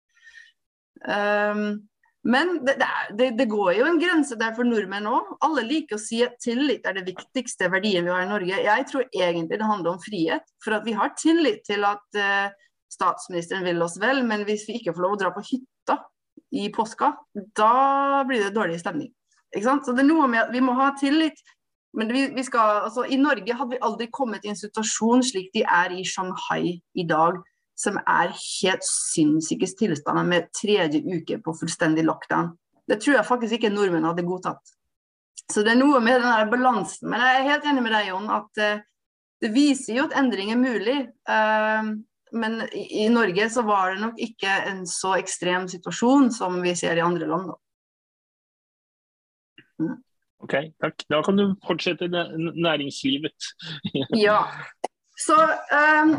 Um, 1.04 1.89
men 2.22 2.64
det, 2.64 2.76
det, 3.16 3.30
det, 3.38 3.46
går 3.48 3.72
jo 3.78 3.87
en 3.88 4.00
grense 4.00 4.37
der 4.37 4.52
for 4.56 4.68
nordmenn 4.68 5.09
òg. 5.09 5.28
Alle 5.46 5.64
liker 5.64 5.96
å 5.96 6.02
si 6.02 6.18
at 6.24 6.37
tillit 6.44 6.85
er 6.85 6.98
det 6.98 7.06
viktigste 7.06 7.70
verdien 7.72 8.04
vi 8.04 8.12
har 8.12 8.26
i 8.26 8.28
Norge. 8.28 8.59
Jeg 8.66 8.88
tror 8.90 9.06
egentlig 9.09 9.56
det 9.56 9.68
handler 9.68 9.94
om 9.94 10.02
frihet. 10.04 10.44
For 10.61 10.76
at 10.76 10.85
vi 10.85 10.96
har 10.98 11.14
tillit 11.16 11.64
til 11.64 11.87
at 11.88 12.20
uh, 12.20 12.52
statsministeren 12.92 13.64
vil 13.64 13.80
oss 13.87 13.96
vel, 14.02 14.20
men 14.28 14.44
hvis 14.48 14.66
vi 14.68 14.76
ikke 14.76 14.92
får 14.96 15.06
lov 15.06 15.16
å 15.16 15.20
dra 15.22 15.30
på 15.33 15.46
hytta 15.48 15.96
i 16.61 16.68
påska, 16.74 17.14
da 17.56 17.72
blir 18.28 18.44
det 18.44 18.52
dårlig 18.56 18.83
stemning. 18.83 19.09
Så 19.56 19.94
det 19.94 20.04
er 20.04 20.06
noe 20.06 20.28
med 20.30 20.44
at 20.44 20.52
Vi 20.54 20.61
må 20.62 20.76
ha 20.78 20.92
tillit 20.94 21.40
Men 21.98 22.06
vi, 22.14 22.28
vi 22.30 22.42
skal, 22.46 22.85
altså, 22.87 23.02
I 23.02 23.16
Norge 23.18 23.50
hadde 23.50 23.74
vi 23.74 23.80
aldri 23.83 24.06
kommet 24.14 24.44
i 24.46 24.52
en 24.52 24.59
situasjon 24.59 25.24
slik 25.26 25.48
de 25.56 25.64
er 25.66 25.90
i 25.90 26.04
Shanghai 26.06 26.76
i 26.94 27.04
dag, 27.09 27.40
som 27.80 27.96
er 28.02 28.34
helt 28.36 28.84
sinnssyke 28.84 29.68
tilstander 29.78 30.26
med 30.28 30.50
tredje 30.56 31.00
uke 31.00 31.38
på 31.40 31.54
fullstendig 31.56 32.04
lockdown. 32.04 32.52
Det 32.90 33.00
tror 33.00 33.16
jeg 33.20 33.28
faktisk 33.28 33.56
ikke 33.56 33.72
nordmenn 33.72 34.08
hadde 34.08 34.26
godtatt. 34.26 34.74
Så 35.50 35.64
det 35.66 35.74
er 35.74 35.80
noe 35.80 36.00
med 36.04 36.20
den 36.22 36.50
balansen. 36.52 37.08
Men 37.10 37.22
jeg 37.24 37.38
er 37.38 37.48
helt 37.48 37.66
enig 37.70 37.82
med 37.84 37.94
deg, 37.94 38.10
Jon, 38.10 38.28
at 38.34 38.62
uh, 38.62 38.82
det 39.40 39.50
viser 39.54 39.96
jo 39.96 40.06
at 40.08 40.16
endring 40.18 40.52
er 40.52 40.60
mulig. 40.60 40.98
Uh, 41.28 41.96
men 42.36 42.60
i, 42.68 42.84
i, 43.04 43.08
Norge 43.10 43.48
så 43.50 43.64
var 43.66 43.94
det 43.94 44.04
nok 44.04 44.20
ikke 44.22 44.60
en 44.70 44.84
så 44.86 45.16
ekstrem 45.18 45.66
situasjon 45.70 46.30
som 46.34 46.60
vi 46.62 46.76
ser 46.78 47.00
i 47.00 47.04
andre 47.04 47.26
land. 47.30 47.50
Mm. 49.80 49.96
Ok, 50.40 50.54
takk. 50.82 51.02
Da 51.10 51.20
kan 51.24 51.36
du 51.40 51.48
fortsette 51.66 52.08
næringslivet. 52.10 53.50
ja. 54.26 54.44
Så 55.20 55.36
um, 55.36 56.14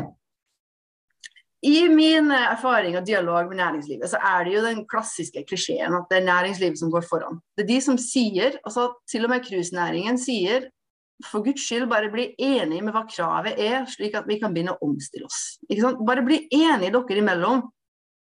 i 1.62 1.86
min 1.88 2.30
erfaring 2.34 2.96
og 2.98 3.06
dialog 3.06 3.48
med 3.48 3.60
næringslivet, 3.60 4.10
så 4.10 4.18
er 4.18 4.44
det 4.44 4.54
jo 4.56 4.62
den 4.64 4.80
klassiske 4.90 5.44
klisjeen 5.46 5.94
at 5.94 6.08
det 6.10 6.18
er 6.18 6.26
næringslivet 6.26 6.78
som 6.80 6.90
går 6.90 7.04
foran. 7.06 7.38
Det 7.56 7.62
er 7.64 7.68
de 7.68 7.80
som 7.84 7.98
sier, 8.02 8.56
altså 8.66 8.88
til 9.10 9.28
og 9.28 9.30
med 9.30 9.44
cruisenæringen 9.46 10.18
sier 10.18 10.66
for 11.30 11.44
guds 11.46 11.62
skyld 11.62 11.86
bare 11.90 12.10
bli 12.10 12.32
enige 12.38 12.82
med 12.82 12.94
hva 12.96 13.04
kravet 13.06 13.60
er, 13.62 13.84
slik 13.86 14.16
at 14.18 14.26
vi 14.26 14.40
kan 14.42 14.54
begynne 14.54 14.74
å 14.74 14.88
omstille 14.88 15.28
oss. 15.28 15.60
Bare 16.02 16.24
bli 16.26 16.40
enige 16.50 16.90
dere 16.96 17.22
imellom. 17.22 17.62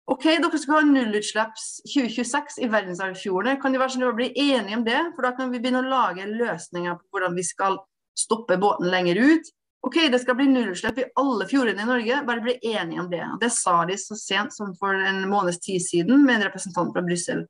OK, 0.08 0.24
dere 0.40 0.58
skal 0.62 0.78
ha 0.78 0.86
nullutslipps 0.88 1.66
2026 1.84 2.62
i 2.64 2.70
verdensarvfjordene. 2.72 3.58
Kan 3.60 3.76
de 3.76 3.82
være 3.82 3.92
sånn 3.92 4.08
å 4.08 4.16
bli 4.16 4.30
enige 4.32 4.78
om 4.78 4.86
det? 4.86 5.02
For 5.12 5.28
da 5.28 5.34
kan 5.36 5.52
vi 5.52 5.60
begynne 5.60 5.84
å 5.84 5.90
lage 5.90 6.24
løsninger 6.32 6.96
på 6.96 7.12
hvordan 7.12 7.36
vi 7.36 7.44
skal 7.44 7.76
stoppe 8.16 8.56
båten 8.56 8.88
lenger 8.88 9.20
ut. 9.20 9.52
OK, 9.86 9.96
det 10.10 10.18
skal 10.18 10.34
bli 10.38 10.48
nullutslipp 10.50 10.98
i 10.98 11.06
alle 11.20 11.46
fjordene 11.48 11.84
i 11.84 11.86
Norge, 11.88 12.22
bare 12.26 12.42
bli 12.42 12.56
enige 12.66 13.00
om 13.00 13.10
det. 13.12 13.22
Det 13.40 13.50
sa 13.54 13.76
de 13.86 13.94
så 14.00 14.16
sent 14.18 14.56
som 14.56 14.72
for 14.78 14.96
en 14.96 15.22
måneds 15.30 15.60
tid 15.62 15.82
siden 15.84 16.24
med 16.26 16.40
en 16.40 16.48
representant 16.48 16.90
fra 16.94 17.04
Brussel. 17.06 17.44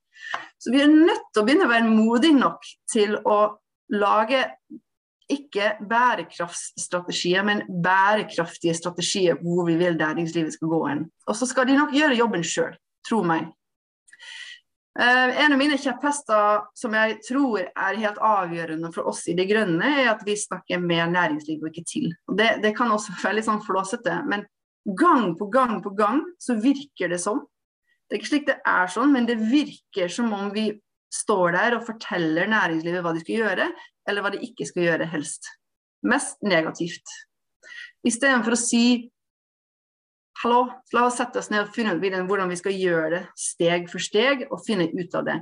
Så 0.60 0.74
vi 0.74 0.82
er 0.84 0.92
nødt 0.92 1.30
til 1.32 1.42
å 1.42 1.46
begynne 1.46 1.64
å 1.64 1.72
være 1.72 1.88
modige 1.88 2.36
nok 2.36 2.68
til 2.92 3.16
å 3.24 3.38
lage 3.96 4.44
ikke 5.32 5.74
bærekraftsstrategier, 5.88 7.44
men 7.44 7.64
bærekraftige 7.84 8.76
strategier 8.76 9.40
hvor 9.42 9.66
vi 9.68 9.76
vil 9.80 9.96
næringslivet 10.00 10.56
skal 10.56 10.72
gå 10.72 10.82
hen. 10.86 11.04
Og 11.28 11.36
så 11.36 11.48
skal 11.48 11.68
de 11.68 11.76
nok 11.76 11.96
gjøre 11.96 12.16
jobben 12.16 12.44
sjøl, 12.44 12.76
tro 13.08 13.22
meg. 13.24 13.50
Uh, 14.98 15.30
en 15.44 15.52
av 15.54 15.60
mine 15.60 15.76
kjepphester 15.78 16.64
som 16.74 16.94
jeg 16.96 17.20
tror 17.22 17.60
er 17.62 17.98
helt 18.02 18.16
avgjørende 18.18 18.88
for 18.94 19.06
oss 19.06 19.28
i 19.30 19.34
De 19.38 19.44
Grønne, 19.46 19.92
er 20.02 20.08
at 20.10 20.24
vi 20.26 20.34
snakker 20.34 20.80
med 20.82 21.12
næringslivet 21.14 21.62
og 21.62 21.70
ikke 21.70 21.86
til. 21.86 22.08
Det, 22.34 22.56
det, 22.64 22.72
kan 22.74 22.90
også 22.90 23.14
være 23.22 23.38
litt 23.38 23.46
sånn 23.46 23.62
flåsete, 23.62 24.16
men 24.26 24.42
gang 24.98 25.36
på 25.38 25.46
gang 25.54 25.78
på 25.84 25.92
gang 25.94 26.24
så 26.42 26.56
virker 26.58 27.12
det 27.12 27.20
sånn. 27.22 27.44
Det 28.08 28.16
er 28.16 28.22
ikke 28.22 28.32
slik 28.32 28.48
det 28.48 28.58
er 28.66 28.90
sånn, 28.90 29.12
men 29.14 29.28
det 29.28 29.36
virker 29.38 30.10
som 30.10 30.32
om 30.34 30.50
vi 30.54 30.70
står 31.14 31.54
der 31.54 31.76
og 31.76 31.86
forteller 31.86 32.50
næringslivet 32.50 33.04
hva 33.04 33.14
de 33.14 33.22
skal 33.22 33.42
gjøre, 33.42 33.68
eller 34.08 34.24
hva 34.24 34.32
de 34.34 34.42
ikke 34.44 34.66
skal 34.66 34.86
gjøre, 34.86 35.08
helst. 35.12 35.46
Mest 36.08 36.42
negativt. 36.42 37.14
Istedenfor 38.06 38.56
å 38.56 38.60
si 38.60 38.82
Hallo, 40.38 40.68
la 40.94 41.06
oss 41.08 41.16
sette 41.18 41.40
oss 41.40 41.48
ned 41.50 41.64
og 41.64 41.74
finne 41.74 41.96
ut 41.98 42.28
hvordan 42.28 42.50
vi 42.52 42.56
skal 42.60 42.76
gjøre 42.78 43.08
det 43.16 43.22
steg 43.34 43.88
for 43.90 43.98
steg, 43.98 44.46
og 44.52 44.62
finne 44.62 44.86
ut 44.92 45.14
av 45.18 45.24
det. 45.26 45.38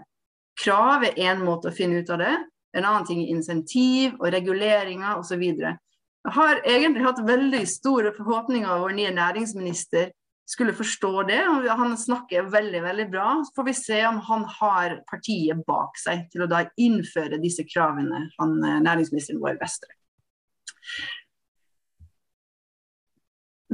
Krav 0.57 1.05
er 1.05 1.19
én 1.21 1.43
måte 1.45 1.69
å 1.69 1.77
finne 1.77 2.01
ut 2.01 2.13
av 2.15 2.23
det. 2.23 2.33
En 2.77 2.85
annen 2.85 3.05
ting 3.09 3.21
er 3.21 3.33
insentiv 3.35 4.15
og 4.17 4.31
reguleringer 4.33 5.21
osv. 5.21 5.43
Jeg 5.43 6.35
har 6.39 6.63
egentlig 6.65 7.05
hatt 7.05 7.21
veldig 7.29 7.61
store 7.69 8.15
forhåpninger 8.17 8.73
av 8.73 8.87
vår 8.87 8.97
nye 8.97 9.13
næringsminister 9.17 10.15
skulle 10.47 10.73
forstå 10.73 11.13
det. 11.29 11.43
Han 11.69 11.97
snakker 11.99 12.49
veldig 12.51 12.83
veldig 12.83 13.07
bra. 13.11 13.29
Så 13.45 13.53
får 13.57 13.69
vi 13.69 13.75
se 13.75 14.01
om 14.07 14.21
han 14.29 14.45
har 14.59 15.01
partiet 15.11 15.65
bak 15.67 15.99
seg 16.01 16.27
til 16.33 16.45
å 16.45 16.51
da 16.51 16.65
innføre 16.81 17.41
disse 17.43 17.67
kravene, 17.69 18.29
han 18.39 18.59
eh, 18.63 18.83
næringsministeren 18.87 19.43
vår 19.43 19.59
Vestre. 19.61 19.93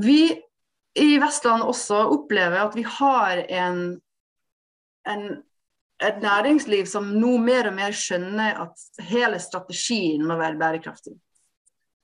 Vi 0.02 0.32
i 0.98 1.16
Vestland 1.20 1.64
også 1.64 2.04
opplever 2.12 2.60
at 2.60 2.76
vi 2.76 2.84
har 2.84 3.40
en, 3.48 3.82
en, 5.08 5.26
et 6.04 6.22
næringsliv 6.22 6.86
som 6.90 7.12
nå 7.16 7.36
mer 7.40 7.70
og 7.70 7.76
mer 7.78 7.96
skjønner 7.96 8.60
at 8.66 9.04
hele 9.08 9.40
strategien 9.40 10.26
må 10.28 10.36
være 10.40 10.58
bærekraftig. 10.60 11.14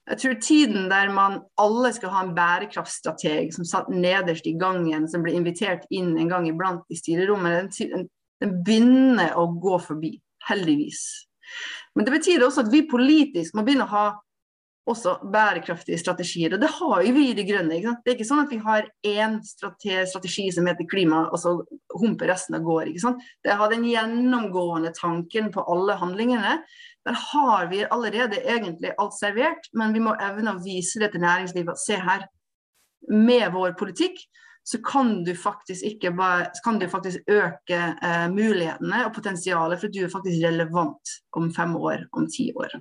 Jeg 0.08 0.20
tror 0.22 0.38
tiden 0.40 0.86
der 0.88 1.10
man 1.12 1.42
alle 1.60 1.92
skal 1.92 2.14
ha 2.14 2.22
en 2.24 2.34
bærekraftstrateg 2.36 3.52
som 3.52 3.66
satt 3.68 3.90
nederst 3.92 4.46
i 4.48 4.56
gangen, 4.56 5.04
som 5.08 5.24
blir 5.24 5.36
invitert 5.36 5.84
inn 5.92 6.14
en 6.16 6.30
gang 6.32 6.48
iblant 6.48 6.86
i 6.88 6.96
styrerommet, 6.96 7.76
den, 7.76 8.06
den 8.40 8.54
begynner 8.64 9.36
å 9.36 9.50
gå 9.60 9.76
forbi. 9.84 10.14
Heldigvis. 10.48 11.02
Men 11.92 12.06
det 12.06 12.14
betyr 12.14 12.44
også 12.46 12.62
at 12.64 12.72
vi 12.72 12.86
politisk 12.88 13.56
må 13.56 13.66
begynne 13.66 13.84
å 13.84 13.92
ha 13.92 14.04
også 14.88 15.14
bærekraftige 15.32 15.98
strategier. 16.00 16.54
Og 16.54 16.62
det 16.62 16.70
har 16.74 17.02
jo 17.04 17.12
vi 17.16 17.28
i 17.30 17.36
De 17.36 17.44
grønne. 17.46 17.78
Det 17.78 18.12
er 18.12 18.16
ikke 18.16 18.28
sånn 18.28 18.44
at 18.44 18.52
vi 18.52 18.60
har 18.64 18.88
én 19.06 19.38
strategi 19.44 20.48
som 20.54 20.68
heter 20.68 20.88
klima, 20.90 21.26
og 21.32 21.40
så 21.42 21.54
humper 22.00 22.32
resten 22.32 22.58
av 22.58 22.64
går. 22.66 22.92
Det 23.44 23.58
har 23.60 23.72
den 23.72 23.86
gjennomgående 23.88 24.94
tanken 24.96 25.52
på 25.54 25.64
alle 25.72 25.98
handlingene. 26.00 26.58
Der 27.08 27.20
har 27.32 27.68
vi 27.70 27.84
allerede 27.84 28.40
egentlig 28.42 28.94
alt 28.98 29.16
servert, 29.16 29.70
men 29.72 29.94
vi 29.96 30.02
må 30.04 30.16
evne 30.20 30.56
å 30.56 30.64
vise 30.64 31.00
det 31.00 31.12
til 31.14 31.24
næringslivet. 31.24 31.80
Se 31.80 32.00
her, 32.00 32.26
med 33.08 33.52
vår 33.54 33.76
politikk 33.78 34.18
så 34.68 34.78
kan 34.84 35.22
du 35.24 35.30
faktisk, 35.38 36.02
bare, 36.16 36.50
kan 36.64 36.78
du 36.78 36.88
faktisk 36.92 37.30
øke 37.30 37.78
eh, 38.04 38.26
mulighetene 38.28 39.06
og 39.06 39.14
potensialet 39.16 39.80
for 39.80 39.88
du 39.88 40.02
er 40.04 40.12
faktisk 40.12 40.42
relevant 40.44 41.14
om 41.40 41.48
fem 41.56 41.72
år, 41.76 42.04
om 42.12 42.26
ti 42.28 42.50
år. 42.52 42.76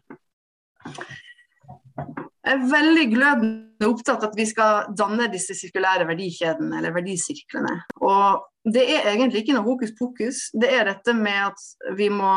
Jeg 1.97 2.53
er 2.55 2.67
veldig 2.71 3.05
glødende 3.11 3.87
opptatt 3.89 4.21
av 4.21 4.29
at 4.29 4.37
vi 4.37 4.45
skal 4.47 4.91
danne 4.97 5.27
disse 5.33 5.55
sirkulære 5.57 6.07
verdikjedene, 6.07 6.77
eller 6.79 6.93
verdisirklene. 6.95 7.73
Og 7.99 8.45
det 8.67 8.83
er 8.91 9.09
egentlig 9.11 9.43
ikke 9.43 9.55
noe 9.55 9.65
hokus 9.65 9.93
pokus. 9.97 10.39
Det 10.55 10.69
er 10.75 10.87
dette 10.89 11.13
med 11.15 11.49
at 11.49 11.95
vi 11.99 12.09
må 12.11 12.31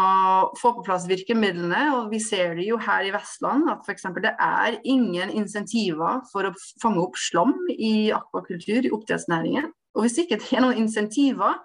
få 0.60 0.72
på 0.76 0.84
plass 0.86 1.06
virkemidlene. 1.10 1.84
Og 1.96 2.10
vi 2.12 2.20
ser 2.22 2.54
det 2.58 2.68
jo 2.68 2.78
her 2.82 3.06
i 3.06 3.12
Vestland 3.14 3.70
at 3.72 3.86
f.eks. 3.86 4.06
det 4.18 4.34
er 4.34 4.78
ingen 4.82 5.32
insentiver 5.42 6.22
for 6.30 6.48
å 6.48 6.54
fange 6.82 7.02
opp 7.02 7.18
slam 7.18 7.56
i 7.76 8.10
akvakultur, 8.14 8.82
i 8.82 8.94
oppdrettsnæringen. 8.94 9.70
Og 9.96 10.06
hvis 10.06 10.20
ikke 10.22 10.38
det 10.42 10.52
er 10.54 10.66
noen 10.66 10.84
insentiver 10.84 11.58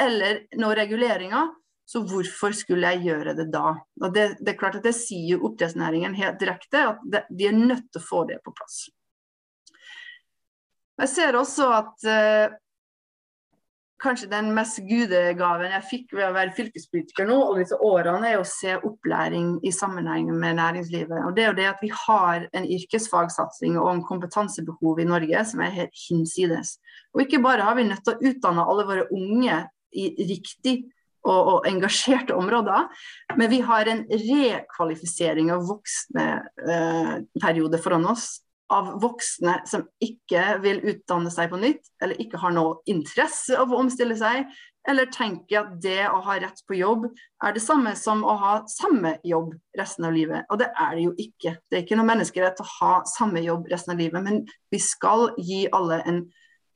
eller 0.00 0.44
noen 0.58 0.78
reguleringer, 0.78 1.54
så 1.90 2.04
hvorfor 2.06 2.54
skulle 2.54 2.86
jeg 2.92 3.02
gjøre 3.08 3.34
det 3.34 3.48
da? 3.50 3.74
Og 3.98 4.14
det, 4.14 4.36
det 4.38 4.52
er 4.52 4.58
klart 4.60 4.78
at 4.78 4.86
det 4.86 4.94
sier 4.94 5.42
oppdrettsnæringen 5.42 6.14
helt 6.14 6.38
direkte, 6.38 6.84
at 6.92 7.28
de 7.28 7.48
er 7.48 7.56
nødt 7.56 7.88
til 7.90 7.98
å 7.98 8.06
få 8.06 8.24
det 8.28 8.38
på 8.44 8.54
plass. 8.54 8.84
Jeg 11.00 11.10
ser 11.10 11.38
også 11.40 11.66
at 11.74 12.06
eh, 12.12 12.52
kanskje 14.00 14.28
den 14.30 14.52
mest 14.54 14.78
gudegaven 14.86 15.74
jeg 15.74 15.86
fikk 15.88 16.14
ved 16.14 16.28
å 16.28 16.36
være 16.36 16.54
fylkespolitiker 16.60 17.26
nå, 17.26 17.40
og 17.48 17.58
disse 17.58 17.80
årene, 17.82 18.28
er 18.28 18.38
å 18.38 18.46
se 18.46 18.76
opplæring 18.76 19.56
i 19.66 19.74
sammenheng 19.74 20.30
med 20.30 20.60
næringslivet. 20.60 21.24
Og 21.26 21.34
det 21.34 21.44
er 21.44 21.50
jo 21.50 21.58
det 21.58 21.68
at 21.72 21.82
vi 21.82 21.90
har 22.04 22.46
en 22.54 22.70
yrkesfagsatsing 22.76 23.80
og 23.80 23.90
en 23.96 24.04
kompetansebehov 24.06 25.02
i 25.02 25.08
Norge 25.10 25.42
som 25.50 25.64
er 25.66 25.74
helt 25.80 26.06
hinsides. 26.06 26.76
Og 27.16 27.26
ikke 27.26 27.42
bare 27.42 27.66
har 27.66 27.80
vi 27.80 27.88
nødt 27.90 28.06
til 28.06 28.14
å 28.14 28.30
utdanne 28.30 28.70
alle 28.70 28.86
våre 28.88 29.10
unge 29.10 29.64
i 29.90 30.08
riktig 30.22 30.78
og, 31.30 31.50
og, 31.54 31.66
engasjerte 31.70 32.36
områder. 32.36 32.88
Men 33.38 33.50
vi 33.52 33.60
har 33.64 33.88
en 33.90 34.04
rekvalifisering 34.10 35.52
av 35.54 35.66
voksne 35.68 36.28
eh, 36.66 37.80
foran 37.82 38.08
oss. 38.10 38.40
Av 38.70 38.92
voksne 39.02 39.56
som 39.66 39.82
ikke 39.98 40.60
vil 40.62 40.76
utdanne 40.92 41.30
seg 41.34 41.48
på 41.50 41.58
nytt, 41.58 41.88
eller 42.02 42.20
ikke 42.22 42.38
har 42.38 42.52
noe 42.54 42.76
interesse 42.90 43.56
av 43.58 43.72
å 43.72 43.80
omstille 43.82 44.14
seg. 44.18 44.44
Eller 44.88 45.10
tenker 45.12 45.58
at 45.60 45.72
det 45.82 46.06
å 46.08 46.22
ha 46.24 46.38
rett 46.40 46.62
på 46.64 46.78
jobb 46.78 47.08
er 47.44 47.52
det 47.52 47.60
samme 47.60 47.92
som 48.00 48.22
å 48.24 48.36
ha 48.40 48.52
samme 48.70 49.16
jobb 49.26 49.52
resten 49.76 50.06
av 50.08 50.14
livet. 50.16 50.46
Og 50.48 50.62
det 50.62 50.70
er 50.70 50.94
det 50.96 51.02
jo 51.04 51.16
ikke. 51.20 51.56
Det 51.68 51.76
er 51.76 51.84
ikke 51.84 51.98
noe 51.98 52.08
menneskerett 52.08 52.62
å 52.62 52.68
ha 52.78 52.92
samme 53.10 53.42
jobb 53.44 53.68
resten 53.72 53.92
av 53.96 54.00
livet. 54.00 54.24
Men 54.24 54.44
vi 54.72 54.80
skal 54.80 55.34
gi 55.36 55.66
alle 55.76 56.00
en 56.08 56.22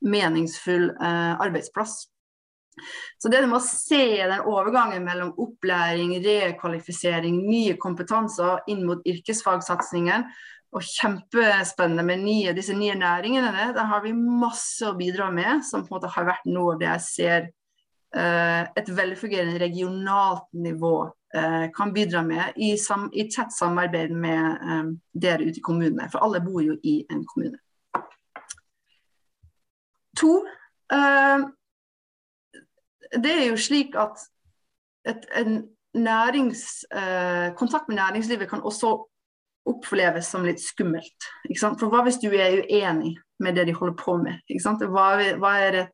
meningsfull 0.05 0.91
eh, 0.91 1.33
arbeidsplass. 1.41 2.03
Så 3.21 3.31
det 3.31 3.41
med 3.45 3.57
å 3.57 3.63
se 3.63 4.03
den 4.19 4.43
overgangen 4.51 5.05
mellom 5.05 5.31
opplæring, 5.41 6.17
rekvalifisering, 6.23 7.37
nye 7.47 7.77
kompetanser 7.81 8.65
inn 8.71 8.83
mot 8.87 9.05
yrkesfagsatsingen, 9.07 10.27
og 10.75 10.83
kjempespennende 10.83 12.03
med 12.03 12.23
nye, 12.25 12.53
disse 12.55 12.75
nye 12.75 12.97
næringene, 12.99 13.69
der 13.75 13.87
har 13.87 14.01
vi 14.03 14.11
masse 14.15 14.83
å 14.83 14.97
bidra 14.97 15.29
med, 15.31 15.63
som 15.63 15.85
på 15.85 15.93
en 15.93 15.97
måte 15.99 16.11
har 16.11 16.27
vært 16.27 16.49
noe 16.49 16.73
av 16.73 16.81
det 16.81 16.89
jeg 16.89 17.05
ser 17.05 17.45
uh, 18.17 18.67
et 18.75 18.91
velfungerende 18.97 19.61
regionalt 19.61 20.49
nivå 20.51 20.97
eh, 21.35 21.71
kan 21.73 21.93
bidra 21.93 22.23
med 22.23 22.53
i, 22.55 22.77
sam, 22.77 23.09
i 23.13 23.27
tett 23.29 23.53
samarbeid 23.53 24.11
med 24.11 24.45
eh, 24.45 24.83
dere 25.13 25.49
ute 25.49 25.59
i 25.59 25.63
kommunene. 25.63 26.09
For 26.11 26.23
alle 26.25 26.41
bor 26.43 26.63
jo 26.63 26.77
i 26.83 26.97
en 27.11 27.23
kommune. 27.27 27.59
To, 30.19 30.33
eh, 30.95 31.47
det 33.23 33.31
er 33.31 33.45
jo 33.49 33.57
slik 33.59 33.95
at 33.99 34.21
et, 35.07 35.25
en 35.37 35.63
nærings, 35.95 36.85
eh, 36.91 37.53
kontakt 37.55 37.87
med 37.87 37.97
næringslivet 37.97 38.49
kan 38.49 38.63
også 38.63 38.97
oppleves 39.65 40.29
som 40.29 40.45
litt 40.45 40.61
skummelt. 40.61 41.29
For 41.59 41.89
hva 41.89 42.03
hvis 42.05 42.19
du 42.21 42.29
er 42.33 42.61
uenig 42.65 43.15
med 43.41 43.57
det 43.57 43.67
de 43.69 43.75
holder 43.75 43.97
på 43.97 44.17
med? 44.21 44.41
Hva, 44.91 45.07
hva 45.41 45.53
det, 45.73 45.87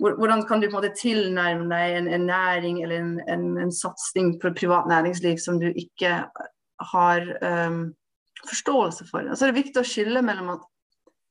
hvordan 0.00 0.46
kan 0.48 0.60
du 0.60 0.68
på 0.68 0.72
en 0.72 0.78
måte 0.78 0.96
tilnærme 0.96 1.68
deg 1.70 1.98
en, 1.98 2.08
en 2.08 2.26
næring 2.26 2.82
eller 2.82 3.02
en, 3.02 3.14
en, 3.28 3.46
en, 3.60 3.72
satsing 3.72 4.38
på 4.40 4.54
privat 4.56 4.88
næringsliv 4.88 5.38
som 5.38 5.60
du 5.60 5.68
ikke 5.68 6.24
har 6.92 7.26
um, 7.68 7.82
forståelse 8.48 9.06
for? 9.10 9.26
Altså, 9.28 9.46
det 9.46 9.52
er 9.52 9.60
viktig 9.62 9.82
å 9.82 9.86
skille 9.86 10.24
mellom 10.24 10.54
at 10.56 10.66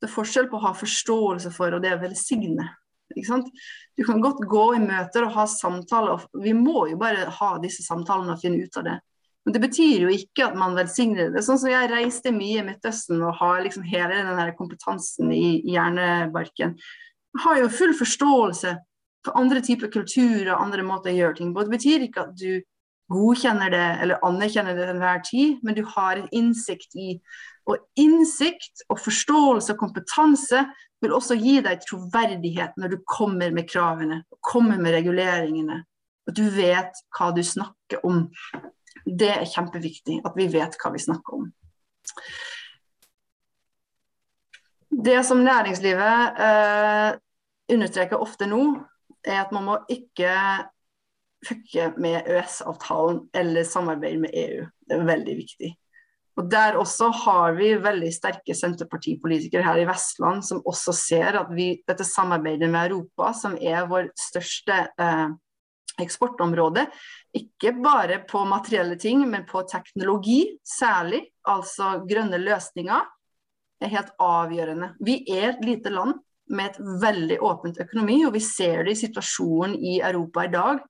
det 0.00 0.08
er 0.08 0.14
forskjell 0.14 0.48
på 0.48 0.56
å 0.56 0.64
ha 0.68 0.76
forståelse 0.76 1.52
for 1.52 1.76
og 1.76 1.82
det 1.84 1.92
å 1.96 2.00
velsigne. 2.00 2.70
Du 3.10 4.04
kan 4.06 4.22
godt 4.22 4.42
gå 4.48 4.64
i 4.76 4.82
møter 4.82 5.26
og 5.26 5.34
ha 5.34 5.46
samtaler, 5.50 6.26
vi 6.42 6.54
må 6.56 6.86
jo 6.92 6.98
bare 7.00 7.30
ha 7.40 7.52
disse 7.62 7.84
samtalene 7.86 8.36
og 8.36 8.42
finne 8.42 8.64
ut 8.64 8.80
av 8.80 8.86
det. 8.86 8.98
Men 9.44 9.56
det 9.56 9.62
betyr 9.62 10.04
jo 10.04 10.10
ikke 10.12 10.50
at 10.50 10.56
man 10.58 10.76
velsigner 10.76 11.30
det. 11.32 11.42
Sånn 11.46 11.58
som 11.58 11.72
Jeg 11.72 11.90
reiste 11.90 12.32
mye 12.34 12.60
i 12.60 12.66
Midtøsten 12.66 13.22
og 13.24 13.38
har 13.40 13.62
liksom 13.64 13.86
hele 13.88 14.20
den 14.20 14.54
kompetansen 14.58 15.32
i 15.32 15.62
hjernebarken. 15.72 16.76
Jeg 16.76 17.44
har 17.46 17.60
jo 17.62 17.70
full 17.72 17.94
forståelse 17.96 18.74
for 19.24 19.36
andre 19.40 19.62
typer 19.64 19.92
kulturer 19.92 20.52
og 20.52 20.60
andre 20.66 20.84
måter 20.84 21.12
å 21.12 21.16
gjøre 21.16 21.38
ting 21.40 21.54
på. 21.54 21.64
Det 21.64 21.76
betyr 21.76 22.04
ikke 22.06 22.26
at 22.26 22.36
du 22.36 22.60
godkjenner 23.10 23.72
det 23.72 23.86
eller 24.04 24.22
anerkjenner 24.26 24.76
det 24.76 24.84
til 24.84 24.94
enhver 24.94 25.22
tid, 25.26 25.56
men 25.66 25.76
du 25.76 25.82
har 25.96 26.20
en 26.20 26.28
innsikt 26.36 26.94
i 26.94 27.16
Og 27.70 27.78
innsikt 28.00 28.84
og 28.90 28.98
forståelse 29.04 29.74
og 29.74 29.82
kompetanse 29.82 30.64
vil 31.00 31.14
også 31.16 31.36
gi 31.38 31.60
deg 31.64 31.82
troverdighet 31.86 32.76
når 32.80 32.94
du 32.94 32.98
kommer 33.08 33.52
med 33.54 33.68
kravene, 33.70 34.22
kommer 34.44 34.80
med 34.80 34.96
reguleringene. 34.98 35.82
At 36.28 36.36
du 36.36 36.44
vet 36.52 37.02
hva 37.16 37.30
du 37.34 37.42
snakker 37.46 38.02
om. 38.06 38.26
Det 39.06 39.30
er 39.32 39.48
kjempeviktig 39.48 40.20
at 40.26 40.36
vi 40.36 40.48
vet 40.52 40.76
hva 40.80 40.92
vi 40.94 41.02
snakker 41.02 41.38
om. 41.38 41.48
Det 44.90 45.20
som 45.24 45.44
næringslivet 45.46 46.40
eh, 46.44 47.10
understreker 47.72 48.20
ofte 48.20 48.48
nå, 48.50 48.64
er 49.24 49.44
at 49.44 49.52
man 49.54 49.66
må 49.68 49.76
ikke 49.92 50.32
fucke 51.46 51.92
med 52.00 52.26
EØS-avtalen 52.26 53.22
eller 53.34 53.64
samarbeide 53.64 54.20
med 54.20 54.34
EU. 54.34 54.66
Det 54.88 54.96
er 54.96 55.06
veldig 55.08 55.36
viktig. 55.38 55.70
Og 56.40 56.48
Der 56.48 56.78
også 56.80 57.10
har 57.26 57.52
vi 57.58 57.74
veldig 57.76 58.10
sterke 58.16 58.54
senterpartipolitikere 58.56 59.64
her 59.66 59.82
i 59.82 59.86
Vestland 59.88 60.40
som 60.46 60.62
også 60.64 60.94
ser 60.96 61.36
at 61.42 61.50
vi, 61.52 61.74
dette 61.84 62.06
samarbeidet 62.06 62.70
med 62.72 62.88
Europa, 62.88 63.34
som 63.36 63.58
er 63.60 63.84
vår 63.90 64.08
største 64.16 64.78
eh, 64.96 65.26
eksportområde, 66.00 66.86
ikke 67.36 67.74
bare 67.84 68.22
på 68.30 68.46
materielle 68.48 68.96
ting, 68.96 69.26
men 69.28 69.44
på 69.48 69.66
teknologi 69.68 70.56
særlig, 70.64 71.26
altså 71.44 71.98
grønne 72.08 72.40
løsninger, 72.40 73.04
er 73.80 73.92
helt 73.92 74.16
avgjørende. 74.20 74.94
Vi 75.04 75.20
er 75.28 75.52
et 75.52 75.64
lite 75.64 75.92
land 75.92 76.16
med 76.50 76.72
et 76.72 76.80
veldig 77.04 77.38
åpent 77.46 77.78
økonomi, 77.84 78.22
og 78.26 78.34
vi 78.34 78.42
ser 78.44 78.84
det 78.86 78.96
i 78.96 79.02
situasjonen 79.04 79.76
i 79.76 80.00
Europa 80.00 80.44
i 80.46 80.52
dag. 80.52 80.80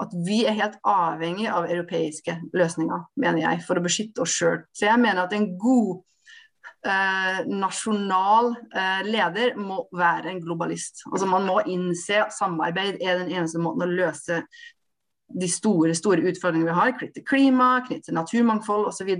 At 0.00 0.14
vi 0.26 0.42
er 0.48 0.56
helt 0.56 0.78
avhengig 0.88 1.48
av 1.52 1.68
europeiske 1.70 2.38
løsninger, 2.56 3.04
mener 3.20 3.44
jeg, 3.44 3.60
for 3.66 3.78
å 3.78 3.84
beskytte 3.84 4.24
oss 4.24 4.34
sjøl. 4.34 4.62
Så 4.74 4.88
jeg 4.88 5.00
mener 5.02 5.24
at 5.24 5.34
en 5.36 5.50
god 5.60 6.00
eh, 6.88 7.42
nasjonal 7.48 8.52
eh, 8.72 9.02
leder 9.06 9.58
må 9.60 9.84
være 9.94 10.32
en 10.32 10.40
globalist. 10.42 11.04
Altså 11.10 11.28
Man 11.30 11.46
må 11.48 11.60
innse 11.70 12.22
at 12.24 12.34
samarbeid 12.36 13.02
er 13.02 13.20
den 13.22 13.34
eneste 13.34 13.62
måten 13.62 13.86
å 13.86 13.92
løse 13.92 14.42
de 15.32 15.48
store 15.48 15.94
store 15.96 16.24
utfordringene 16.28 16.70
vi 16.70 16.78
har, 16.78 16.96
knyttet 16.98 17.20
til 17.20 17.28
klima, 17.28 17.68
knyttet 17.86 18.10
til 18.10 18.18
naturmangfold 18.18 18.90
osv. 18.90 19.14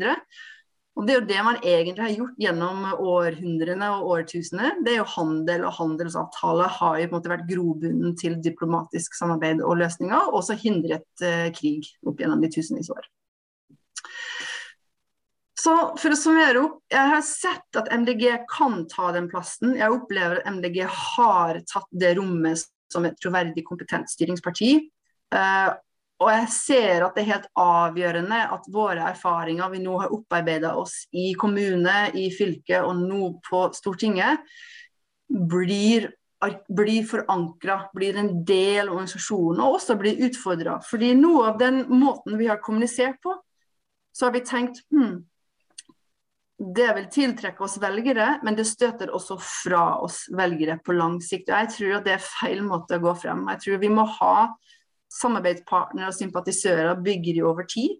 Og 0.92 1.06
Det 1.06 1.14
er 1.14 1.20
jo 1.20 1.28
det 1.28 1.44
man 1.46 1.58
egentlig 1.64 2.04
har 2.04 2.12
gjort 2.12 2.42
gjennom 2.42 2.82
århundrene 3.00 3.88
og 3.96 4.10
årtusener. 4.12 4.76
Det 4.84 4.92
er 4.92 5.00
jo 5.00 5.08
Handel 5.14 5.64
og 5.64 5.72
handelsavtale 5.78 6.68
har 6.68 6.98
jo 7.00 7.06
på 7.06 7.08
en 7.08 7.16
måte 7.16 7.32
vært 7.32 7.48
grobunnen 7.48 8.12
til 8.20 8.36
diplomatisk 8.44 9.16
samarbeid 9.16 9.64
og 9.64 9.80
løsninger, 9.80 10.28
og 10.28 10.42
også 10.42 10.58
hindret 10.60 11.24
eh, 11.24 11.48
krig 11.56 11.88
opp 12.04 12.20
gjennom 12.20 12.44
de 12.44 12.52
tusenvis 12.52 12.92
år. 12.92 13.08
Så 15.62 15.72
for 16.00 16.12
å 16.12 16.18
summere 16.18 16.60
opp, 16.60 16.78
Jeg 16.90 17.08
har 17.14 17.22
sett 17.24 17.78
at 17.78 17.88
MDG 17.94 18.44
kan 18.50 18.82
ta 18.90 19.12
den 19.14 19.30
plassen. 19.30 19.76
Jeg 19.78 19.94
opplever 19.94 20.40
at 20.40 20.48
MDG 20.50 20.82
har 20.90 21.60
tatt 21.70 21.88
det 21.94 22.16
rommet 22.18 22.66
som 22.92 23.06
et 23.08 23.16
troverdig, 23.22 23.64
kompetent 23.64 24.10
styringsparti. 24.10 24.74
Og 26.22 26.30
jeg 26.30 26.48
ser 26.54 27.04
at 27.04 27.16
det 27.16 27.24
er 27.24 27.30
helt 27.32 27.48
avgjørende 27.58 28.40
at 28.54 28.66
våre 28.72 29.08
erfaringer 29.10 29.72
vi 29.72 29.82
nå 29.82 29.96
har 30.04 30.14
opparbeida 30.14 30.76
oss 30.78 31.02
i 31.10 31.32
kommune, 31.38 31.96
i 32.14 32.28
fylke 32.34 32.82
og 32.86 33.00
nå 33.00 33.32
på 33.48 33.64
Stortinget, 33.74 34.44
blir, 35.26 36.10
blir 36.68 37.08
forankra, 37.08 37.78
blir 37.96 38.20
en 38.20 38.32
del 38.46 38.86
av 38.86 38.94
organisasjonen 38.94 39.64
og 39.64 39.80
også 39.80 39.98
blir 39.98 40.22
utfordra. 40.28 40.78
Fordi 40.86 41.12
noe 41.18 41.50
av 41.50 41.58
den 41.62 41.84
måten 41.90 42.38
vi 42.38 42.50
har 42.52 42.62
kommunisert 42.62 43.18
på, 43.24 43.34
så 44.12 44.28
har 44.28 44.36
vi 44.36 44.44
tenkt 44.46 44.82
hm, 44.92 45.22
det 46.62 46.92
vil 46.94 47.08
tiltrekke 47.10 47.64
oss 47.64 47.80
velgere, 47.82 48.36
men 48.46 48.54
det 48.54 48.68
støter 48.68 49.10
også 49.10 49.38
fra 49.42 49.86
oss 50.04 50.28
velgere 50.30 50.76
på 50.84 50.94
lang 50.94 51.16
sikt. 51.24 51.50
Og 51.50 51.56
jeg 51.58 51.70
tror 51.76 51.96
at 51.96 52.06
det 52.06 52.14
er 52.14 52.22
feil 52.22 52.62
måte 52.62 53.00
å 53.00 53.02
gå 53.02 53.14
frem. 53.18 53.42
Jeg 53.50 53.64
tror 53.64 53.80
vi 53.82 53.90
må 53.90 54.04
ha 54.20 54.36
samarbeidspartnere 55.12 56.10
og 56.10 56.16
sympatisører 56.16 56.96
bygger 57.04 57.42
jo 57.42 57.50
over 57.52 57.68
tid. 57.68 57.98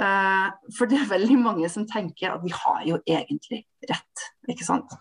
Uh, 0.00 0.48
for 0.72 0.88
det 0.88 1.02
er 1.02 1.10
veldig 1.10 1.36
mange 1.40 1.68
som 1.68 1.84
tenker 1.88 2.32
at 2.32 2.44
vi 2.44 2.52
har 2.56 2.82
jo 2.88 2.98
egentlig 3.04 3.62
rett, 3.90 4.26
ikke 4.48 4.66
sant. 4.66 4.94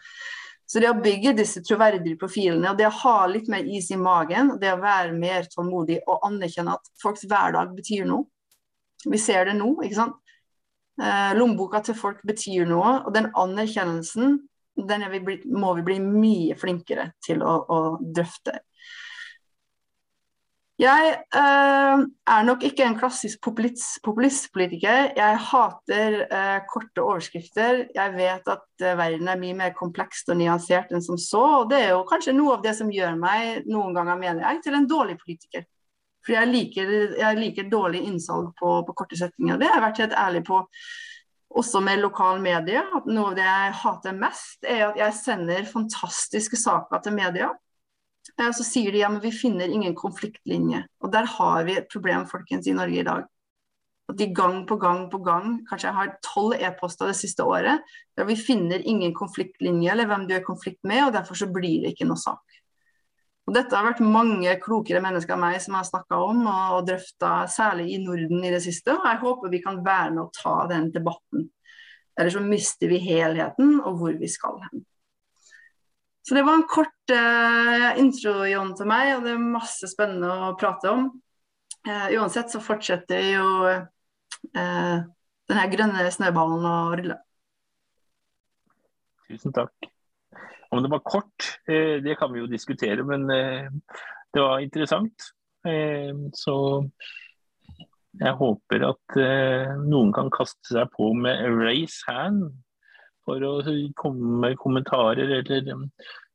Så 0.68 0.80
det 0.80 0.92
å 0.92 1.00
bygge 1.04 1.34
disse 1.36 1.64
troverdige 1.68 2.20
profilene, 2.20 2.72
og 2.72 2.80
det 2.80 2.88
å 2.88 2.98
ha 3.02 3.16
litt 3.28 3.50
mer 3.52 3.68
is 3.68 3.90
i 3.92 4.00
magen, 4.00 4.54
det 4.60 4.72
å 4.72 4.80
være 4.80 5.16
mer 5.16 5.48
tålmodig 5.52 6.00
og 6.06 6.28
anerkjenne 6.28 6.78
at 6.78 6.92
folks 7.02 7.26
hverdag 7.28 7.74
betyr 7.76 8.08
noe. 8.08 8.28
Vi 9.04 9.20
ser 9.20 9.50
det 9.50 9.58
nå, 9.58 9.74
ikke 9.84 9.98
sant. 9.98 10.18
Uh, 11.02 11.32
lommeboka 11.36 11.82
til 11.84 11.98
folk 11.98 12.22
betyr 12.28 12.68
noe, 12.70 13.00
og 13.08 13.14
den 13.16 13.32
anerkjennelsen 13.40 14.40
den 14.76 15.04
vi 15.12 15.20
blitt, 15.20 15.46
må 15.46 15.74
vi 15.78 15.86
bli 15.86 15.98
mye 16.04 16.56
flinkere 16.60 17.12
til 17.26 17.44
å, 17.44 17.56
å 17.68 17.80
drøfte. 18.02 18.60
Jeg 20.82 21.10
eh, 21.14 22.00
er 22.34 22.46
nok 22.48 22.64
ikke 22.66 22.88
en 22.88 22.96
klassisk 22.98 23.44
populistpolitiker. 23.46 25.12
Jeg 25.14 25.42
hater 25.52 26.16
eh, 26.26 26.64
korte 26.72 27.04
overskrifter. 27.04 27.84
Jeg 27.94 28.14
vet 28.16 28.50
at 28.50 28.66
eh, 28.82 28.96
verden 28.98 29.30
er 29.30 29.38
mye 29.38 29.60
mer 29.60 29.76
komplekst 29.78 30.32
og 30.34 30.40
nyansert 30.40 30.90
enn 30.90 31.06
som 31.06 31.20
så. 31.22 31.44
Og 31.60 31.70
det 31.70 31.84
er 31.84 31.94
jo 31.94 32.02
kanskje 32.10 32.34
noe 32.34 32.56
av 32.58 32.66
det 32.66 32.74
som 32.80 32.90
gjør 32.90 33.14
meg, 33.22 33.70
noen 33.70 33.94
ganger 33.94 34.18
mener 34.24 34.48
jeg, 34.48 34.64
til 34.66 34.80
en 34.80 34.90
dårlig 34.90 35.20
politiker. 35.22 35.70
For 36.26 36.40
jeg 36.40 36.50
liker, 36.50 36.92
jeg 37.20 37.42
liker 37.44 37.70
dårlig 37.70 38.02
innsalg 38.10 38.50
på, 38.58 38.76
på, 38.88 38.98
korte 38.98 39.20
setninger. 39.22 39.62
Det 39.62 39.70
har 39.70 39.78
jeg 39.78 39.86
vært 39.86 40.06
helt 40.06 40.20
ærlig 40.26 40.46
på 40.50 40.64
også 41.62 41.86
med 41.86 42.02
lokal 42.02 42.42
medie. 42.42 42.82
At 42.82 43.06
noe 43.06 43.36
av 43.36 43.38
det 43.38 43.46
jeg 43.46 43.82
hater 43.84 44.18
mest, 44.18 44.64
er 44.66 44.88
at 44.90 44.98
jeg 44.98 45.20
sender 45.20 45.70
fantastiske 45.78 46.58
saker 46.58 47.06
til 47.06 47.22
media 47.22 47.54
så 48.40 48.66
sier 48.66 48.92
de 48.92 49.04
ja, 49.04 49.10
men 49.12 49.22
vi 49.24 49.34
finner 49.36 49.70
ingen 49.70 49.96
konfliktlinje. 49.96 50.86
Og 51.04 51.12
der 51.14 51.28
har 51.30 51.64
vi 51.68 51.78
et 51.78 51.90
problem 51.92 52.26
folkens 52.30 52.68
i 52.68 52.76
Norge 52.78 53.00
i 53.00 53.08
dag. 53.08 53.28
At 54.12 54.18
de 54.20 54.28
gang 54.36 54.64
på 54.68 54.76
gang 54.82 55.06
på 55.12 55.22
gang, 55.24 55.62
kanskje 55.70 55.88
jeg 55.88 55.98
har 55.98 56.16
tolv 56.26 56.56
e-poster 56.58 57.12
det 57.12 57.20
siste 57.20 57.46
året, 57.48 57.84
der 58.18 58.28
vi 58.28 58.36
finner 58.36 58.84
ingen 58.84 59.14
konfliktlinje 59.16 59.92
eller 59.94 60.10
hvem 60.10 60.26
du 60.28 60.34
er 60.36 60.42
i 60.42 60.48
konflikt 60.48 60.82
med, 60.84 61.06
og 61.06 61.14
derfor 61.16 61.40
så 61.40 61.48
blir 61.48 61.86
det 61.86 61.94
ikke 61.94 62.10
noe 62.10 62.20
sak. 62.20 62.58
Og 63.48 63.56
Dette 63.56 63.76
har 63.76 63.88
vært 63.88 64.04
mange 64.06 64.52
klokere 64.64 65.02
mennesker 65.04 65.36
enn 65.36 65.42
meg 65.44 65.58
som 65.64 65.76
har 65.76 65.88
snakka 65.88 66.20
om 66.24 66.44
og, 66.46 66.76
og 66.78 66.86
drøfta, 66.88 67.32
særlig 67.52 67.90
i 67.96 68.02
Norden 68.04 68.44
i 68.46 68.54
det 68.54 68.62
siste. 68.64 68.94
og 68.96 69.08
Jeg 69.08 69.22
håper 69.24 69.52
vi 69.52 69.64
kan 69.64 69.82
være 69.86 70.14
med 70.14 70.24
å 70.24 70.32
ta 70.36 70.54
den 70.72 70.92
debatten. 70.94 71.50
Eller 72.20 72.32
så 72.32 72.44
mister 72.44 72.92
vi 72.92 73.00
helheten 73.02 73.80
og 73.80 73.98
hvor 74.00 74.16
vi 74.20 74.30
skal 74.32 74.60
hen. 74.68 74.86
Så 76.22 76.36
det 76.38 76.44
var 76.46 76.54
en 76.54 76.68
kort 76.70 77.14
uh, 77.14 78.00
intro 78.00 78.44
Jon, 78.46 78.76
til 78.78 78.90
meg, 78.90 79.16
og 79.16 79.26
det 79.26 79.34
er 79.34 79.42
masse 79.42 79.90
spennende 79.90 80.30
å 80.30 80.54
prate 80.60 80.92
om. 80.92 81.08
Uh, 81.88 82.08
uansett 82.20 82.54
så 82.54 82.62
fortsetter 82.62 83.32
jo 83.32 83.48
uh, 83.66 85.00
den 85.02 85.58
her 85.58 85.72
grønne 85.72 86.06
snøballen 86.14 86.68
å 86.70 86.76
rulle. 87.00 87.18
Tusen 89.26 89.56
takk. 89.56 89.90
Om 90.72 90.86
det 90.86 90.92
var 90.94 91.02
kort, 91.04 91.48
det 91.68 92.14
kan 92.16 92.32
vi 92.32 92.40
jo 92.40 92.48
diskutere, 92.48 93.04
men 93.04 93.26
det 93.28 94.40
var 94.40 94.62
interessant. 94.64 95.26
Så 96.40 96.54
jeg 98.22 98.34
håper 98.40 98.86
at 98.88 99.18
noen 99.84 100.14
kan 100.16 100.32
kaste 100.32 100.72
seg 100.72 100.88
på 100.96 101.10
med 101.26 101.44
'raise 101.44 102.08
hand' 102.08 102.54
for 103.32 103.48
å 103.48 103.78
komme 104.00 104.42
med 104.44 104.60
kommentarer 104.62 105.38
eller 105.40 105.72
um, 105.74 105.88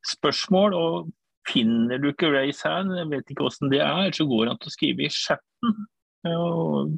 spørsmål. 0.07 0.77
Og 0.77 1.13
finner 1.47 2.01
du 2.03 2.11
ikke 2.11 2.33
'raise 2.33 2.67
hand', 2.67 2.97
jeg 2.97 3.11
vet 3.11 3.31
ikke 3.31 3.47
hvordan 3.47 3.71
det 3.71 3.83
er, 3.85 4.11
så 4.13 4.27
går 4.27 4.45
det 4.45 4.55
an 4.55 4.71
å 4.71 4.75
skrive 4.75 5.07
i 5.07 5.13
chatten. 5.13 5.77
Og 6.27 6.97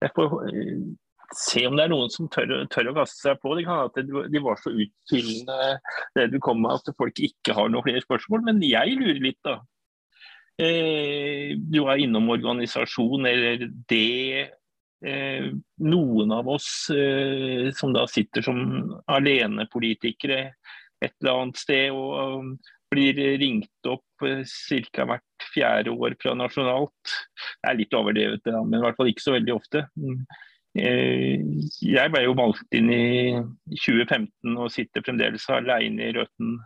jeg 0.00 0.12
får 0.16 0.34
uh, 0.34 0.90
se 1.36 1.62
om 1.68 1.76
det 1.78 1.84
er 1.84 1.92
noen 1.92 2.10
som 2.10 2.28
tør, 2.32 2.54
tør 2.72 2.90
å 2.90 2.96
kaste 2.96 3.28
seg 3.28 3.42
på. 3.42 3.54
Det 3.54 3.66
kan 3.68 3.84
at 3.86 3.98
de 4.32 4.42
var 4.42 4.58
så 4.60 4.72
utfyllende 4.72 5.76
det 6.18 6.30
du 6.32 6.40
kom 6.42 6.62
med 6.64 6.80
at 6.80 6.96
folk 6.98 7.20
ikke 7.22 7.54
har 7.56 7.70
noen 7.70 7.86
flere 7.86 8.02
spørsmål. 8.02 8.46
Men 8.48 8.64
jeg 8.66 8.96
lurer 8.98 9.22
litt, 9.22 9.38
da. 9.46 9.60
Eh, 10.60 11.54
du 11.56 11.84
er 11.86 12.02
innom 12.02 12.32
organisasjon 12.34 13.28
eller 13.30 13.68
det. 13.88 14.50
Eh, 15.00 15.48
noen 15.80 16.32
av 16.36 16.48
oss 16.52 16.90
eh, 16.92 17.70
som 17.72 17.94
da 17.96 18.04
sitter 18.10 18.44
som 18.44 18.58
alenepolitikere 19.08 20.42
et 21.00 21.14
eller 21.22 21.38
annet 21.38 21.60
sted 21.60 21.96
og 21.96 22.50
blir 22.92 23.16
ringt 23.40 23.88
opp 23.88 24.20
ca. 24.20 25.06
hvert 25.08 25.48
fjerde 25.54 25.94
år 25.94 26.18
fra 26.20 26.34
nasjonalt. 26.36 27.14
Det 27.62 27.70
er 27.70 27.78
litt 27.78 27.96
overdrevet, 27.96 28.50
men 28.66 28.76
i 28.76 28.82
hvert 28.84 28.98
fall 28.98 29.08
ikke 29.12 29.24
så 29.24 29.36
veldig 29.38 29.54
ofte. 29.54 29.84
Jeg 30.76 32.12
ble 32.12 32.24
jo 32.26 32.34
valgt 32.38 32.76
inn 32.76 32.90
i 32.92 33.06
2015 33.72 34.58
og 34.58 34.74
sitter 34.74 35.06
fremdeles 35.06 35.48
alene 35.54 36.10
i 36.10 36.12
Røten 36.18 36.58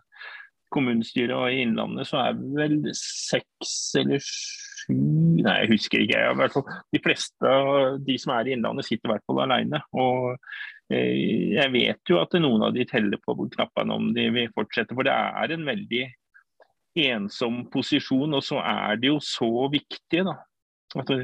kommunestyret 0.75 1.37
og 1.37 1.53
i 1.53 1.62
Innlandet 1.64 2.09
så 2.09 2.20
er 2.27 2.38
det 2.38 2.51
vel 2.59 2.77
seks 2.99 3.75
eller 4.01 4.23
sju 4.85 4.94
Nei, 5.44 5.57
jeg 5.64 5.73
husker 5.75 6.05
ikke. 6.05 6.20
Jeg, 6.20 6.37
hvert 6.38 6.55
fall, 6.55 6.68
de 6.94 7.01
fleste 7.05 7.51
av 7.51 7.99
de 8.05 8.16
som 8.20 8.33
er 8.37 8.49
i 8.49 8.55
Innlandet, 8.57 8.87
sitter 8.88 9.11
i 9.11 9.12
hvert 9.12 9.27
fall 9.29 9.42
alene. 9.44 9.81
Og 10.01 10.31
eh, 10.88 11.57
jeg 11.59 11.73
vet 11.75 12.12
jo 12.12 12.20
at 12.23 12.37
noen 12.40 12.64
av 12.68 12.77
de 12.77 12.87
teller 12.88 13.20
på 13.20 13.37
knappene 13.57 13.99
om 13.99 14.12
de 14.16 14.29
vil 14.33 14.53
fortsette. 14.57 14.97
For 14.97 15.07
det 15.07 15.12
er 15.14 15.55
en 15.55 15.68
veldig 15.68 16.05
ensom 17.05 17.64
posisjon, 17.75 18.37
og 18.38 18.44
så 18.47 18.61
er 18.62 19.01
det 19.03 19.11
jo 19.11 19.20
så 19.25 19.68
viktig, 19.73 20.25
da. 20.31 20.38
Altså, 20.94 21.16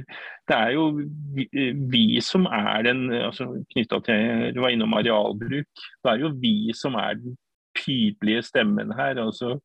det 0.50 0.56
er 0.56 0.72
jo 0.74 0.88
vi, 1.36 1.44
vi 1.92 2.04
som 2.24 2.48
er 2.50 2.82
den 2.88 3.04
altså, 3.14 3.52
knytta 3.70 4.00
til 4.02 4.48
Du 4.56 4.64
var 4.64 4.74
innom 4.74 4.96
arealbruk. 4.98 5.84
Det 6.02 6.10
er 6.10 6.24
jo 6.24 6.32
vi 6.42 6.72
som 6.74 6.96
er 6.98 7.20
den 7.20 7.36
tydelige 7.78 8.42
stemmen 8.48 8.90
her. 8.98 9.20
Altså, 9.22 9.58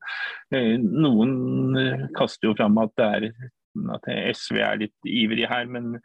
eh, 0.54 0.76
noen 0.78 2.08
kaster 2.16 2.50
jo 2.50 2.56
fram 2.58 2.78
at, 2.84 2.94
det 2.98 3.06
er, 3.06 3.28
at 3.94 4.08
SV 4.08 4.60
er 4.64 4.80
litt 4.84 5.10
ivrig 5.10 5.48
her, 5.50 5.68
men 5.70 5.96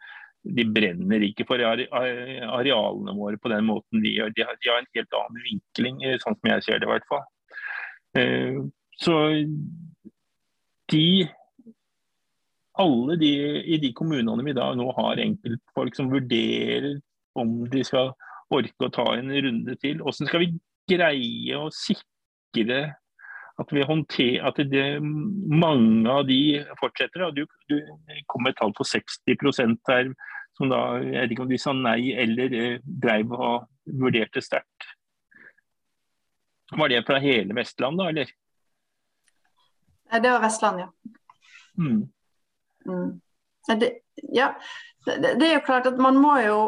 de 0.42 0.64
brenner 0.74 1.22
ikke 1.22 1.46
for 1.46 1.62
arealene 1.62 3.14
våre 3.14 3.38
på 3.38 3.52
den 3.52 3.68
måten 3.68 4.02
de 4.02 4.16
gjør. 4.16 4.32
De 4.34 4.46
har, 4.46 4.58
de 4.58 4.72
har 4.72 4.80
en 4.82 4.90
helt 4.96 5.18
annen 5.20 5.44
vinkling, 5.46 6.00
eh, 6.06 6.18
sånn 6.22 6.38
som 6.38 6.50
jeg 6.50 6.66
ser 6.66 6.82
det 6.82 6.88
i 6.88 6.92
hvert 6.92 7.08
fall. 7.10 7.28
Så 9.00 9.14
de 10.92 11.06
alle 12.80 13.16
de 13.20 13.30
i 13.74 13.78
de 13.80 13.92
kommunene 13.96 14.44
vi 14.46 14.54
da 14.56 14.70
nå 14.76 14.88
har 14.96 15.20
enkeltfolk 15.20 15.96
som 15.96 16.10
vurderer 16.12 16.98
om 17.38 17.62
de 17.72 17.84
skal 17.84 18.12
orke 18.52 18.88
å 18.88 18.92
ta 18.92 19.06
en 19.16 19.32
runde 19.32 19.76
til. 19.80 20.00
Hvordan 20.00 20.28
skal 20.28 20.44
vi 20.44 20.50
greie 20.92 21.58
å 21.58 21.70
sikre 21.72 22.80
at, 23.60 23.72
vi 23.72 23.84
håndter, 23.84 24.38
at 24.48 24.60
det, 24.70 24.86
mange 25.02 26.10
av 26.10 26.26
de 26.28 26.62
fortsetter. 26.80 27.30
Du, 27.36 27.44
du 27.68 27.76
kom 28.26 28.46
med 28.46 28.54
et 28.54 28.60
tall 28.60 28.74
på 28.76 28.86
60% 28.86 29.92
her, 29.92 30.12
som 30.56 30.72
da, 30.72 30.82
jeg 31.02 31.18
vet 31.18 31.34
ikke 31.34 31.46
om 31.46 31.52
de 31.52 31.60
sa 31.60 31.74
nei 31.76 32.12
eller 32.24 32.56
eh, 32.58 32.80
dreiv 32.84 33.32
og 33.36 33.68
vurderte 34.02 34.42
sterkt. 34.44 34.88
Var 36.72 36.88
det 36.88 37.02
fra 37.06 37.18
hele 37.20 37.56
Vestlandet, 37.56 38.12
eller? 38.12 38.32
Det 40.12 40.30
var 40.30 40.40
Vestland, 40.40 40.80
ja. 40.80 40.88
Mm. 41.78 42.08
Mm. 42.86 43.20
Det, 43.80 43.92
ja. 44.32 44.54
Det, 45.06 45.34
det, 45.40 45.46
er 45.46 45.54
jo 45.54 45.66
klart 45.66 45.86
at 45.86 46.00
man 46.00 46.16
må 46.20 46.36
jo 46.44 46.58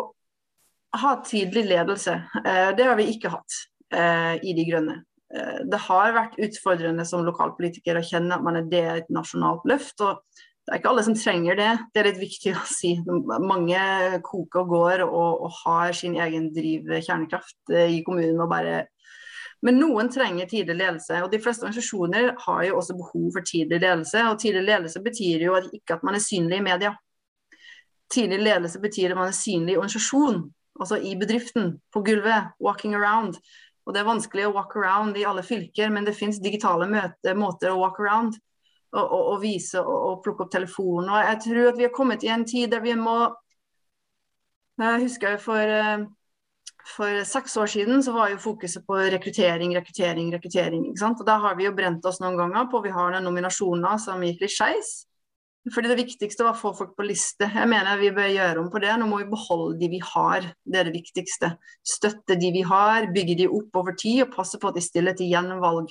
ha 1.00 1.14
tydelig 1.24 1.66
ledelse. 1.68 2.14
Eh, 2.44 2.70
det 2.76 2.86
har 2.88 2.96
vi 2.96 3.08
ikke 3.12 3.32
hatt 3.34 3.58
eh, 3.92 4.36
i 4.44 4.54
De 4.56 4.64
grønne. 4.68 5.02
Eh, 5.34 5.60
det 5.70 5.80
har 5.88 6.14
vært 6.16 6.40
utfordrende 6.46 7.06
som 7.08 7.26
lokalpolitiker 7.26 7.98
å 7.98 8.06
kjenne 8.06 8.36
at 8.36 8.44
man 8.46 8.60
er 8.60 8.68
det 8.70 8.84
et 8.94 9.14
nasjonalt 9.14 9.66
løft. 9.68 10.00
og 10.00 10.22
det 10.64 10.72
er 10.72 10.80
ikke 10.80 10.92
alle 10.94 11.02
som 11.04 11.16
trenger 11.18 11.58
det, 11.58 11.72
det 11.92 12.00
er 12.00 12.06
litt 12.08 12.20
viktig 12.22 12.54
å 12.56 12.62
si. 12.64 12.94
Mange 13.04 13.80
koker 14.24 14.62
og 14.62 14.70
går 14.70 15.02
og, 15.04 15.42
og 15.44 15.58
har 15.60 15.92
sin 15.92 16.16
egen 16.16 16.48
driv 16.56 16.88
kjernekraft 17.04 17.74
eh, 17.74 17.98
i 17.98 18.02
kommunen. 18.06 18.40
og 18.40 18.48
bare 18.52 18.86
men 19.64 19.78
noen 19.80 20.10
trenger 20.12 20.48
tidlig 20.48 20.74
ledelse, 20.76 21.22
og 21.24 21.30
de 21.32 21.38
fleste 21.40 21.64
organisasjoner 21.64 22.34
har 22.42 22.64
jo 22.66 22.74
også 22.76 22.96
behov 22.98 23.30
for 23.32 23.46
tidlig 23.48 23.78
ledelse. 23.80 24.20
Og 24.28 24.36
tidlig 24.42 24.64
ledelse 24.66 25.00
betyr 25.00 25.46
jo 25.46 25.54
ikke 25.72 25.96
at 25.96 26.04
man 26.04 26.18
er 26.18 26.24
synlig 26.24 26.58
i 26.58 26.64
media. 26.66 26.90
Tidlig 28.12 28.42
ledelse 28.42 28.82
betyr 28.82 29.14
at 29.14 29.20
man 29.22 29.30
er 29.32 29.38
synlig 29.38 29.72
i 29.72 29.78
organisasjon, 29.80 30.42
altså 30.76 30.98
i 31.00 31.14
bedriften, 31.16 31.78
på 31.94 32.04
gulvet, 32.04 32.52
walking 32.60 32.92
around. 32.98 33.40
Og 33.84 33.92
Det 33.92 34.00
er 34.00 34.08
vanskelig 34.08 34.46
å 34.48 34.54
walk 34.54 34.74
around 34.80 35.16
i 35.20 35.26
alle 35.28 35.44
fylker, 35.44 35.90
men 35.92 36.06
det 36.06 36.16
finnes 36.16 36.40
digitale 36.40 36.88
møte, 36.88 37.34
måter 37.36 37.72
å 37.72 37.80
walk 37.82 38.00
around 38.00 38.38
og, 38.94 39.04
og, 39.04 39.22
og 39.34 39.40
vise 39.42 39.80
og, 39.82 39.94
og, 39.94 40.18
plukke 40.24 40.46
opp 40.46 40.52
telefonen. 40.54 41.10
Og 41.10 41.30
Jeg 41.30 41.40
tror 41.46 41.70
at 41.70 41.80
vi 41.80 41.88
har 41.88 41.94
kommet 41.94 42.24
i 42.24 42.32
en 42.32 42.46
tid 42.48 42.72
der 42.72 42.84
vi 42.84 42.94
må 42.98 43.18
Jeg 44.80 45.02
husker 45.04 45.36
for, 45.38 45.60
eh, 45.60 46.06
for 46.96 47.24
seks 47.28 47.56
år 47.60 47.68
siden 47.70 48.02
så 48.02 48.12
var 48.12 48.32
jo 48.32 48.40
fokuset 48.42 48.82
på 48.86 48.96
rekruttering, 49.14 49.74
rekruttering, 49.76 50.32
rekruttering. 50.34 50.88
ikke 50.88 51.02
sant? 51.04 51.20
Og 51.20 51.26
Da 51.26 51.38
har 51.38 51.54
vi 51.54 51.68
jo 51.68 51.76
brent 51.76 52.06
oss 52.06 52.20
noen 52.20 52.38
ganger 52.40 52.70
på 52.72 52.82
vi 52.82 52.90
har 52.90 53.12
noen 53.12 53.28
nominasjoner 53.28 54.00
som 54.02 54.22
gikk 54.22 54.42
litt 54.42 54.56
skeis. 54.56 55.04
Fordi 55.72 55.88
Det 55.88 55.96
viktigste 55.96 56.44
var 56.44 56.52
å 56.52 56.60
få 56.60 56.74
folk 56.76 56.92
på 56.96 57.06
liste. 57.08 57.46
Jeg 57.48 57.68
mener 57.70 57.96
vi 57.96 58.10
bør 58.12 58.28
gjøre 58.28 58.60
om 58.60 58.70
på 58.72 58.82
det. 58.84 58.92
Nå 59.00 59.06
må 59.08 59.22
vi 59.22 59.30
beholde 59.30 59.78
de 59.80 59.88
vi 59.94 60.00
har. 60.04 60.50
Det 60.60 60.80
er 60.80 60.90
det 60.90 60.98
viktigste. 60.98 61.54
Støtte 61.80 62.36
de 62.40 62.50
vi 62.52 62.64
har, 62.68 63.08
bygge 63.14 63.38
de 63.38 63.46
opp 63.48 63.80
over 63.80 63.96
tid 63.96 64.26
og 64.26 64.34
passe 64.34 64.60
på 64.60 64.68
at 64.68 64.76
de 64.76 64.84
stiller 64.84 65.16
til 65.16 65.32
gjenvalg. 65.32 65.88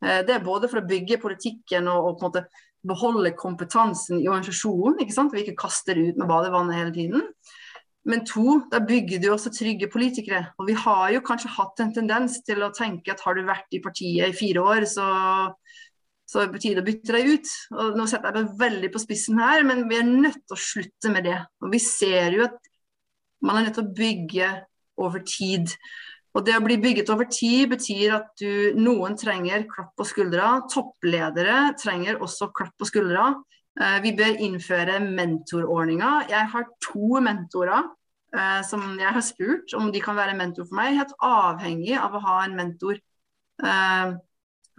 Eh, 0.00 0.22
det 0.24 0.38
er 0.38 0.46
både 0.46 0.70
for 0.72 0.80
å 0.80 0.88
bygge 0.88 1.20
politikken 1.20 1.90
og, 1.92 2.08
og 2.08 2.16
på 2.16 2.24
en 2.24 2.30
måte 2.30 2.46
beholde 2.84 3.34
kompetansen 3.36 4.22
i 4.22 4.28
organisasjonen. 4.28 4.96
ikke 5.00 5.16
sant? 5.16 5.36
Vi 5.36 5.44
ikke 5.44 5.60
kaster 5.66 6.00
ut 6.00 6.16
med 6.16 6.28
badevannet 6.30 6.80
hele 6.80 6.96
tiden. 6.96 7.28
Men 8.04 8.24
to, 8.28 8.58
da 8.72 8.82
bygger 8.84 9.20
du 9.20 9.30
også 9.32 9.52
trygge 9.52 9.88
politikere. 9.92 10.42
Og 10.60 10.68
vi 10.68 10.76
har 10.76 11.12
jo 11.14 11.22
kanskje 11.24 11.52
hatt 11.56 11.80
en 11.80 11.92
tendens 11.96 12.42
til 12.44 12.60
å 12.64 12.72
tenke 12.76 13.12
at 13.12 13.22
har 13.24 13.36
du 13.36 13.46
vært 13.48 13.72
i 13.72 13.80
partiet 13.84 14.28
i 14.28 14.36
fire 14.36 14.64
år, 14.64 14.84
så 14.88 15.06
så 16.34 16.42
det 16.42 16.56
betyr 16.56 16.80
å 16.80 16.82
bytte 16.82 17.14
deg 17.14 17.28
ut. 17.30 17.50
Og 17.78 17.98
nå 17.98 18.04
setter 18.10 18.34
jeg 18.34 18.42
meg 18.42 18.54
veldig 18.58 18.88
på 18.90 19.02
spissen 19.04 19.38
her, 19.38 19.62
men 19.62 19.84
vi 19.86 20.00
er 20.00 20.08
nødt 20.08 20.40
til 20.42 20.56
å 20.56 20.58
slutte 20.58 21.12
med 21.14 21.28
det. 21.28 21.36
Og 21.62 21.70
vi 21.70 21.78
ser 21.78 22.34
jo 22.34 22.42
at 22.48 22.56
man 23.46 23.60
er 23.60 23.68
nødt 23.68 23.78
til 23.78 23.84
å 23.84 23.94
bygge 24.00 24.48
over 25.04 25.22
tid. 25.22 25.70
Og 26.34 26.42
det 26.42 26.56
å 26.58 26.64
bli 26.64 26.80
bygget 26.82 27.12
over 27.14 27.30
tid 27.30 27.70
betyr 27.70 28.16
at 28.16 28.32
du, 28.42 28.74
noen 28.74 29.14
trenger 29.20 29.68
klapp 29.70 29.92
på 29.94 30.08
skuldra. 30.10 30.56
Toppledere 30.74 31.68
trenger 31.78 32.18
også 32.18 32.50
klapp 32.50 32.74
på 32.82 32.90
skuldra. 32.90 33.28
Eh, 33.78 34.00
vi 34.02 34.16
bør 34.18 34.42
innføre 34.42 34.98
mentorordninger. 35.06 36.26
Jeg 36.34 36.50
har 36.50 36.66
to 36.82 37.22
mentorer 37.22 37.86
eh, 38.34 38.60
som 38.66 38.98
jeg 38.98 39.14
har 39.20 39.22
spurt 39.22 39.78
om 39.78 39.94
de 39.94 40.02
kan 40.02 40.18
være 40.18 40.34
mentor 40.42 40.66
for 40.66 40.82
meg. 40.82 40.98
Helt 40.98 41.14
avhengig 41.22 41.94
av 42.02 42.18
å 42.18 42.26
ha 42.26 42.38
en 42.42 42.58
mentor. 42.58 42.98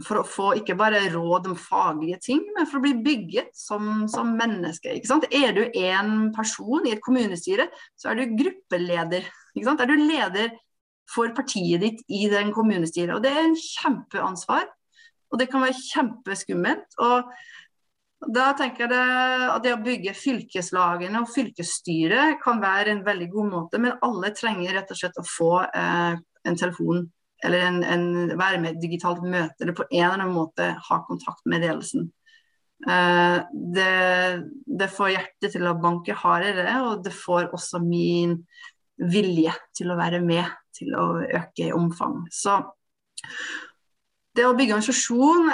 For 0.03 0.19
å 0.19 0.27
få 0.27 0.49
ikke 0.59 0.75
bare 0.75 1.05
råd 1.13 1.45
om 1.47 1.55
faglige 1.55 2.17
ting, 2.25 2.41
men 2.57 2.67
for 2.67 2.81
å 2.81 2.83
bli 2.83 2.97
bygget 3.05 3.53
som, 3.55 4.03
som 4.11 4.33
menneske. 4.35 4.91
Er 5.31 5.55
du 5.55 5.61
én 5.71 6.33
person 6.35 6.83
i 6.83 6.91
et 6.91 7.03
kommunestyre, 7.05 7.69
så 7.95 8.11
er 8.11 8.19
du 8.19 8.35
gruppeleder. 8.35 9.29
Er 9.55 9.87
du 9.87 9.95
leder 9.95 10.51
for 11.07 11.31
partiet 11.37 11.83
ditt 11.83 12.01
i 12.11 12.25
den 12.31 12.51
kommunestyret. 12.55 13.15
Og 13.15 13.23
Det 13.23 13.31
er 13.31 13.43
en 13.45 13.59
kjempeansvar, 13.59 14.67
og 15.31 15.39
det 15.39 15.49
kan 15.51 15.63
være 15.63 15.79
kjempeskummelt. 15.79 16.99
og 16.99 17.31
da 18.31 18.45
tenker 18.57 18.87
jeg 18.87 19.49
at 19.51 19.63
det 19.63 19.73
å 19.75 19.81
bygge 19.83 20.15
fylkeslagene 20.17 21.19
og 21.21 21.29
fylkesstyret 21.29 22.39
kan 22.41 22.61
være 22.63 22.93
en 22.93 23.03
veldig 23.05 23.27
god 23.29 23.51
måte, 23.51 23.81
men 23.81 23.99
alle 24.05 24.31
trenger 24.33 24.73
rett 24.73 24.91
og 24.91 24.97
slett 24.97 25.19
å 25.19 25.25
få 25.27 25.51
eh, 25.67 26.15
en 26.47 26.57
telefon 26.57 27.03
eller 27.45 27.65
en, 27.67 27.81
en, 27.83 28.05
være 28.37 28.59
med 28.61 28.73
i 28.73 28.75
et 28.75 28.83
digitalt 28.83 29.23
møte, 29.23 29.57
eller 29.61 29.77
på 29.77 29.87
en 29.89 30.03
eller 30.03 30.19
annen 30.19 30.35
måte 30.35 30.69
ha 30.89 31.01
kontakt 31.07 31.43
med 31.49 31.65
ledelsen. 31.65 32.09
Uh, 32.85 33.39
det, 33.51 33.91
det, 34.67 34.89
får 34.91 35.13
hjertet 35.13 35.55
til 35.55 35.67
å 35.69 35.77
banke 35.79 36.17
hardere, 36.19 36.79
og 36.85 37.05
det 37.05 37.13
får 37.15 37.53
også 37.55 37.79
min 37.83 38.37
vilje 38.99 39.53
til 39.75 39.91
å 39.91 39.99
være 39.99 40.19
med 40.23 40.51
til 40.75 40.93
å 40.97 41.05
øke 41.23 41.69
i 41.69 41.73
omfang. 41.75 42.25
Så 42.31 42.59
det 44.35 44.43
å 44.43 44.53
bygge 44.57 44.75
organisasjon 44.75 45.49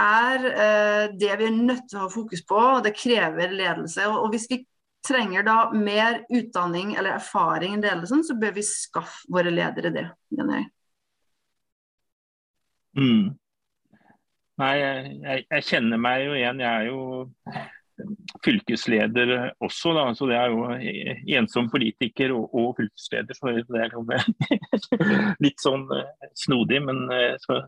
er 0.00 0.46
uh, 0.48 1.04
det 1.12 1.32
vi 1.38 1.48
er 1.48 1.56
nødt 1.56 1.88
til 1.90 2.00
å 2.00 2.06
ha 2.06 2.12
fokus 2.12 2.44
på, 2.48 2.58
og 2.78 2.84
det 2.86 2.96
krever 2.96 3.52
ledelse. 3.52 4.08
Og, 4.08 4.24
og 4.24 4.34
hvis 4.34 4.48
vi 4.50 4.62
trenger 5.06 5.44
da 5.46 5.56
mer 5.74 6.22
utdanning 6.30 6.94
eller 6.94 7.18
erfaring 7.18 7.76
enn 7.76 7.84
ledelsen, 7.84 8.22
så 8.26 8.36
bør 8.38 8.54
vi 8.56 8.64
skaffe 8.66 9.26
våre 9.32 9.52
ledere 9.52 9.92
det, 9.94 10.06
mener 10.34 10.62
jeg. 10.62 10.70
Mm. 12.98 13.30
Nei, 14.60 14.72
jeg, 14.78 15.44
jeg, 15.48 15.64
kjenner 15.64 16.00
meg 16.00 16.26
jo 16.26 16.34
igjen. 16.36 16.60
Jeg 16.60 16.72
er 16.72 16.90
jo 16.90 17.00
fylkesleder 18.44 19.32
også, 19.62 19.94
da. 19.96 20.06
Så 20.16 20.28
det 20.30 20.38
er 20.38 20.52
jo 20.52 20.66
ensom 21.38 21.70
politiker 21.72 22.34
og, 22.36 22.48
og 22.54 22.72
fylkesleder. 22.78 23.38
Så 23.38 23.54
det 23.72 23.84
er 23.86 23.96
jo 23.96 24.04
litt 25.44 25.62
sånn 25.62 25.86
eh, 25.96 26.32
snodig, 26.44 26.82
men 26.84 27.04
eh, 27.14 27.36
så, 27.42 27.62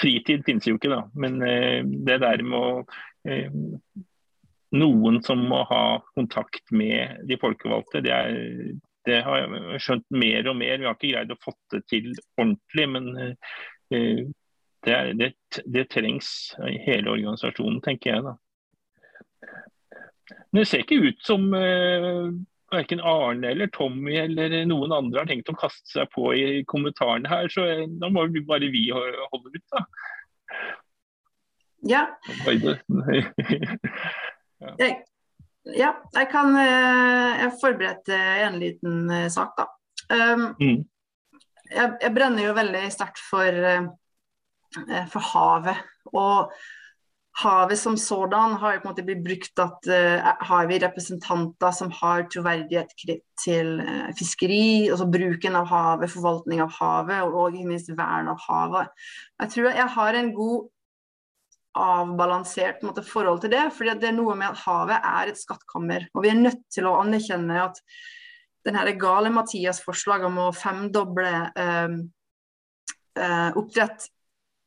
Fritid 0.00 0.42
finnes 0.46 0.66
jo 0.66 0.78
ikke, 0.78 0.90
da. 0.92 1.04
Men 1.14 1.38
eh, 1.46 1.80
det 1.84 2.20
der 2.24 2.44
med 2.44 2.58
å 2.60 2.74
Noen 4.74 5.20
som 5.22 5.38
må 5.46 5.60
ha 5.70 5.84
kontakt 6.18 6.72
med 6.74 7.22
de 7.28 7.36
folkevalgte, 7.38 8.00
det 8.02 8.10
er 8.10 8.34
det 9.04 9.20
har 9.22 9.42
jeg 9.44 9.80
skjønt 9.84 10.06
mer 10.16 10.48
og 10.50 10.56
mer. 10.58 10.80
Vi 10.80 10.88
har 10.88 10.96
ikke 10.96 11.10
greid 11.12 11.32
å 11.32 11.36
få 11.44 11.52
det 11.74 11.82
til 11.92 12.08
ordentlig, 12.40 12.86
men 12.90 13.36
det, 13.90 14.92
er, 14.92 15.12
det, 15.18 15.32
det, 15.64 15.84
trengs 15.92 16.54
i 16.68 16.78
hele 16.86 17.12
organisasjonen, 17.14 17.80
tenker 17.84 18.10
jeg. 18.10 18.24
da. 18.24 18.34
Men 20.52 20.62
det 20.62 20.68
ser 20.70 20.84
ikke 20.84 21.02
ut 21.02 21.22
som 21.24 21.46
eh, 21.58 22.28
verken 22.72 23.02
Arne 23.04 23.50
eller 23.50 23.70
Tommy 23.74 24.16
eller 24.18 24.54
noen 24.68 24.94
andre 24.94 25.22
har 25.22 25.30
tenkt 25.30 25.50
å 25.52 25.56
kaste 25.58 25.96
seg 25.96 26.10
på 26.14 26.30
i 26.36 26.62
kommentarene 26.70 27.30
her, 27.30 27.48
så 27.52 27.66
uh, 27.66 27.84
da 28.00 28.10
må 28.12 28.26
vi 28.32 28.44
bare 28.46 28.70
vi 28.72 28.86
holde 28.94 29.52
ut, 29.52 29.64
da. 29.74 29.84
Ja. 31.84 32.06
jeg, 34.80 34.94
ja, 35.76 35.90
jeg 36.16 36.28
kan 36.32 36.54
uh, 36.56 37.30
Jeg 37.42 37.50
forberedte 37.60 38.16
en 38.46 38.56
liten 38.62 39.12
sak, 39.32 39.52
da. 39.58 39.68
Um, 40.08 40.46
mm. 40.60 40.80
Jeg, 41.70 41.92
jeg, 42.00 42.14
brenner 42.14 42.48
jo 42.48 42.56
veldig 42.56 42.82
sterkt 42.92 43.20
for 43.24 43.60
Eh, 44.82 45.06
for 45.10 45.24
havet. 45.32 45.78
Og 46.12 46.50
havet 47.42 47.78
som 47.78 47.96
sådan 47.98 48.56
har 48.60 48.76
jo 48.76 48.82
på 48.82 48.88
en 48.88 48.92
måte 48.92 49.04
blitt 49.06 49.22
brukt 49.24 49.62
at 49.62 49.88
uh, 49.90 50.34
har 50.48 50.68
vi 50.70 50.78
representanter 50.82 51.72
som 51.74 51.90
har 51.98 52.28
troverdighet 52.30 52.92
til 53.42 53.72
fiskeri, 54.18 54.86
altså 54.86 55.08
bruken 55.10 55.58
av 55.58 55.66
havet, 55.66 56.12
forvaltning 56.12 56.62
av 56.62 56.70
havet 56.76 57.24
og 57.26 57.56
ikke 57.56 57.72
minst 57.72 57.90
vern 57.98 58.30
av 58.30 58.38
havet. 58.46 59.10
Jeg 59.42 59.54
tror 59.54 59.70
jeg 59.72 59.88
har 59.96 60.20
en 60.20 60.30
god 60.36 60.70
avbalansert 61.74 62.84
måte, 62.86 63.02
forhold 63.02 63.42
til 63.42 63.50
det. 63.50 63.64
fordi 63.74 63.96
det 63.98 64.12
er 64.12 64.18
noe 64.20 64.36
med 64.38 64.52
at 64.52 64.62
havet 64.62 65.00
er 65.02 65.32
et 65.32 65.40
skattkammer. 65.40 66.06
Og 66.14 66.22
vi 66.22 66.30
er 66.30 66.38
nødt 66.38 66.62
til 66.70 66.86
å 66.86 67.00
anerkjenne 67.00 67.64
at 67.64 67.82
den 68.64 68.98
gale 68.98 69.30
Mathias 69.30 69.80
forslag 69.84 70.24
om 70.26 70.40
å 70.46 70.50
femdoble 70.56 71.32
eh, 71.54 71.96
oppdrett 73.54 74.08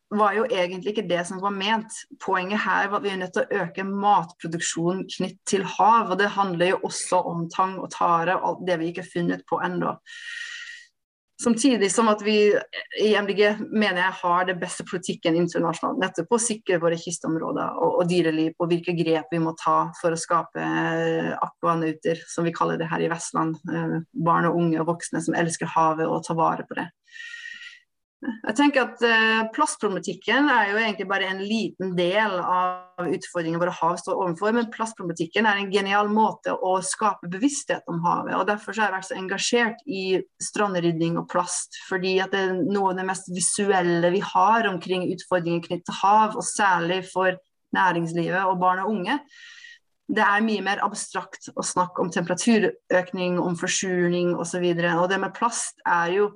var 0.10 0.36
jo 0.38 0.45
egentlig 0.48 0.93
ikke 0.93 1.08
det 1.10 1.24
som 1.28 1.41
var 1.43 1.52
ment. 1.52 1.91
Poenget 2.24 2.64
her 2.64 2.88
var 2.88 3.02
at 3.02 3.04
vi 3.04 3.12
er 3.12 3.20
nødt 3.20 3.34
til 3.36 3.43
å 3.43 3.64
øke 3.64 3.84
matproduksjonen 3.88 5.04
knytt 5.18 5.39
til 5.50 5.66
hav. 5.68 6.14
Og 6.14 6.20
det 6.22 6.30
handler 6.38 6.72
jo 6.72 6.84
også 6.88 7.20
om 7.28 7.48
tang 7.52 7.76
og 7.82 7.89
tare 7.95 8.38
og 8.38 8.48
alt 8.52 8.68
det 8.70 8.78
vi 8.80 8.91
ikke 8.91 9.04
har 9.04 9.12
funnet 9.12 9.43
på 9.50 9.60
ennå. 9.68 9.98
Samtidig 11.38 11.92
som 11.94 12.08
at 12.10 12.24
vi 12.26 12.50
i 13.02 13.12
MDG 13.14 13.60
mener 13.70 14.00
jeg 14.02 14.16
har 14.24 14.48
det 14.48 14.56
beste 14.58 14.82
politikken 14.90 15.36
internasjonalt. 15.38 16.00
Nettopp 16.02 16.34
å 16.34 16.40
sikre 16.42 16.80
våre 16.82 16.98
kystområder 16.98 17.78
og, 17.78 18.00
og 18.02 18.10
dyreliv, 18.10 18.56
og 18.58 18.72
hvilke 18.72 18.96
grep 18.98 19.30
vi 19.36 19.42
må 19.44 19.54
ta 19.62 19.92
for 20.00 20.16
å 20.16 20.18
skape 20.18 20.64
eh, 20.64 21.30
akvanauter, 21.38 22.24
som 22.26 22.48
vi 22.48 22.56
kaller 22.58 22.82
det 22.82 22.90
her 22.90 23.06
i 23.06 23.12
Vestland. 23.12 23.60
Eh, 23.70 24.00
barn 24.18 24.50
og 24.50 24.58
unge 24.64 24.82
og 24.82 24.90
voksne 24.96 25.22
som 25.22 25.38
elsker 25.38 25.70
havet 25.76 26.10
og 26.10 26.26
tar 26.26 26.40
vare 26.42 26.66
på 26.66 26.80
det. 26.80 26.90
Jeg 28.18 28.55
tenker 28.57 28.88
at 28.88 29.01
eh, 29.05 29.43
Plastproblematikken 29.53 30.47
er 30.49 30.72
jo 30.72 30.78
egentlig 30.80 31.05
bare 31.09 31.28
en 31.30 31.41
liten 31.45 31.91
del 31.97 32.39
av 32.41 33.05
utfordringene 33.05 33.61
våre 33.61 33.76
hav 33.78 33.99
står 34.01 34.18
overfor. 34.18 34.55
Men 34.57 34.72
plastproblematikken 34.74 35.45
er 35.45 35.59
en 35.61 35.70
genial 35.74 36.09
måte 36.09 36.55
å 36.55 36.80
skape 36.86 37.30
bevissthet 37.30 37.86
om 37.91 37.99
havet. 38.05 38.34
og 38.39 38.47
Derfor 38.49 38.74
har 38.74 38.88
jeg 38.89 38.95
vært 38.95 39.09
så 39.11 39.20
engasjert 39.20 39.84
i 39.86 40.05
strandrydding 40.41 41.20
og 41.22 41.28
plast. 41.30 41.78
Fordi 41.86 42.15
at 42.24 42.34
det 42.34 42.41
er 42.47 42.57
noe 42.57 42.95
av 42.95 42.97
det 42.97 43.05
mest 43.11 43.30
visuelle 43.36 44.11
vi 44.15 44.24
har 44.34 44.72
omkring 44.72 45.05
utfordringer 45.13 45.68
knyttet 45.68 45.86
til 45.91 46.01
hav. 46.01 46.34
Og 46.34 46.47
særlig 46.47 47.03
for 47.11 47.38
næringslivet 47.78 48.49
og 48.49 48.57
barn 48.63 48.82
og 48.82 48.95
unge. 48.95 49.20
Det 50.07 50.24
er 50.24 50.41
mye 50.41 50.63
mer 50.63 50.82
abstrakt 50.82 51.51
å 51.53 51.63
snakke 51.68 52.01
om 52.01 52.09
temperaturøkning, 52.09 53.38
om 53.43 53.57
forsurning 53.59 54.34
osv. 54.34 54.63
Og, 54.63 54.82
så 54.82 54.99
og 55.03 55.09
det 55.11 55.22
med 55.22 55.36
plast 55.38 55.84
er 55.86 56.18
jo 56.18 56.30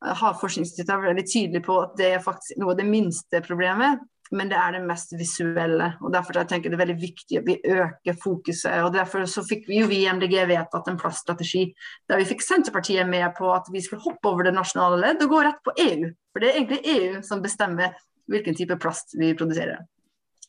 Havforskningsinstituttet 0.00 0.94
er 0.94 1.10
veldig 1.10 1.26
tydelig 1.28 1.60
på 1.66 1.76
at 1.82 1.92
det 1.98 2.14
er 2.14 2.24
faktisk 2.24 2.60
noe 2.60 2.72
av 2.72 2.80
det 2.80 2.88
minste 2.88 3.42
problemet, 3.44 4.00
men 4.30 4.50
det 4.50 4.56
er 4.56 4.76
det 4.76 4.82
mest 4.86 5.12
visuelle. 5.18 5.90
og 6.00 6.12
Derfor 6.14 6.38
jeg 6.38 6.48
tenker 6.52 6.70
det 6.70 6.78
er 6.78 6.84
veldig 6.84 6.98
viktig 7.02 7.38
at 7.40 7.48
vi 7.48 7.58
øker 7.74 8.18
fokuset. 8.22 8.78
og 8.84 8.94
Derfor 8.94 9.26
så 9.28 9.44
fikk 9.46 9.66
vi 9.68 9.80
jo 9.80 9.88
vi 9.90 10.04
i 10.04 10.10
MDG 10.12 10.36
vedtatt 10.48 10.88
en 10.88 10.98
plaststrategi 11.00 11.66
der 12.08 12.20
vi 12.20 12.28
fikk 12.30 12.44
Senterpartiet 12.46 13.08
med 13.10 13.26
på 13.38 13.50
at 13.52 13.68
vi 13.72 13.82
skulle 13.84 14.04
hoppe 14.06 14.30
over 14.30 14.46
det 14.46 14.54
nasjonale 14.54 15.00
ledd 15.02 15.24
og 15.26 15.34
gå 15.34 15.42
rett 15.44 15.62
på 15.66 15.74
EU. 15.86 16.12
For 16.30 16.42
det 16.42 16.50
er 16.50 16.60
egentlig 16.60 16.94
EU 16.94 17.22
som 17.26 17.42
bestemmer 17.42 17.96
hvilken 18.30 18.54
type 18.54 18.78
plast 18.80 19.18
vi 19.18 19.34
produserer. 19.34 19.82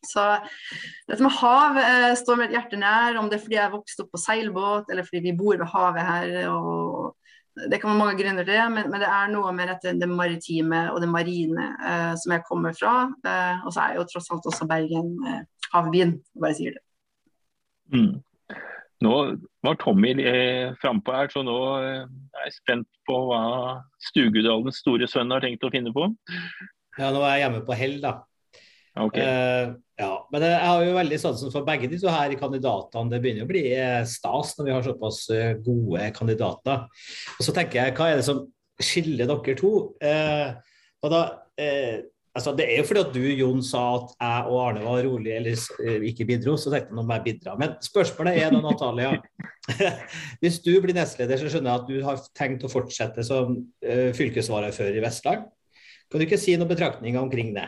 Så 0.06 0.22
dette 1.10 1.22
med 1.22 1.34
hav 1.38 1.78
eh, 1.78 2.12
står 2.18 2.40
mitt 2.40 2.54
hjerte 2.54 2.78
nær, 2.80 3.18
om 3.20 3.28
det 3.30 3.38
er 3.38 3.44
fordi 3.44 3.58
jeg 3.58 3.74
vokste 3.74 4.06
opp 4.06 4.16
på 4.16 4.22
seilbåt, 4.22 4.90
eller 4.90 5.06
fordi 5.06 5.22
vi 5.28 5.36
bor 5.38 5.60
ved 5.60 5.70
havet 5.74 6.08
her. 6.08 6.32
og 6.54 7.18
det 7.56 7.82
kan 7.82 7.92
være 7.92 8.00
mange 8.00 8.18
grunner 8.24 8.46
til 8.48 8.54
det, 8.56 8.66
men, 8.72 8.90
men, 8.92 9.02
det 9.04 9.10
er 9.12 9.32
noe 9.34 9.52
med 9.56 9.68
dette, 9.74 9.92
det 10.00 10.08
maritime 10.10 10.86
og 10.94 11.02
det 11.04 11.10
marine 11.12 11.68
eh, 11.84 12.14
som 12.22 12.36
jeg 12.36 12.46
kommer 12.48 12.76
fra. 12.78 12.94
Eh, 13.28 13.66
og 13.66 13.76
så 13.76 13.84
er 13.84 14.00
jo 14.00 14.08
tross 14.08 14.32
alt 14.32 14.48
også 14.48 14.68
Bergen 14.70 15.14
eh, 15.28 15.42
havbyen, 15.74 16.16
bare 16.40 16.56
sier 16.58 16.78
det. 16.78 16.84
Mm. 17.92 18.22
Nå 19.02 19.16
var 19.66 19.78
Tommy 19.82 20.14
eh, 20.22 20.72
frampå 20.82 21.16
her, 21.16 21.32
så 21.34 21.44
nå 21.44 21.58
eh, 21.82 22.06
er 22.06 22.48
jeg 22.48 22.58
spent 22.62 22.90
på 23.10 23.18
hva 23.28 23.44
Stugudalens 24.12 24.80
store 24.84 25.10
sønn 25.10 25.34
har 25.34 25.44
tenkt 25.44 25.66
å 25.68 25.74
finne 25.74 25.94
på. 25.96 26.08
Ja, 27.00 27.10
nå 27.10 27.24
er 27.24 27.36
jeg 27.36 27.46
hjemme 27.48 27.64
på 27.68 27.78
hell, 27.78 27.98
da. 28.04 28.20
Okay. 29.02 29.74
Ja, 30.02 30.16
men 30.34 30.42
jeg 30.48 30.62
har 30.66 30.82
jo 30.82 30.94
veldig 30.96 31.18
sansen 31.22 31.52
for 31.54 31.66
begge 31.68 31.90
de 31.92 32.00
to 32.02 32.10
her 32.10 32.34
kandidatene. 32.40 33.12
Det 33.12 33.20
begynner 33.22 33.46
å 33.46 33.50
bli 33.52 33.66
eh, 33.76 34.00
stas 34.10 34.56
når 34.58 34.68
vi 34.68 34.74
har 34.74 34.86
såpass 34.88 35.20
eh, 35.36 35.52
gode 35.62 36.08
kandidater. 36.16 36.88
Og 37.38 37.46
så 37.46 37.54
tenker 37.54 37.84
jeg, 37.84 37.94
hva 38.00 38.08
er 38.10 38.18
det 38.18 38.26
som 38.26 38.48
skiller 38.82 39.30
dere 39.30 39.56
to? 39.60 39.74
Eh, 40.02 40.48
og 41.06 41.14
da, 41.14 41.20
eh, 41.62 42.00
altså 42.34 42.54
Det 42.58 42.66
er 42.66 42.80
jo 42.80 42.88
fordi 42.88 43.04
at 43.04 43.12
du 43.14 43.28
Jon, 43.44 43.62
sa 43.66 43.82
at 44.00 44.16
jeg 44.16 44.48
og 44.50 44.58
Arne 44.64 44.86
var 44.88 45.04
rolig 45.06 45.36
eller 45.36 46.08
ikke 46.08 46.26
bidro, 46.32 46.56
så 46.58 46.74
tenkte 46.74 46.96
jeg 46.96 46.98
må 46.98 47.20
jeg 47.20 47.26
bidra. 47.28 47.54
Men 47.62 47.76
spørsmålet 47.86 48.40
er 48.42 48.56
da, 48.56 48.62
Natalia. 48.64 49.12
Hvis 50.42 50.64
du 50.66 50.72
blir 50.82 50.98
nestleder, 50.98 51.38
så 51.38 51.52
skjønner 51.52 51.76
jeg 51.76 51.84
at 51.84 51.92
du 51.92 52.08
har 52.08 52.26
tenkt 52.40 52.66
å 52.66 52.72
fortsette 52.72 53.28
som 53.28 53.60
fylkesvarafører 54.18 54.98
i 54.98 55.06
Vestland. 55.06 55.46
Kan 56.10 56.24
du 56.24 56.26
ikke 56.26 56.42
si 56.42 56.58
noen 56.58 56.72
betraktninger 56.72 57.22
omkring 57.22 57.54
det? 57.54 57.68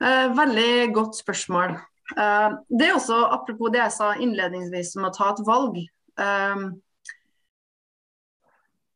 Eh, 0.00 0.36
veldig 0.36 0.92
godt 0.96 1.18
spørsmål. 1.18 1.74
Eh, 2.16 2.52
det 2.78 2.86
er 2.88 2.94
også 2.96 3.18
apropos 3.34 3.72
det 3.72 3.82
jeg 3.82 3.96
sa 3.96 4.14
innledningsvis 4.16 4.94
om 4.96 5.08
å 5.08 5.12
ta 5.14 5.32
et 5.34 5.42
valg. 5.46 5.76
Eh, 6.20 6.62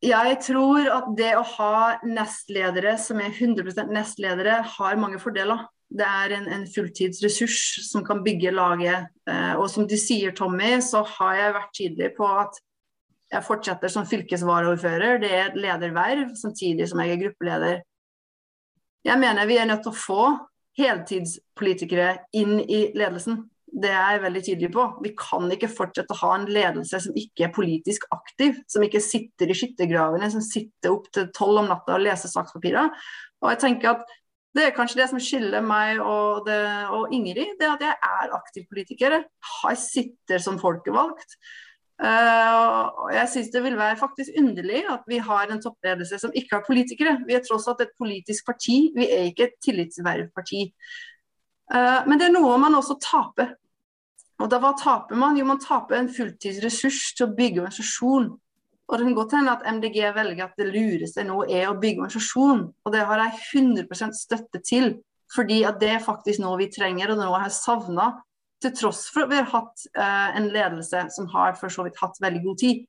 jeg 0.05 0.37
tror 0.43 0.89
at 0.93 1.07
det 1.17 1.31
å 1.37 1.45
ha 1.55 1.77
nestledere 2.05 2.97
som 3.01 3.21
er 3.23 3.31
100% 3.33 3.93
nestledere, 3.93 4.59
har 4.75 5.01
mange 5.01 5.21
fordeler. 5.21 5.65
Det 5.95 6.05
er 6.05 6.33
en, 6.39 6.47
en 6.51 6.65
fulltidsressurs 6.67 7.85
som 7.85 8.03
kan 8.05 8.23
bygge 8.25 8.53
laget. 8.53 9.09
Eh, 9.29 9.53
og 9.55 9.69
som 9.71 9.87
du 9.87 9.95
sier, 9.97 10.33
Tommy, 10.35 10.79
så 10.81 11.03
har 11.17 11.37
jeg 11.39 11.57
vært 11.59 11.75
tydelig 11.77 12.11
på 12.17 12.29
at 12.41 12.57
jeg 13.31 13.45
fortsetter 13.45 13.91
som 13.91 14.07
fylkesvaraordfører. 14.09 15.21
Det 15.21 15.31
er 15.31 15.45
et 15.49 15.61
lederverv, 15.61 16.33
samtidig 16.37 16.89
som 16.89 17.01
jeg 17.01 17.13
er 17.13 17.21
gruppeleder. 17.23 17.79
Jeg 19.05 19.21
mener 19.21 19.45
vi 19.49 19.57
er 19.61 19.69
nødt 19.69 19.85
til 19.85 19.93
å 19.93 20.01
få 20.01 20.25
heltidspolitikere 20.79 22.15
inn 22.35 22.57
i 22.61 22.87
ledelsen. 22.97 23.43
Det 23.75 23.91
er 23.91 24.15
jeg 24.15 24.23
veldig 24.23 24.41
tydelig 24.45 24.69
på. 24.71 24.83
Vi 25.03 25.11
kan 25.19 25.49
ikke 25.51 25.71
fortsette 25.71 26.15
å 26.15 26.19
ha 26.21 26.33
en 26.37 26.45
ledelse 26.47 27.01
som 27.03 27.15
ikke 27.19 27.47
er 27.47 27.55
politisk 27.55 28.05
aktiv. 28.15 28.61
Som 28.71 28.85
ikke 28.85 29.03
sitter 29.03 29.51
i 29.51 29.57
skyttergravene, 29.57 30.29
som 30.31 30.43
sitter 30.43 30.93
opp 30.93 31.09
til 31.15 31.27
tolv 31.35 31.63
om 31.63 31.71
natta 31.71 31.97
og 31.97 32.05
leser 32.05 32.31
sakspapirer. 32.31 32.93
Og 33.43 33.51
jeg 33.53 33.63
tenker 33.65 33.95
at 33.95 34.15
Det 34.55 34.63
er 34.63 34.71
kanskje 34.71 35.01
det 35.01 35.09
som 35.11 35.19
skiller 35.19 35.59
meg 35.59 35.97
og, 35.99 36.45
det, 36.47 36.55
og 36.95 37.11
Ingrid, 37.11 37.57
det 37.59 37.67
at 37.67 37.81
jeg 37.83 37.91
er 37.91 38.35
aktiv 38.37 38.63
politiker. 38.71 39.17
Jeg 39.19 39.79
sitter 39.81 40.39
som 40.39 40.55
folkevalgt. 40.61 41.35
Uh, 41.95 43.07
jeg 43.15 43.27
synes 43.31 43.51
det 43.53 43.61
vil 43.63 43.77
være 43.79 43.95
faktisk 43.95 44.35
underlig 44.39 44.81
at 44.91 45.05
vi 45.07 45.17
har 45.23 45.47
en 45.47 45.61
toppledelse 45.63 46.19
som 46.19 46.33
ikke 46.35 46.57
har 46.57 46.65
politikere. 46.67 47.17
Vi 47.27 47.37
er 47.37 47.43
tross 47.45 47.67
alt 47.71 47.85
et 47.85 47.93
politisk 47.97 48.45
parti, 48.45 48.91
vi 48.95 49.07
er 49.07 49.29
ikke 49.29 49.47
et 49.47 49.59
tillitsvervparti. 49.63 50.65
Uh, 51.71 52.01
men 52.07 52.19
det 52.19 52.27
er 52.27 52.35
noe 52.35 52.57
man 52.59 52.75
også 52.75 52.97
taper. 52.99 53.55
Og 54.43 54.51
da 54.51 54.59
hva 54.59 54.73
taper 54.75 55.15
man? 55.15 55.37
Jo, 55.39 55.47
man 55.47 55.61
taper 55.63 56.01
en 56.01 56.11
fulltidsressurs 56.11 57.13
til 57.15 57.29
å 57.29 57.35
bygge 57.37 57.63
organisasjon. 57.63 58.27
Og 58.85 58.99
det 58.99 59.07
kan 59.07 59.17
godt 59.17 59.33
hende 59.37 59.53
at 59.55 59.65
MDG 59.77 60.01
velger 60.13 60.45
at 60.45 60.59
det 60.59 60.67
lureste 60.69 61.23
nå 61.25 61.45
er 61.47 61.69
å 61.69 61.77
bygge 61.79 62.03
organisasjon. 62.03 62.65
Og 62.85 62.93
det 62.93 63.05
har 63.07 63.23
jeg 63.23 63.39
100% 63.63 64.19
støtte 64.19 64.61
til. 64.67 64.97
Fordi 65.33 65.63
at 65.65 65.79
det 65.81 65.95
er 65.95 66.03
faktisk 66.03 66.43
noe 66.43 66.59
vi 66.59 66.67
trenger, 66.73 67.13
og 67.13 67.21
noe 67.21 67.31
jeg 67.31 67.47
har 67.47 67.55
savna. 67.55 68.09
Til 68.63 68.71
tross 68.77 69.05
for 69.11 69.25
at 69.25 69.33
vi 69.33 69.39
har 69.41 69.49
hatt 69.51 69.87
uh, 69.97 70.37
en 70.39 70.47
ledelse 70.53 71.07
som 71.13 71.27
har 71.33 71.57
for 71.59 71.73
så 71.73 71.85
vidt 71.85 71.99
hatt 72.01 72.21
veldig 72.23 72.41
god 72.45 72.61
tid 72.61 72.85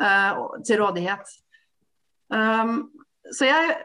uh, 0.00 0.46
til 0.64 0.80
rådighet. 0.82 1.34
Um, 2.32 2.88
så 3.34 3.48
jeg, 3.48 3.76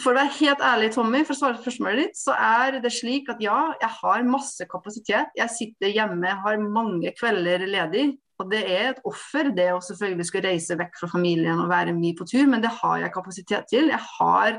for 0.00 0.12
å 0.12 0.16
være 0.16 0.32
helt 0.38 0.62
ærlig, 0.64 0.90
Tommy, 0.94 1.22
for 1.26 1.34
å 1.34 1.38
svare 1.38 1.58
på 1.58 1.66
spørsmålet 1.66 2.00
ditt, 2.00 2.18
så 2.18 2.36
er 2.36 2.78
det 2.82 2.92
slik 2.94 3.28
at 3.32 3.42
ja, 3.44 3.58
jeg 3.80 3.92
har 4.00 4.28
masse 4.28 4.66
kapasitet. 4.70 5.32
Jeg 5.36 5.52
sitter 5.52 5.92
hjemme, 5.92 6.36
har 6.44 6.62
mange 6.62 7.12
kvelder 7.18 7.66
ledig. 7.68 8.12
Og 8.42 8.48
det 8.50 8.64
er 8.66 8.88
et 8.90 9.02
offer, 9.06 9.52
det 9.54 9.68
å 9.70 9.82
selvfølgelig 9.84 10.26
skulle 10.26 10.50
reise 10.50 10.76
vekk 10.78 10.96
fra 10.98 11.08
familien 11.12 11.60
og 11.62 11.70
være 11.70 11.94
mye 11.94 12.16
på 12.18 12.26
tur, 12.26 12.48
men 12.50 12.64
det 12.64 12.72
har 12.80 13.04
jeg 13.04 13.14
kapasitet 13.14 13.68
til. 13.70 13.92
Jeg 13.92 14.02
har, 14.16 14.56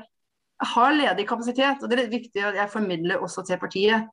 jeg 0.61 0.70
har 0.76 0.95
ledig 0.95 1.26
kapasitet, 1.28 1.84
og 1.84 1.91
det 1.91 1.99
er 1.99 2.13
viktig 2.13 2.45
at 2.51 2.59
jeg 2.61 2.72
formidler 2.72 3.26
også 3.26 3.43
til 3.47 3.59
partiet. 3.59 4.07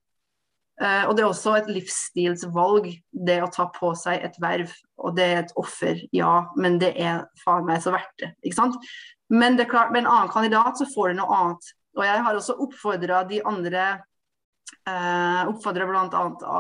Uh, 0.83 1.05
og 1.07 1.15
det 1.15 1.23
er 1.23 1.29
også 1.29 1.53
et 1.61 1.69
livsstilsvalg, 1.71 2.89
det 3.15 3.37
å 3.45 3.51
ta 3.55 3.69
på 3.71 3.93
seg 3.99 4.25
et 4.27 4.39
verv. 4.43 4.73
Og 4.99 5.15
det 5.15 5.27
er 5.29 5.43
et 5.45 5.53
offer, 5.61 6.01
ja, 6.15 6.33
men 6.59 6.81
det 6.83 6.95
er 6.99 7.23
faen 7.45 7.69
meg 7.69 7.85
så 7.85 7.95
verdt 7.95 8.17
det. 8.23 8.33
ikke 8.43 8.59
sant? 8.59 8.91
Men 9.33 9.57
det 9.57 9.67
er 9.67 9.71
klart, 9.71 9.93
med 9.95 10.03
en 10.03 10.11
annen 10.11 10.33
kandidat 10.33 10.81
så 10.81 10.89
får 10.91 11.13
du 11.13 11.21
noe 11.21 11.39
annet. 11.39 11.71
Og 11.97 12.05
jeg 12.07 12.25
har 12.25 12.37
også 12.37 12.57
oppfordra 12.65 13.23
de 13.29 13.39
andre 13.49 13.85
eh, 14.89 15.43
oppfordra 15.49 15.89
bl.a. 15.89 16.59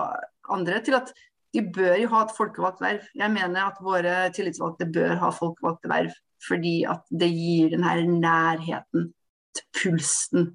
andre 0.52 0.80
til 0.84 0.96
at 0.98 1.12
de 1.52 1.62
bør 1.74 1.98
jo 2.00 2.10
ha 2.14 2.22
et 2.24 2.34
folkevalgt 2.36 2.80
verv. 2.80 3.08
Jeg 3.18 3.32
mener 3.32 3.66
at 3.66 3.80
våre 3.84 4.14
tillitsvalgte 4.32 4.88
bør 4.92 5.18
ha 5.20 5.32
folkevalgte 5.36 5.90
verv. 5.92 6.14
Fordi 6.42 6.80
at 6.90 7.04
det 7.12 7.28
gir 7.30 7.74
den 7.74 7.84
her 7.86 8.00
nærheten 8.08 9.12
til 9.54 9.66
pulsen, 9.76 10.48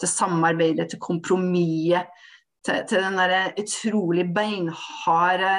til 0.00 0.10
samarbeidet, 0.10 0.90
til 0.90 1.00
kompromisset. 1.00 2.10
Til, 2.66 2.82
til 2.88 3.00
den 3.00 3.16
der 3.16 3.54
utrolig 3.56 4.26
beinharde 4.36 5.52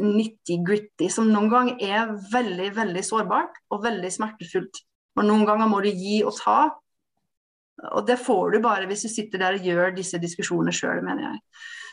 nitty-gritty 0.00 1.08
som 1.12 1.30
noen 1.30 1.50
gang 1.52 1.70
er 1.82 2.10
veldig, 2.32 2.70
veldig 2.76 3.04
sårbart 3.06 3.60
og 3.72 3.84
veldig 3.84 4.10
smertefullt. 4.12 4.82
Og 5.14 5.28
noen 5.28 5.46
ganger 5.48 5.70
må 5.70 5.80
du 5.84 5.90
gi 5.92 6.18
og 6.26 6.34
ta. 6.36 6.58
Og 7.94 8.04
det 8.06 8.18
får 8.22 8.54
du 8.54 8.60
bare 8.64 8.88
hvis 8.90 9.06
du 9.06 9.10
sitter 9.12 9.40
der 9.42 9.58
og 9.58 9.66
gjør 9.66 9.94
disse 9.96 10.18
diskusjonene 10.22 10.74
sjøl, 10.74 11.00
mener 11.06 11.28
jeg. 11.28 11.40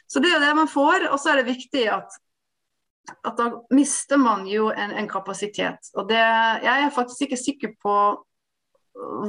Så 0.10 0.22
det 0.22 0.34
er 0.34 0.44
det 0.44 0.52
man 0.58 0.70
får. 0.70 1.08
Og 1.12 1.22
så 1.22 1.32
er 1.32 1.42
det 1.42 1.54
viktig 1.54 1.86
at, 1.94 2.18
at 3.22 3.38
da 3.38 3.48
mister 3.74 4.20
man 4.22 4.48
jo 4.50 4.70
en, 4.74 4.94
en 4.98 5.10
kapasitet. 5.10 5.94
Og 5.96 6.10
det, 6.10 6.20
jeg 6.20 6.88
er 6.88 6.94
faktisk 6.96 7.28
ikke 7.28 7.42
sikker 7.46 7.74
på 7.82 7.96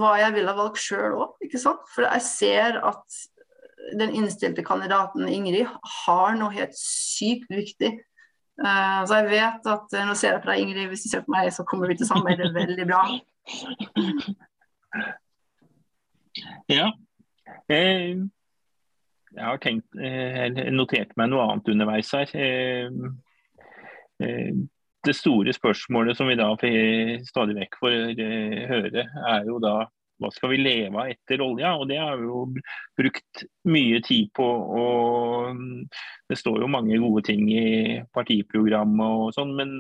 hva 0.01 0.17
jeg 0.19 0.35
ville 0.35 0.51
ha 0.51 0.59
valgt 0.59 0.81
sjøl 0.83 1.15
òg, 1.23 1.37
ikke 1.45 1.61
sant. 1.61 1.85
For 1.93 2.09
jeg 2.09 2.25
ser 2.27 2.81
at 2.83 3.21
den 3.99 4.15
innstilte 4.17 4.65
kandidaten 4.65 5.29
Ingrid 5.29 5.69
har 6.05 6.37
noe 6.39 6.55
helt 6.55 6.77
sykt 6.79 7.51
viktig. 7.53 7.95
Uh, 8.63 9.03
så 9.09 9.23
jeg 9.23 9.31
vet 9.33 9.69
at 9.73 9.95
uh, 9.97 10.03
Nå 10.07 10.15
ser 10.15 10.37
jeg 10.37 10.43
på 10.45 10.51
deg, 10.53 10.63
Ingrid, 10.63 10.91
hvis 10.93 11.07
du 11.07 11.09
ser 11.11 11.25
på 11.25 11.33
meg, 11.35 11.49
så 11.55 11.65
kommer 11.67 11.91
vi 11.91 11.97
til 11.99 12.07
å 12.07 12.13
samarbeide 12.13 12.53
veldig 12.55 12.87
bra. 12.89 13.03
Ja. 16.71 16.93
Eh, 17.69 18.17
jeg 19.33 19.45
har 19.45 19.57
tenkt, 19.57 19.89
eh, 19.97 20.71
notert 20.73 21.17
meg 21.17 21.31
noe 21.31 21.47
annet 21.49 21.69
underveis 21.73 22.13
her. 22.13 22.29
Eh, 22.37 22.91
det 25.03 25.17
store 25.19 25.53
spørsmålet 25.53 26.17
som 26.17 26.29
vi 26.29 26.37
da 26.39 26.55
stadig 27.27 27.57
vekk 27.59 27.79
får 27.81 27.97
høre, 28.71 29.03
er 29.27 29.49
jo 29.49 29.59
da 29.59 29.89
hva 30.23 30.31
skal 30.35 30.53
vi 30.55 30.61
leve 30.63 30.99
av 30.99 31.11
etter 31.13 31.43
olja? 31.45 31.75
Og 31.79 31.89
det 31.91 31.99
har 32.01 32.17
vi 32.21 32.29
jo 32.29 32.45
brukt 32.99 33.45
mye 33.69 34.01
tid 34.07 34.31
på. 34.37 34.47
og 34.47 35.61
Det 36.31 36.39
står 36.39 36.63
jo 36.63 36.71
mange 36.73 37.01
gode 37.03 37.25
ting 37.29 37.45
i 37.51 38.01
partiprogrammet 38.15 39.19
og 39.27 39.35
sånn, 39.37 39.55
men 39.59 39.77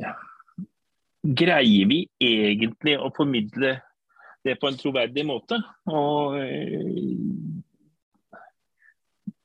ja, 0.00 0.16
greier 1.22 1.88
vi 1.90 2.02
egentlig 2.24 2.96
å 2.98 3.12
formidle 3.16 3.76
det 4.46 4.56
på 4.60 4.70
en 4.70 4.78
troverdig 4.80 5.26
måte? 5.28 5.60
Og 5.90 6.38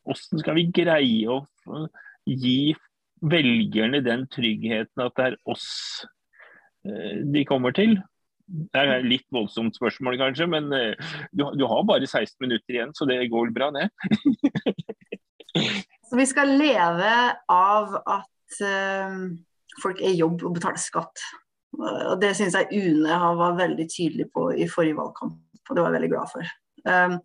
hvordan 0.06 0.42
skal 0.42 0.58
vi 0.60 0.70
greie 0.74 1.32
å 1.32 1.42
gi 2.30 2.76
velgerne 3.26 4.02
den 4.06 4.26
tryggheten 4.32 5.04
at 5.06 5.16
det 5.18 5.30
er 5.32 5.38
oss 5.50 5.70
eh, 6.86 7.24
de 7.26 7.46
kommer 7.48 7.76
til? 7.76 7.98
Det 8.46 8.78
er 8.78 8.92
et 9.00 9.08
litt 9.10 9.26
voldsomt 9.34 9.78
spørsmål, 9.78 10.20
kanskje, 10.22 10.46
men 10.50 10.70
eh, 10.76 11.14
du, 11.34 11.48
du 11.58 11.66
har 11.70 11.86
bare 11.88 12.06
16 12.06 12.36
minutter 12.44 12.78
igjen, 12.78 12.94
så 12.94 13.08
det 13.10 13.24
går 13.32 13.50
bra, 13.56 13.72
det. 13.74 13.88
så 16.08 16.20
vi 16.20 16.28
skal 16.30 16.54
leve 16.60 17.16
av 17.52 17.96
at 18.04 18.60
uh, 18.62 19.18
folk 19.82 20.04
er 20.04 20.14
i 20.14 20.20
jobb 20.20 20.46
og 20.46 20.60
betaler 20.60 20.82
skatt. 20.82 21.26
Og 21.76 22.20
Det 22.22 22.36
syns 22.38 22.56
jeg 22.56 22.86
UNE 22.86 23.18
var 23.42 23.58
veldig 23.58 23.88
tydelig 23.92 24.30
på 24.36 24.52
i 24.54 24.70
forrige 24.72 25.00
valgkamp, 25.00 25.42
og 25.66 25.74
det 25.74 25.82
var 25.82 25.90
jeg 25.90 25.98
veldig 25.98 26.14
glad 26.14 26.32
for. 26.36 26.54
Um, 26.86 27.18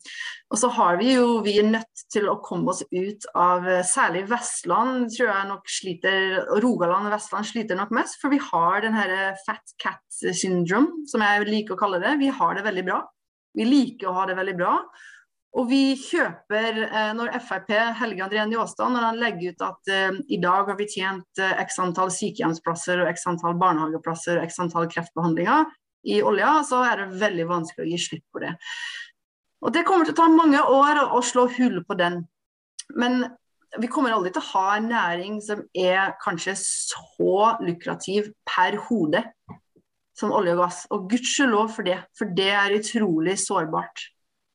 og 0.49 0.57
så 0.57 0.71
har 0.73 0.97
vi 1.01 1.13
jo, 1.13 1.41
vi 1.45 1.59
er 1.61 1.69
nødt 1.69 2.03
til 2.13 2.31
å 2.31 2.39
komme 2.45 2.73
oss 2.73 2.81
ut 2.89 3.27
av 3.39 3.67
særlig 3.87 4.25
Vestland, 4.31 5.11
tror 5.13 5.29
jeg 5.29 5.49
nok 5.51 5.71
sliter, 5.71 6.41
Rogaland 6.65 7.11
og 7.11 7.15
Vestland 7.15 7.49
sliter 7.51 7.79
nok 7.79 7.93
mest. 7.95 8.19
For 8.23 8.33
vi 8.33 8.41
har 8.51 8.81
den 8.87 8.97
her 8.97 9.37
fat 9.45 9.77
cat 9.83 10.03
syndrome, 10.17 11.05
som 11.11 11.25
jeg 11.25 11.49
liker 11.49 11.77
å 11.77 11.81
kalle 11.81 12.03
det. 12.03 12.17
Vi 12.23 12.33
har 12.35 12.57
det 12.57 12.67
veldig 12.67 12.87
bra. 12.89 13.01
Vi 13.57 13.67
liker 13.67 14.11
å 14.11 14.17
ha 14.17 14.27
det 14.31 14.39
veldig 14.39 14.57
bra. 14.59 14.75
Og 15.61 15.67
vi 15.67 15.97
kjøper, 15.99 16.77
eh, 16.87 17.11
når 17.19 17.33
Frp, 17.43 17.73
Helge 17.99 18.23
André 18.23 18.45
Njåstad, 18.47 18.93
når 18.95 19.07
han 19.09 19.19
legger 19.19 19.55
ut 19.55 19.65
at 19.67 19.93
i 20.31 20.39
dag 20.41 20.71
har 20.71 20.79
vi 20.79 20.87
tjent 20.89 21.43
x 21.43 21.79
antall 21.83 22.13
sykehjemsplasser 22.15 23.03
og 23.03 23.11
x 23.11 23.27
antall 23.27 23.59
barnehageplasser 23.59 24.39
og 24.39 24.47
x 24.47 24.61
antall 24.63 24.87
kreftbehandlinger 24.91 25.67
i 26.09 26.21
olja, 26.23 26.61
så 26.65 26.81
er 26.87 27.03
det 27.03 27.21
veldig 27.21 27.47
vanskelig 27.51 27.87
å 27.87 27.91
gi 27.91 28.01
slipp 28.01 28.27
på 28.33 28.43
det. 28.45 28.55
Og 29.61 29.73
Det 29.75 29.85
kommer 29.85 30.09
til 30.09 30.15
å 30.17 30.21
ta 30.23 30.29
mange 30.33 30.61
år 30.61 31.03
å, 31.05 31.21
slå 31.25 31.47
hull 31.59 31.83
på 31.85 31.97
den. 31.99 32.23
Men 32.97 33.27
vi 33.79 33.91
kommer 33.93 34.15
aldri 34.15 34.33
til 34.35 34.43
å 34.43 34.51
ha 34.55 34.77
en 34.79 34.89
næring 34.91 35.37
som 35.45 35.61
er 35.77 36.15
kanskje 36.23 36.57
så 36.59 37.35
lukrativ 37.61 38.33
per 38.49 38.79
hode 38.89 39.23
som 40.17 40.33
olje 40.37 40.57
og 40.57 40.65
gass. 40.65 40.81
Og 40.93 41.11
gudskjelov 41.13 41.71
for 41.77 41.87
det, 41.87 42.01
for 42.17 42.33
det 42.37 42.51
er 42.57 42.77
utrolig 42.79 43.37
sårbart. 43.41 44.09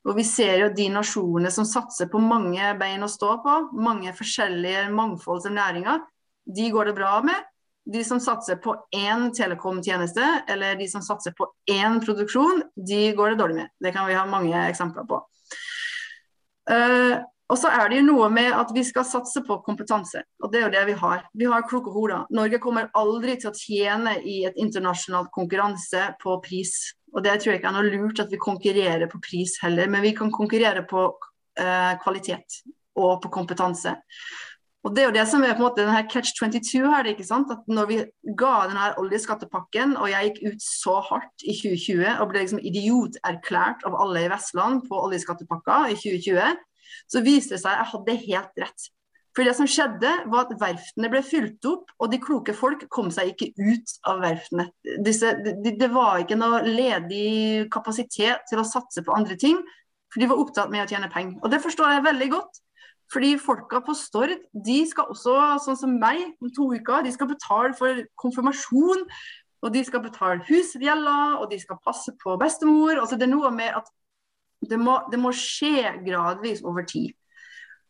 Og 0.06 0.20
vi 0.20 0.26
ser 0.28 0.60
jo 0.62 0.74
de 0.74 0.86
nasjonene 0.94 1.50
som 1.54 1.66
satser 1.66 2.10
på 2.12 2.22
mange 2.22 2.74
bein 2.78 3.06
å 3.06 3.10
stå 3.10 3.38
på, 3.46 3.56
mange 3.82 4.14
forskjellige 4.14 4.90
mangfolds 4.94 5.48
næringer, 5.50 6.04
de 6.46 6.70
går 6.74 6.92
det 6.92 6.98
bra 6.98 7.18
med. 7.26 7.40
De 7.94 8.02
som 8.04 8.20
satser 8.20 8.58
på 8.62 8.74
én 8.96 9.30
telekomtjeneste, 9.36 10.26
eller 10.50 10.78
de 10.80 10.88
som 10.90 11.04
satser 11.06 11.36
på 11.38 11.48
én 11.70 12.00
produksjon, 12.02 12.64
de 12.76 13.12
går 13.18 13.34
det 13.34 13.40
dårlig 13.44 13.60
med. 13.62 13.72
Det 13.84 13.94
kan 13.94 14.08
vi 14.10 14.18
ha 14.18 14.26
mange 14.26 14.58
eksempler 14.66 15.06
på. 15.10 15.22
Uh, 16.66 17.22
og 17.46 17.60
så 17.62 17.70
er 17.70 17.92
det 17.92 18.00
jo 18.00 18.08
noe 18.08 18.28
med 18.34 18.56
at 18.58 18.72
vi 18.74 18.82
skal 18.86 19.06
satse 19.06 19.44
på 19.46 19.60
kompetanse, 19.68 20.24
og 20.42 20.50
det 20.50 20.60
er 20.60 20.64
jo 20.66 20.74
det 20.74 20.86
vi 20.88 20.96
har. 20.98 21.28
Vi 21.38 21.50
har 21.50 21.68
kloke 21.70 21.94
hoder. 21.94 22.24
Norge 22.34 22.58
kommer 22.64 22.90
aldri 22.98 23.36
til 23.38 23.52
å 23.52 23.58
tjene 23.60 24.16
i 24.26 24.40
et 24.50 24.58
internasjonalt 24.58 25.30
konkurranse 25.36 26.08
på 26.24 26.40
pris. 26.46 26.74
Og 27.14 27.22
det 27.24 27.38
tror 27.38 27.54
jeg 27.54 27.62
ikke 27.62 27.70
er 27.70 27.78
noe 27.78 27.92
lurt 27.92 28.24
at 28.24 28.34
vi 28.34 28.42
konkurrerer 28.42 29.12
på 29.12 29.22
pris 29.22 29.60
heller, 29.62 29.92
men 29.94 30.02
vi 30.04 30.16
kan 30.18 30.34
konkurrere 30.34 30.82
på 30.90 31.06
uh, 31.06 31.94
kvalitet 32.02 32.64
og 32.98 33.22
på 33.22 33.32
kompetanse. 33.38 33.94
Og 34.86 34.94
Det 34.94 35.02
er 35.02 35.08
jo 35.08 35.16
det 35.16 35.26
som 35.26 35.42
er 35.42 35.56
på 35.58 35.64
en 35.64 35.66
måte 35.66 35.82
denne 35.82 36.04
catch 36.12 36.36
22 36.38 36.86
her. 36.86 37.08
ikke 37.10 37.26
sant? 37.26 37.50
At 37.50 37.66
når 37.66 37.88
vi 37.90 37.98
ga 38.38 38.54
denne 38.70 38.92
oljeskattepakken, 39.02 39.96
og 39.98 40.12
jeg 40.12 40.30
gikk 40.30 40.54
ut 40.54 40.62
så 40.62 41.00
hardt 41.08 41.46
i 41.46 41.56
2020 41.58 42.20
og 42.22 42.30
ble 42.30 42.44
liksom 42.44 42.62
idioterklært 42.62 43.86
av 43.90 43.98
alle 43.98 44.28
i 44.28 44.30
Vestland 44.30 44.84
på 44.86 45.00
oljeskattepakka 45.08 45.88
i 45.90 45.98
2020, 45.98 46.60
så 47.10 47.24
viste 47.26 47.56
det 47.56 47.64
seg 47.64 47.74
at 47.74 47.82
jeg 47.82 47.92
hadde 47.96 48.20
helt 48.28 48.62
rett. 48.62 48.86
For 49.36 49.44
det 49.44 49.56
som 49.58 49.68
skjedde 49.68 50.12
var 50.32 50.46
at 50.46 50.54
Verftene 50.62 51.10
ble 51.12 51.20
fylt 51.26 51.66
opp, 51.68 51.90
og 52.00 52.12
de 52.12 52.22
kloke 52.24 52.54
folk 52.56 52.86
kom 52.94 53.10
seg 53.12 53.34
ikke 53.34 53.50
ut 53.58 53.96
av 54.08 54.22
verftene. 54.24 54.70
Disse, 55.04 55.34
det, 55.44 55.74
det 55.82 55.90
var 55.92 56.22
ikke 56.22 56.38
noe 56.40 56.62
ledig 56.64 57.66
kapasitet 57.74 58.46
til 58.52 58.62
å 58.62 58.68
satse 58.68 59.04
på 59.04 59.18
andre 59.18 59.36
ting, 59.42 59.58
for 60.14 60.22
de 60.22 60.30
var 60.32 60.40
opptatt 60.40 60.72
med 60.72 60.86
å 60.86 60.88
tjene 60.88 61.12
penger. 61.12 61.42
Og 61.42 61.52
Det 61.52 61.60
forstår 61.66 61.98
jeg 61.98 62.06
veldig 62.06 62.30
godt. 62.38 62.62
Fordi 63.16 63.38
folka 63.40 63.80
på 63.80 63.94
Stord 63.96 64.34
de 64.68 64.78
skal 64.90 65.08
også, 65.14 65.34
sånn 65.64 65.78
som 65.80 65.98
meg, 66.02 66.34
om 66.44 66.52
to 66.52 66.68
uker, 66.76 67.06
de 67.06 67.14
skal 67.16 67.30
betale 67.32 67.72
for 67.78 68.02
konfirmasjon. 68.20 69.06
Og 69.64 69.72
de 69.74 69.82
skal 69.88 70.04
betale 70.04 70.44
husgjelda, 70.46 71.40
og 71.40 71.48
de 71.50 71.58
skal 71.62 71.80
passe 71.82 72.12
på 72.22 72.36
bestemor. 72.38 73.00
Altså 73.00 73.18
det 73.18 73.26
er 73.26 73.32
noe 73.32 73.50
med 73.56 73.80
at 73.80 73.88
det 74.70 74.78
må, 74.82 75.00
det 75.12 75.20
må 75.22 75.32
skje 75.36 75.96
gradvis 76.06 76.62
over 76.68 76.86
tid. 76.90 77.16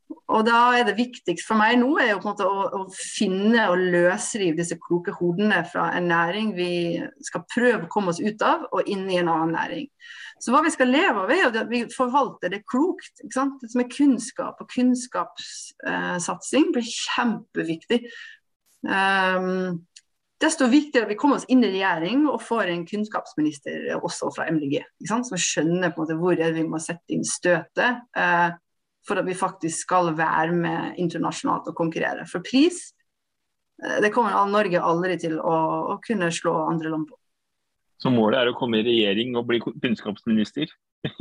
Og 0.06 0.46
da 0.46 0.60
er 0.78 0.86
det 0.88 0.98
viktigst 0.98 1.48
for 1.48 1.58
meg 1.58 1.78
nå 1.82 1.88
er 2.02 2.12
jo 2.12 2.20
på 2.22 2.28
en 2.28 2.34
måte 2.34 2.46
å, 2.50 2.66
å 2.78 2.82
finne 2.94 3.68
og 3.72 3.82
løsrive 3.94 4.58
disse 4.58 4.78
kloke 4.82 5.14
hodene 5.18 5.64
fra 5.70 5.92
en 5.98 6.10
næring 6.10 6.52
vi 6.58 6.72
skal 7.26 7.46
prøve 7.50 7.86
å 7.86 7.92
komme 7.92 8.14
oss 8.14 8.22
ut 8.22 8.42
av, 8.46 8.68
og 8.74 8.90
inn 8.90 9.06
i 9.10 9.20
en 9.22 9.30
annen 9.32 9.54
næring. 9.56 9.88
Så 10.42 10.52
hva 10.54 10.62
vi 10.66 10.74
skal 10.74 10.92
leve 10.94 11.24
av, 11.24 11.32
er 11.32 11.48
at 11.48 11.70
vi 11.70 11.86
forvalter 11.94 12.50
det 12.54 12.66
klokt. 12.70 13.14
ikke 13.24 13.38
sant? 13.38 13.62
Det 13.62 13.70
som 13.72 13.82
er 13.82 13.94
kunnskap 13.94 14.62
og 14.62 14.70
kunnskapssatsing 14.74 16.66
blir 16.76 16.88
kjempeviktig. 16.90 18.00
Um, 18.86 19.86
desto 20.42 20.68
viktigere 20.70 21.08
at 21.08 21.14
vi 21.14 21.18
kommer 21.18 21.40
oss 21.40 21.48
inn 21.50 21.64
i 21.66 21.72
regjering 21.72 22.28
og 22.30 22.44
får 22.44 22.70
en 22.74 22.86
kunnskapsminister 22.90 23.96
også 24.02 24.30
fra 24.36 24.50
MDG. 24.52 24.84
Som 25.08 25.24
skjønner 25.40 25.94
på 25.94 26.04
en 26.04 26.06
måte 26.06 26.20
hvor 26.20 26.36
vi 26.60 26.68
må 26.68 26.78
sette 26.84 27.16
inn 27.16 27.26
støtet 27.26 28.04
uh, 28.20 28.52
for 29.06 29.22
at 29.22 29.28
vi 29.28 29.38
faktisk 29.38 29.86
skal 29.86 30.14
være 30.18 30.54
med 30.56 31.00
internasjonalt 31.02 31.70
og 31.72 31.78
konkurrere. 31.78 32.26
For 32.30 32.46
pris 32.46 32.82
uh, 33.84 34.00
det 34.04 34.14
kommer 34.16 34.36
Norge 34.52 34.82
aldri 34.82 35.20
til 35.22 35.38
å, 35.40 35.56
å 35.96 36.00
kunne 36.06 36.32
slå 36.34 36.56
andre 36.70 36.94
land 36.94 37.10
på. 37.12 37.20
Så 38.02 38.12
målet 38.12 38.42
er 38.42 38.52
å 38.52 38.58
komme 38.58 38.82
i 38.82 38.86
regjering 38.86 39.38
og 39.40 39.48
bli 39.50 39.62
kunnskapsminister? 39.64 40.68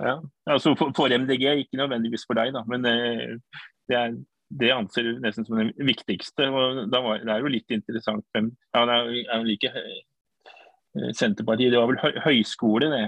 ja, 0.00 0.14
altså 0.48 0.72
for, 0.78 0.94
for, 0.96 1.12
MDG, 1.12 1.44
ikke 1.66 1.80
nødvendigvis 1.82 2.24
for 2.28 2.38
deg, 2.38 2.54
da. 2.56 2.62
Men 2.70 2.86
uh, 2.88 3.60
det 3.90 3.98
er 3.98 4.16
det 4.54 4.70
anser 4.74 5.06
du 5.06 5.22
nesten 5.22 5.46
som 5.46 5.58
det 5.58 5.86
viktigste. 5.86 6.48
og 6.48 6.90
var, 6.92 7.22
Det 7.22 7.32
er 7.32 7.40
jo 7.42 7.52
litt 7.52 7.70
interessant. 7.74 8.26
Ja, 8.34 8.84
det 8.86 8.98
er 8.98 9.40
jo 9.40 9.48
like 9.48 9.72
eh, 9.72 11.10
Senterpartiet, 11.16 11.72
det 11.72 11.80
var 11.80 11.90
vel 11.90 12.20
høyskole, 12.22 12.90
det. 12.92 13.06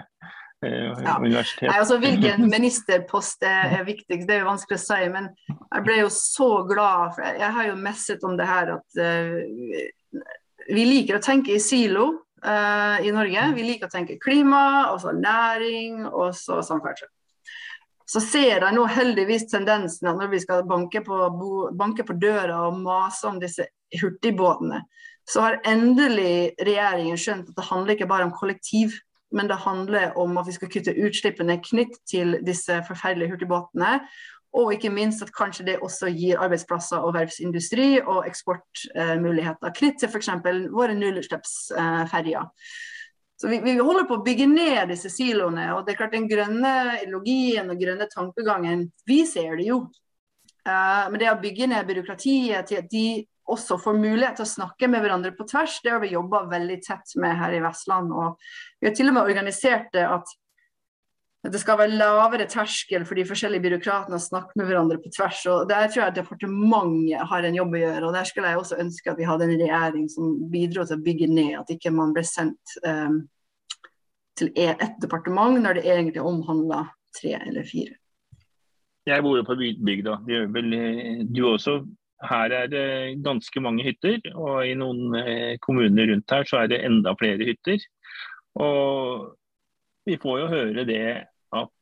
Eh, 0.65 1.03
ja. 1.05 1.17
Universitet. 1.21 1.69
Nei, 1.69 1.79
altså, 1.79 1.99
hvilken 2.01 2.47
ministerpost 2.57 3.45
er 3.47 3.85
viktigst, 3.87 4.27
det 4.29 4.39
er 4.39 4.45
jo 4.45 4.51
vanskelig 4.51 4.79
å 4.81 4.85
si. 4.85 5.01
Men 5.13 5.31
jeg 5.49 5.87
ble 5.87 5.99
jo 6.01 6.13
så 6.13 6.51
glad. 6.69 7.17
for 7.17 7.41
Jeg 7.43 7.53
har 7.59 7.71
jo 7.71 7.81
messet 7.81 8.25
om 8.29 8.39
det 8.39 8.49
her 8.49 8.77
at 8.79 9.01
uh, 9.01 10.23
vi 10.67 10.87
liker 10.89 11.19
å 11.19 11.25
tenke 11.25 11.57
i 11.57 11.63
silo 11.63 12.07
uh, 12.47 12.97
i 13.05 13.13
Norge. 13.15 13.51
Vi 13.59 13.69
liker 13.69 13.91
å 13.91 13.93
tenke 13.93 14.21
klima, 14.23 14.93
og 14.95 15.03
så 15.05 15.13
næring, 15.17 16.07
og 16.09 16.33
så 16.39 16.63
samferdsel 16.65 17.13
så 18.07 18.21
ser 18.23 18.63
jeg 18.63 18.75
nå 18.75 18.85
heldigvis 18.87 19.49
tendensen 19.51 20.07
at 20.07 20.19
når 20.21 20.31
vi 20.31 20.39
skal 20.39 20.63
banke 20.69 21.01
på, 21.03 21.17
banke 21.75 22.05
på 22.07 22.15
døra 22.23 22.61
og 22.69 22.79
mase 22.85 23.27
om 23.27 23.41
disse 23.43 23.67
hurtigbåtene, 23.99 24.85
så 25.27 25.43
har 25.43 25.59
endelig 25.67 26.55
regjeringen 26.63 27.19
skjønt 27.19 27.51
at 27.51 27.59
det 27.59 27.67
handler 27.67 27.97
ikke 27.97 28.09
bare 28.11 28.29
om 28.29 28.35
kollektiv, 28.35 28.95
men 29.35 29.49
det 29.51 29.59
handler 29.65 30.17
om 30.19 30.39
at 30.39 30.47
vi 30.47 30.55
skal 30.55 30.71
kutte 30.71 30.95
utslippene 30.95 31.59
knytt 31.65 31.99
til 32.09 32.39
disse 32.47 32.79
forferdelige 32.87 33.35
hurtigbåtene. 33.35 34.01
Og 34.57 34.73
ikke 34.73 34.91
minst 34.93 35.23
at 35.25 35.35
kanskje 35.37 35.67
det 35.67 35.79
også 35.85 36.09
gir 36.15 36.41
arbeidsplasser 36.41 37.03
og 37.05 37.15
verftsindustri 37.17 37.99
og 38.01 38.25
eksportmuligheter 38.29 39.75
knytt 39.77 39.99
til 40.01 40.09
f.eks. 40.09 40.31
våre 40.73 40.95
nullutslippsferjer. 40.97 42.47
Så 43.37 43.51
vi, 43.53 43.61
vi, 43.61 43.75
holder 43.77 44.07
på 44.09 44.17
å 44.17 44.25
bygge 44.25 44.47
ned 44.49 44.89
disse 44.89 45.11
siloene. 45.13 45.69
og 45.75 45.85
det 45.85 45.93
er 45.93 45.99
klart 46.01 46.15
Den 46.17 46.29
grønne 46.29 46.73
ideologien 47.03 47.69
og 47.69 47.81
grønne 47.81 48.09
tankegangen, 48.09 48.87
vi 49.05 49.25
ser 49.29 49.59
det 49.61 49.69
jo. 49.69 49.83
Uh, 50.67 51.05
men 51.13 51.21
det 51.21 51.29
å 51.31 51.41
bygge 51.43 51.69
ned 51.71 51.87
byråkratiet 51.87 52.71
til 52.71 52.81
at 52.81 52.89
de 52.91 53.09
også 53.47 53.79
får 53.79 53.99
mulighet 53.99 54.41
til 54.41 54.47
å 54.47 54.51
snakke 54.51 54.89
med 54.91 55.05
hverandre 55.05 55.33
på 55.37 55.47
tvers, 55.49 55.79
det 55.85 55.93
har 55.95 56.03
vi 56.03 56.15
jobba 56.15 56.45
veldig 56.51 56.81
tett 56.85 57.15
med 57.23 57.37
her 57.39 57.55
i 57.55 57.63
Vestland. 57.63 58.13
og 58.13 58.41
Vi 58.81 58.89
har 58.89 58.97
til 58.97 59.11
og 59.11 59.17
med 59.17 59.31
organisert 59.31 59.93
det 59.95 60.07
at 60.07 60.35
det 61.47 61.61
skal 61.63 61.79
være 61.79 61.95
lavere 61.95 62.47
terskel 62.51 63.05
for 63.07 63.19
de 63.19 63.27
forskjellige 63.29 63.63
byråkratene 63.63 64.19
å 64.19 64.23
snakke 64.23 64.59
med 64.59 64.67
hverandre 64.67 64.99
på 65.03 65.13
tvers. 65.15 65.45
og 65.47 65.69
Der 65.69 65.87
tror 65.87 66.05
jeg 66.05 66.17
departementet 66.17 67.29
har 67.31 67.47
en 67.47 67.55
jobb 67.55 67.77
å 67.77 67.83
gjøre. 67.83 68.07
og 68.07 68.15
Der 68.15 68.25
skulle 68.25 68.49
jeg 68.51 68.59
også 68.59 68.81
ønske 68.83 69.11
at 69.11 69.19
vi 69.19 69.29
hadde 69.29 69.47
en 69.47 69.61
regjering 69.61 70.09
som 70.11 70.51
bidro 70.51 70.85
til 70.85 70.99
å 70.99 71.05
bygge 71.05 71.29
ned, 71.31 71.53
at 71.61 71.71
ikke 71.71 71.93
man 71.95 72.15
ble 72.17 72.25
sendt 72.27 72.75
um, 72.83 73.29
til 74.37 74.51
e- 74.57 74.75
ett 74.75 74.99
departement 75.01 75.61
når 75.63 75.79
det 75.79 75.87
egentlig 75.87 76.25
omhandler 76.25 76.91
tre 77.15 77.39
eller 77.39 77.63
fire. 77.63 77.95
Jeg 79.07 79.23
bor 79.23 79.37
jo 79.39 79.47
på 79.47 79.55
bygda, 79.87 80.19
det 80.27 80.35
gjør 80.35 81.27
du 81.31 81.43
også. 81.47 81.79
Her 82.25 82.53
er 82.63 82.69
det 82.73 83.23
ganske 83.25 83.61
mange 83.61 83.85
hytter, 83.85 84.23
og 84.35 84.65
i 84.65 84.75
noen 84.79 85.17
eh, 85.21 85.57
kommuner 85.61 86.09
rundt 86.13 86.33
her 86.33 86.49
så 86.49 86.63
er 86.63 86.73
det 86.73 86.85
enda 86.87 87.13
flere 87.21 87.45
hytter. 87.45 87.83
Og 88.57 89.35
vi 90.09 90.17
får 90.23 90.39
jo 90.41 90.53
høre 90.53 90.87
det 90.89 91.07
at 91.53 91.73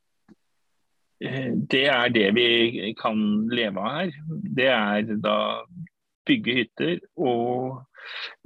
det 1.71 1.85
er 1.89 2.09
det 2.13 2.29
vi 2.35 2.93
kan 2.99 3.19
leve 3.55 3.81
av 3.81 3.99
her. 4.01 4.17
Det 4.59 4.71
er 4.73 5.13
da 5.23 5.39
bygge 6.27 6.57
hytter 6.59 6.99
og 7.21 7.85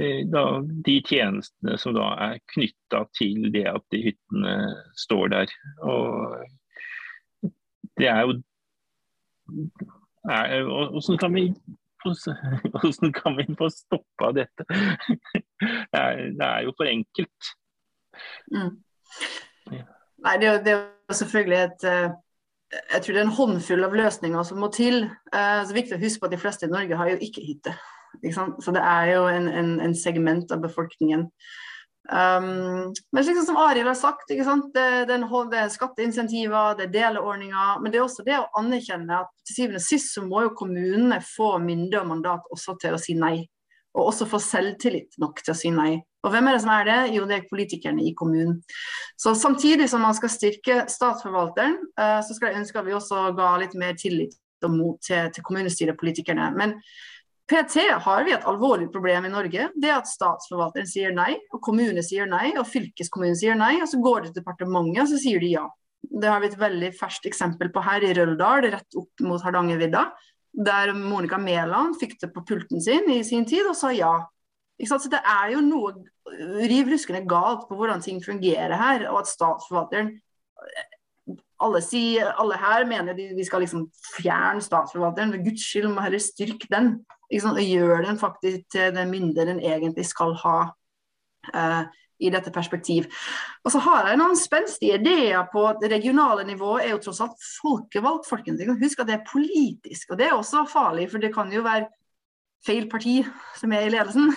eh, 0.00 0.24
da, 0.28 0.44
de 0.86 0.98
tjenestene 1.06 1.78
som 1.80 1.96
da 1.96 2.10
er 2.28 2.42
knytta 2.54 3.04
til 3.16 3.48
det 3.54 3.66
at 3.70 3.84
de 3.94 4.02
hyttene 4.08 4.54
står 4.98 5.32
der. 5.34 5.54
Og 5.86 7.48
det 7.98 8.10
er 8.10 8.22
jo 8.26 8.38
er, 10.28 10.62
Hvordan 10.66 11.18
kan 11.18 11.34
vi 11.34 11.44
hvordan 12.72 13.12
kan 13.16 13.36
vi 13.38 13.48
få 13.58 13.70
stoppa 13.74 14.32
dette? 14.36 14.66
Det 15.58 15.98
er, 15.98 16.20
det 16.38 16.46
er, 16.46 16.60
jo 16.62 16.72
for 16.78 16.86
enkelt. 16.86 17.48
Mm. 18.54 18.76
Nei, 20.22 20.34
det 20.38 20.52
det 20.64 20.72
er 20.72 20.76
jo 21.10 21.16
selvfølgelig 21.18 21.58
et 21.64 21.86
uh 21.88 22.16
jeg 22.68 23.02
tror 23.02 23.14
det 23.14 23.20
er 23.20 23.26
en 23.26 23.36
håndfull 23.36 23.84
av 23.86 23.94
løsninger 23.96 24.42
som 24.44 24.60
må 24.60 24.68
til. 24.74 25.06
Eh, 25.32 25.60
så 25.64 25.72
er 25.72 25.78
viktig 25.78 25.96
å 25.96 26.02
huske 26.02 26.20
på 26.20 26.28
at 26.28 26.34
De 26.34 26.40
fleste 26.40 26.68
i 26.68 26.72
Norge 26.72 26.98
har 27.00 27.10
jo 27.12 27.20
ikke 27.24 27.44
hytte. 27.46 27.72
Ikke 28.20 28.48
så 28.64 28.74
det 28.74 28.82
er 28.84 29.12
jo 29.14 29.22
en, 29.30 29.48
en, 29.48 29.70
en 29.84 29.96
segment 29.96 30.52
av 30.52 30.60
befolkningen. 30.64 31.28
Um, 32.08 32.88
men 33.12 33.24
slik 33.24 33.36
som 33.44 33.58
Arild 33.60 33.90
har 33.90 33.96
sagt, 33.98 34.30
det, 34.30 34.40
det, 35.08 35.16
er 35.18 35.68
skatteinsentiver, 35.72 36.78
det 36.78 36.86
er 36.88 36.94
deleordninger. 36.94 37.80
Men 37.82 37.92
det 37.92 38.00
er 38.00 38.06
også 38.06 38.24
det 38.26 38.38
å 38.38 38.48
anerkjenne 38.58 39.22
at 39.22 39.32
til 39.44 39.58
syvende 39.58 39.82
og 39.82 39.84
sist 39.84 40.14
så 40.14 40.24
må 40.24 40.46
jo 40.46 40.56
kommunene 40.56 41.20
få 41.24 41.56
mynde 41.62 42.00
og 42.00 42.08
mandat 42.08 42.48
også 42.54 42.78
til 42.80 42.96
å 42.96 43.02
si 43.02 43.16
nei. 43.18 43.42
Og 43.98 44.10
også 44.10 44.28
få 44.30 44.40
selvtillit 44.40 45.18
nok 45.20 45.42
til 45.42 45.52
å 45.52 45.58
si 45.58 45.72
nei. 45.74 45.98
Og 46.26 46.32
hvem 46.32 46.48
er 46.48 46.56
det 46.56 46.62
som 46.64 46.72
er 46.74 46.88
det? 46.88 46.98
Jo, 47.14 47.26
det 47.28 47.36
er 47.36 47.50
politikerne 47.50 48.02
i 48.04 48.14
kommunen. 48.16 48.58
Så 49.20 49.34
Samtidig 49.38 49.86
som 49.90 50.02
man 50.02 50.16
skal 50.16 50.32
styrke 50.32 50.80
statsforvalteren, 50.90 51.76
uh, 52.00 52.18
så 52.24 52.34
skal 52.34 52.52
jeg 52.52 52.62
ønske 52.64 52.80
at 52.80 52.88
vi 52.88 52.96
også 52.96 53.28
ga 53.38 53.52
litt 53.60 53.76
mer 53.78 53.96
tillit 54.00 54.34
og 54.66 54.72
mot 54.74 54.98
til, 55.04 55.28
til 55.34 55.44
kommunestyrepolitikerne. 55.46 56.48
Men 56.58 56.74
PT 57.48 57.84
har 58.04 58.24
vi 58.26 58.34
et 58.36 58.46
alvorlig 58.48 58.90
problem 58.92 59.24
i 59.24 59.32
Norge. 59.32 59.70
Det 59.72 59.92
at 59.92 60.08
statsforvalteren 60.10 60.88
sier 60.88 61.14
nei, 61.16 61.32
og 61.54 61.62
kommune 61.64 62.02
sier 62.04 62.28
nei, 62.28 62.50
og 62.60 62.68
fylkeskommunen 62.68 63.38
sier 63.38 63.56
nei. 63.56 63.78
Og 63.80 63.88
så 63.88 64.00
går 64.04 64.20
det 64.20 64.32
til 64.32 64.42
departementet, 64.42 65.00
og 65.06 65.12
så 65.12 65.20
sier 65.22 65.40
de 65.40 65.54
ja. 65.54 65.64
Det 66.08 66.28
har 66.28 66.42
vi 66.42 66.50
et 66.50 66.58
veldig 66.60 66.90
ferskt 66.98 67.28
eksempel 67.30 67.72
på 67.72 67.82
her 67.84 68.04
i 68.04 68.12
Røldal, 68.16 68.68
rett 68.68 68.98
opp 69.00 69.24
mot 69.24 69.42
Hardangervidda. 69.44 70.04
Der 70.68 70.92
Monica 70.96 71.38
Mæland 71.40 71.96
fikk 72.00 72.18
det 72.20 72.30
på 72.34 72.44
pulten 72.46 72.82
sin 72.84 73.08
i 73.12 73.22
sin 73.24 73.48
tid 73.48 73.68
og 73.68 73.76
sa 73.78 73.94
ja. 73.96 74.12
Så 74.78 75.00
det 75.10 75.20
er 75.24 75.56
jo 75.56 75.64
noe 75.64 75.94
riv 76.68 76.92
ruskende 76.92 77.24
galt 77.26 77.64
på 77.68 77.78
hvordan 77.78 78.04
ting 78.04 78.20
fungerer 78.22 78.76
her, 78.78 79.08
og 79.10 79.22
at 79.24 79.32
statsforvalteren 79.32 80.12
alle, 81.64 81.82
si, 81.82 82.02
alle 82.18 82.58
her 82.58 82.86
mener 82.86 83.16
de, 83.18 83.30
vi 83.36 83.44
skal 83.46 83.64
liksom 83.64 83.88
fjerne 84.16 84.62
statsforvalteren. 84.62 85.32
For 85.34 85.44
guds 85.46 85.64
skyld 85.66 85.88
må 85.92 86.04
herre 86.04 86.20
styrke 86.22 86.70
den. 86.70 86.98
Og 87.28 87.58
gjøre 87.60 88.04
den 88.06 88.18
faktisk 88.18 88.70
til 88.72 88.94
den 88.96 89.10
mynde 89.10 89.44
den 89.44 89.58
egentlig 89.60 90.06
skal 90.08 90.32
ha 90.44 90.58
Eh, 91.54 91.82
i 92.18 92.32
dette 92.34 92.50
perspektiv. 92.50 93.04
Og 93.62 93.70
så 93.70 93.78
har 93.78 94.08
jeg 94.08 94.18
noen 94.18 94.34
spenstige 94.34 94.96
ideer 94.98 95.44
på 95.52 95.60
at 95.68 95.76
det 95.78 95.92
regionale 95.92 96.42
nivået 96.48 96.82
er 96.82 96.96
jo 96.96 97.02
tross 97.04 97.20
alt 97.22 97.44
folkevalgt. 97.60 98.26
folkens. 98.26 98.64
Husk 98.80 98.98
at 98.98 99.06
det 99.06 99.14
er 99.14 99.28
politisk, 99.28 100.10
og 100.10 100.18
det 100.18 100.26
er 100.26 100.34
også 100.34 100.64
farlig, 100.66 101.06
for 101.12 101.22
det 101.22 101.30
kan 101.34 101.52
jo 101.54 101.62
være 101.62 101.86
feil 102.66 102.88
parti 102.90 103.20
som 103.54 103.72
er 103.72 103.86
i 103.86 103.92
ledelsen. 103.94 104.34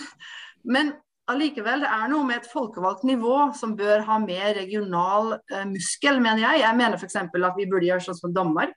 Men 0.63 0.93
allikevel, 1.29 1.83
det 1.83 1.89
er 1.91 2.07
noe 2.11 2.27
med 2.27 2.41
et 2.41 2.49
folkevalgt 2.51 3.03
nivå 3.07 3.51
som 3.57 3.75
bør 3.77 4.05
ha 4.07 4.17
mer 4.21 4.55
regional 4.57 5.35
eh, 5.37 5.67
muskel, 5.69 6.21
mener 6.23 6.45
jeg. 6.45 6.63
Jeg 6.63 6.79
mener 6.79 6.97
f.eks. 6.97 7.19
at 7.21 7.59
vi 7.59 7.67
burde 7.69 7.87
gjøre 7.89 8.05
sånn 8.07 8.17
som 8.17 8.33
Danmark. 8.35 8.73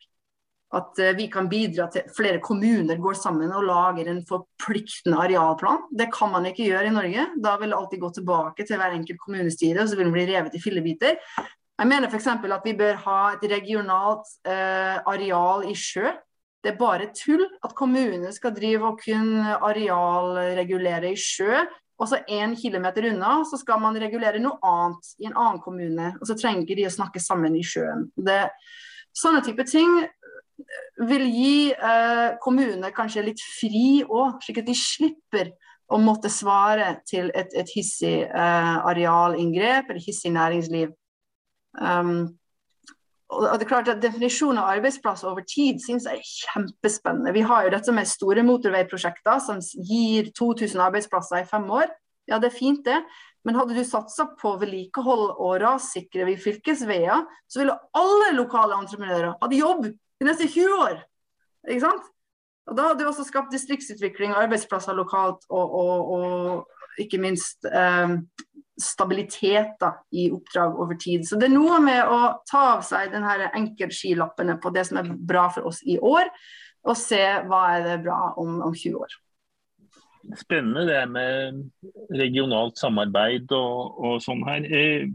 At 0.74 0.98
eh, 1.02 1.14
vi 1.16 1.28
kan 1.32 1.48
bidra 1.50 1.88
til 1.92 2.06
flere 2.14 2.42
kommuner 2.44 3.00
går 3.00 3.18
sammen 3.18 3.52
og 3.54 3.66
lager 3.68 4.10
en 4.10 4.22
forpliktende 4.28 5.22
arealplan. 5.24 5.88
Det 5.94 6.10
kan 6.14 6.34
man 6.34 6.50
ikke 6.50 6.68
gjøre 6.68 6.90
i 6.90 6.94
Norge. 6.94 7.28
Da 7.42 7.56
vil 7.60 7.72
det 7.72 7.80
alltid 7.80 8.04
gå 8.04 8.12
tilbake 8.18 8.68
til 8.68 8.80
hver 8.80 8.98
enkelt 8.98 9.22
kommunestyre, 9.22 9.82
og 9.82 9.90
så 9.90 9.98
vil 9.98 10.08
den 10.10 10.16
bli 10.16 10.28
revet 10.30 10.58
i 10.58 10.62
fillebiter. 10.62 11.18
Jeg 11.74 11.90
mener 11.90 12.10
f.eks. 12.10 12.28
at 12.28 12.68
vi 12.68 12.76
bør 12.78 13.00
ha 13.06 13.18
et 13.34 13.48
regionalt 13.50 14.30
eh, 14.46 15.00
areal 15.10 15.66
i 15.70 15.74
sjø 15.78 16.12
det 16.64 16.72
er 16.72 16.80
bare 16.80 17.10
tull 17.12 17.42
at 17.60 17.74
kommunene 17.76 18.30
skal 18.32 18.54
drive 18.56 18.88
og 18.88 19.02
kunne 19.02 19.56
arealregulere 19.68 21.10
i 21.12 21.18
sjø, 21.20 21.58
og 21.94 22.08
så 22.10 22.18
én 22.26 22.56
kilometer 22.58 23.06
unna 23.12 23.36
så 23.46 23.58
skal 23.60 23.78
man 23.82 23.98
regulere 24.00 24.40
noe 24.42 24.58
annet 24.66 25.12
i 25.22 25.28
en 25.28 25.36
annen 25.36 25.60
kommune. 25.62 26.08
Og 26.18 26.26
så 26.26 26.34
trenger 26.38 26.64
ikke 26.64 26.78
de 26.80 26.88
å 26.88 26.96
snakke 26.96 27.22
sammen 27.22 27.54
i 27.54 27.62
sjøen. 27.66 28.08
Det, 28.18 28.40
Sånne 29.14 29.44
type 29.46 29.62
ting 29.70 30.00
vil 31.06 31.24
gi 31.30 31.58
eh, 31.70 32.34
kommunene 32.42 32.90
kanskje 32.94 33.28
litt 33.28 33.42
fri 33.42 34.02
òg, 34.02 34.40
slik 34.42 34.58
at 34.62 34.66
de 34.66 34.74
slipper 34.78 35.52
å 35.92 36.00
måtte 36.02 36.30
svare 36.32 36.96
til 37.06 37.30
et, 37.36 37.52
et 37.54 37.70
hissig 37.76 38.24
eh, 38.24 38.76
arealinngrep 38.90 39.90
eller 39.90 40.02
hissig 40.02 40.32
næringsliv. 40.34 40.94
Um, 41.78 42.34
og 43.40 43.58
det 43.58 43.66
er 43.66 43.70
klart 43.70 43.90
at 43.92 44.00
Definisjonen 44.02 44.60
av 44.62 44.70
arbeidsplass 44.76 45.24
over 45.28 45.44
tid 45.48 45.80
synes 45.82 46.06
jeg 46.08 46.20
er 46.20 46.30
kjempespennende. 46.30 47.34
Vi 47.36 47.44
har 47.46 47.66
jo 47.66 47.74
dette 47.74 47.94
med 47.94 48.08
store 48.08 48.44
motorveiprosjekter 48.46 49.42
som 49.44 49.60
gir 49.88 50.30
2000 50.38 50.82
arbeidsplasser 50.86 51.42
i 51.42 51.48
fem 51.48 51.66
år. 51.70 51.92
Ja, 52.30 52.38
det 52.40 52.50
er 52.50 52.56
fint 52.58 52.84
det. 52.86 53.00
Men 53.44 53.58
hadde 53.58 53.76
du 53.76 53.84
satsa 53.84 54.26
på 54.40 54.54
vedlikehold 54.60 55.34
og 55.34 55.58
rassikre 55.60 56.26
fylkesveier, 56.40 57.26
så 57.48 57.60
ville 57.60 57.76
alle 58.00 58.32
lokale 58.38 58.78
entreprenører 58.80 59.36
hatt 59.42 59.56
jobb 59.56 59.90
de 59.90 60.28
neste 60.28 60.48
20 60.48 60.78
år. 60.86 61.02
Ikke 61.68 61.84
sant? 61.84 62.10
Og 62.64 62.76
Da 62.76 62.86
hadde 62.88 63.04
du 63.04 63.10
også 63.10 63.26
skapt 63.28 63.52
distriktsutvikling, 63.52 64.32
arbeidsplasser 64.32 64.96
lokalt 64.96 65.44
og, 65.50 65.74
og, 65.76 66.12
og 66.14 66.73
ikke 67.00 67.20
minst 67.22 67.66
eh, 67.68 68.16
stabilitet 68.80 69.76
da, 69.80 69.92
i 70.12 70.28
oppdrag 70.34 70.78
over 70.82 70.98
tid. 71.00 71.26
Så 71.26 71.38
det 71.38 71.48
er 71.48 71.54
noe 71.54 71.78
med 71.82 72.02
å 72.10 72.20
ta 72.50 72.64
av 72.74 72.84
seg 72.86 73.12
denne 73.14 73.50
enkeltskilappene 73.54 74.58
på 74.62 74.72
det 74.74 74.86
som 74.88 75.00
er 75.00 75.10
bra 75.14 75.48
for 75.54 75.70
oss 75.70 75.82
i 75.86 75.98
år, 75.98 76.30
og 76.84 76.98
se 77.00 77.22
hva 77.48 77.66
er 77.76 77.86
det 77.86 78.00
bra 78.04 78.34
om, 78.40 78.58
om 78.66 78.74
20 78.74 78.98
år. 79.00 79.20
Spennende 80.40 80.86
det 80.88 81.02
med 81.12 81.60
regionalt 82.16 82.80
samarbeid 82.80 83.52
og, 83.52 84.00
og 84.00 84.22
sånn 84.24 84.42
her. 84.48 84.64
Eh, 84.64 85.12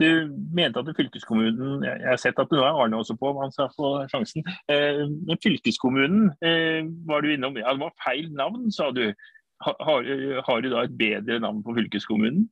du 0.00 0.08
mente 0.56 0.80
at 0.80 0.88
fylkeskommunen 0.96 1.82
Jeg 1.84 2.06
har 2.06 2.20
sett 2.20 2.38
at 2.40 2.52
nå 2.52 2.62
er 2.64 2.78
Arne 2.80 2.96
også 2.96 3.16
på, 3.20 3.32
han 3.36 3.52
skal 3.52 3.72
få 3.76 3.92
sjansen. 4.12 4.44
Eh, 4.72 5.04
men 5.04 5.40
fylkeskommunen 5.42 6.30
eh, 6.44 6.80
var 7.08 7.24
du 7.24 7.32
innom. 7.32 7.58
Ja, 7.60 7.74
det 7.74 7.84
var 7.84 7.96
feil 8.04 8.30
navn, 8.32 8.70
sa 8.72 8.90
du. 8.94 9.10
Har, 9.62 10.42
har, 10.46 10.62
du 10.62 10.70
da 10.72 10.84
et 10.84 10.94
bedre 10.98 11.38
navn 11.42 11.62
på 11.62 11.74
fylkeskommunen? 11.76 12.48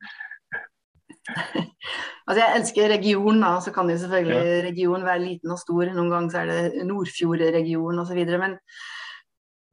altså 2.26 2.38
Jeg 2.38 2.56
elsker 2.56 2.92
regionen, 2.94 3.42
da. 3.44 3.56
Så 3.62 3.72
kan 3.74 3.90
jo 3.90 3.98
selvfølgelig 4.00 4.38
ja. 4.38 4.62
regionen 4.68 5.06
være 5.06 5.24
liten 5.24 5.54
og 5.54 5.60
stor. 5.60 5.90
Noen 5.94 6.10
ganger 6.12 6.32
så 6.32 6.42
er 6.42 6.50
det 6.50 6.86
Nordfjordregionen 6.88 8.02
osv. 8.02 8.20
Men 8.30 8.56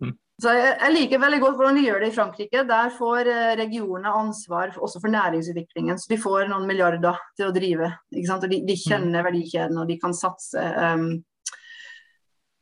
mm. 0.03 0.13
så 0.43 0.55
jeg, 0.57 0.71
jeg, 0.73 0.95
liker 0.95 1.23
veldig 1.23 1.41
godt 1.43 1.59
hvordan 1.59 1.79
de 1.79 1.85
gjør 1.87 2.03
det 2.03 2.11
i 2.11 2.17
Frankrike. 2.17 2.65
Der 2.71 2.93
får 2.97 3.31
eh, 3.33 3.55
regionene 3.61 4.15
ansvar 4.21 4.73
også 4.75 5.03
for 5.03 5.13
næringsutviklingen. 5.13 5.99
Så 6.01 6.13
de 6.13 6.21
får 6.21 6.49
noen 6.51 6.67
milliarder 6.69 7.21
til 7.37 7.49
å 7.49 7.55
drive. 7.55 7.91
Og 8.13 8.47
de, 8.47 8.63
de, 8.67 8.79
kjenner 8.81 9.21
mm. 9.21 9.27
verdikjeden 9.29 9.83
og 9.83 9.91
de 9.91 9.99
kan 10.01 10.17
satse. 10.17 10.65
Um, 10.77 11.11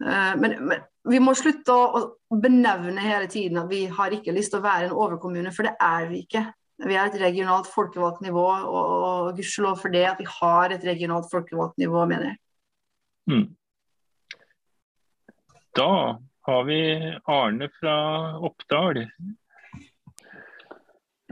uh, 0.03 0.35
men, 0.41 0.59
men, 0.67 0.85
vi 1.05 1.19
må 1.21 1.35
slutte 1.37 1.73
å, 1.73 2.03
å 2.33 2.37
benevne 2.41 3.01
hele 3.01 3.27
tiden 3.31 3.61
at 3.61 3.69
vi 3.69 3.85
har 3.91 4.13
ikke 4.15 4.33
lyst 4.35 4.53
til 4.53 4.61
å 4.61 4.65
være 4.65 4.89
en 4.89 4.95
overkommune, 4.95 5.53
for 5.53 5.67
det 5.67 5.75
er 5.81 6.07
vi 6.09 6.23
ikke. 6.25 6.45
Vi 6.85 6.95
er 6.97 7.07
et 7.07 7.19
regionalt 7.21 7.69
folkevalgt 7.71 8.23
nivå, 8.25 8.45
og, 8.67 8.95
og 9.09 9.37
gudskjelov 9.37 9.79
for 9.83 9.93
det 9.93 10.03
at 10.09 10.19
vi 10.19 10.27
har 10.27 10.73
et 10.75 10.83
regionalt 10.87 11.29
folkevalgt 11.31 11.77
nivå, 11.79 12.03
mener 12.09 12.33
jeg. 12.33 12.41
Mm. 13.31 13.45
Da 15.75 15.91
har 16.47 16.67
vi 16.67 16.79
Arne 17.31 17.69
fra 17.79 17.95
Oppdal. 18.47 19.05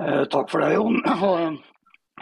Eh, 0.01 0.23
takk 0.31 0.49
for 0.49 0.63
det, 0.63 0.73
Jon. 0.73 1.01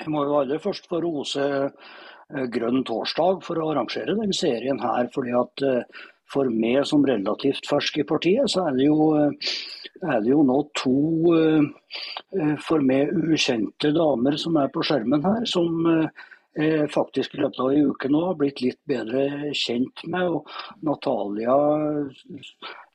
Jeg 0.02 0.10
må 0.12 0.26
jo 0.28 0.40
aller 0.42 0.60
først 0.64 0.90
få 0.92 1.02
rose 1.04 1.46
eh, 1.46 2.46
Grønn 2.52 2.84
torsdag 2.88 3.42
for 3.46 3.60
å 3.60 3.70
arrangere 3.72 4.18
den 4.20 4.34
serien 4.36 4.82
her. 4.82 5.08
fordi 5.14 5.36
at 5.40 5.66
eh, 5.68 6.04
For 6.32 6.50
meg 6.50 6.86
som 6.88 7.06
relativt 7.06 7.68
fersk 7.68 8.02
i 8.02 8.08
partiet, 8.08 8.48
så 8.52 8.70
er 8.70 8.78
det 8.78 8.88
jo 8.88 9.12
eh, 9.20 9.54
er 10.02 10.22
det 10.24 10.32
jo 10.32 10.42
nå 10.46 10.58
to 10.78 10.98
eh, 11.38 12.58
for 12.66 12.84
meg 12.86 13.12
ukjente 13.12 13.92
damer 13.96 14.38
som 14.42 14.58
er 14.62 14.72
på 14.74 14.84
skjermen 14.86 15.24
her, 15.26 15.44
som 15.50 15.86
eh, 15.92 16.86
faktisk 16.92 17.36
i 17.36 17.42
løpet 17.44 17.60
av 17.62 17.72
en 17.72 17.92
uke 17.92 18.10
nå 18.12 18.24
har 18.26 18.40
blitt 18.40 18.64
litt 18.64 18.80
bedre 18.90 19.52
kjent 19.58 20.04
med. 20.08 20.40
Og 20.40 20.88
Natalia 20.88 21.58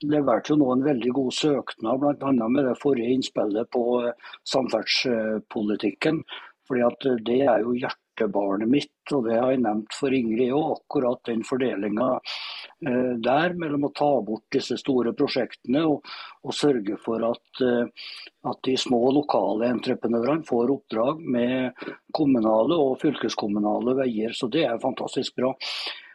leverte 0.04 0.52
jo 0.52 0.58
nå 0.60 0.72
en 0.74 0.86
veldig 0.86 1.14
god 1.20 1.38
søknad, 1.38 2.02
bl.a. 2.02 2.32
med 2.48 2.62
det 2.66 2.76
forrige 2.82 3.18
innspillet 3.18 3.70
på 3.74 3.84
eh, 4.02 4.34
samferdselspolitikken. 4.54 6.24
Fordi 6.66 6.82
at 6.82 7.08
det 7.28 7.40
er 7.46 7.62
jo 7.62 7.76
hjertebarnet 8.16 8.70
mitt, 8.72 9.12
og 9.12 9.28
det 9.28 9.36
har 9.38 9.52
jeg 9.52 9.62
nevnt 9.64 9.96
for 9.96 10.14
Ingrid 10.16 10.54
òg. 10.56 10.76
Akkurat 10.80 11.22
den 11.28 11.44
fordelinga 11.46 12.14
Eh, 12.84 13.12
der 13.24 13.54
mellom 13.56 13.86
å 13.88 13.92
ta 13.96 14.08
bort 14.20 14.44
disse 14.52 14.76
store 14.76 15.14
prosjektene 15.16 15.80
og, 15.88 16.10
og 16.44 16.52
sørge 16.52 16.98
for 17.00 17.22
at, 17.24 17.62
eh, 17.64 18.10
at, 18.44 18.58
de 18.68 18.74
små 18.76 18.98
lokale 19.16 19.70
entreprenørene 19.72 20.44
får 20.44 20.74
oppdrag 20.74 21.22
med 21.36 21.86
kommunale 22.16 22.76
og 22.76 22.98
fylkeskommunale 23.00 23.96
veier. 24.02 24.36
Så 24.36 24.50
det 24.52 24.66
er 24.68 24.82
fantastisk 24.82 25.38
bra. 25.40 25.54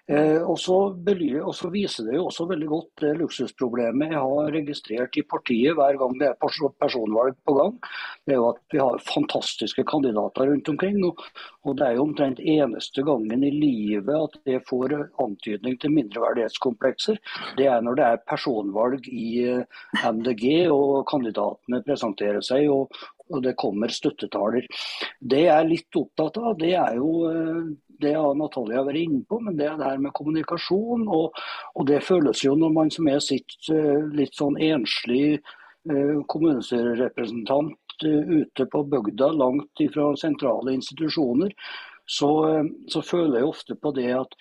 Eh, 0.09 0.41
og, 0.41 0.57
så 0.59 1.69
viser 1.71 2.07
det 2.07 2.17
jo 2.17 2.25
også 2.25 2.47
veldig 2.49 2.67
godt 2.71 3.03
det 3.03 3.11
luksusproblemet 3.19 4.15
jeg 4.15 4.23
har 4.23 4.49
registrert 4.55 5.17
i 5.19 5.23
partiet 5.29 5.77
hver 5.77 5.99
gang 6.01 6.15
det 6.19 6.31
er 6.31 6.39
personvalg 6.81 7.37
på 7.45 7.55
gang. 7.55 7.77
Det 8.25 8.33
er 8.33 8.39
jo 8.39 8.47
at 8.49 8.59
vi 8.73 8.81
har 8.81 9.05
fantastiske 9.05 9.85
kandidater 9.87 10.49
rundt 10.49 10.71
omkring. 10.73 10.97
Og, 11.05 11.21
det 11.77 11.85
er 11.85 11.95
jo 11.95 12.07
omtrent 12.07 12.41
eneste 12.41 13.05
gangen 13.05 13.45
i 13.45 13.53
livet 13.53 14.11
at 14.17 14.39
det 14.49 14.63
får 14.67 14.97
antydning 15.21 15.77
til 15.79 15.93
mindreverdighetskomplekser. 15.95 17.21
Det 17.59 17.69
er 17.69 17.85
når 17.85 17.99
det 17.99 18.09
er 18.09 18.25
personvalg 18.27 19.07
i 19.07 19.29
eh, 19.45 19.79
MDG 20.01 20.45
og 20.73 21.05
kandidatene 21.11 21.83
presenterer 21.85 22.41
seg. 22.45 22.67
og, 22.73 22.89
og 23.31 23.45
det 23.45 23.53
kommer 23.55 23.93
støttetaler. 23.93 24.65
Det 25.19 25.45
jeg 25.45 25.53
er 25.55 25.69
litt 25.69 25.95
opptatt 25.95 26.41
av, 26.41 26.57
det 26.59 26.73
er 26.75 26.97
jo 26.97 27.13
eh, 27.29 27.69
det 28.01 28.13
har 28.17 28.37
Natalia 28.37 28.83
vært 28.85 29.01
inne 29.01 29.23
på, 29.29 29.39
men 29.43 29.57
det 29.59 29.67
er 29.69 29.79
det 29.79 29.89
her 29.89 30.01
med 30.03 30.15
kommunikasjon. 30.17 31.07
Og, 31.07 31.41
og, 31.75 31.83
det 31.89 32.03
føles 32.05 32.43
jo 32.45 32.55
når 32.59 32.75
man 32.77 32.93
som 32.93 33.09
er 33.11 33.21
sitt 33.23 33.57
eh, 33.73 34.07
litt 34.17 34.37
sånn 34.37 34.59
enslig 34.61 35.25
eh, 35.37 36.15
kommunestyrerepresentant 36.31 37.77
ute 38.01 38.65
på 38.65 38.79
bygda, 38.89 39.27
langt 39.37 39.81
fra 39.93 40.07
sentrale 40.17 40.73
institusjoner, 40.73 41.51
så, 42.09 42.31
så 42.89 43.03
føler 43.05 43.37
jeg 43.37 43.49
ofte 43.51 43.75
på 43.77 43.91
det 43.93 44.07
at 44.15 44.33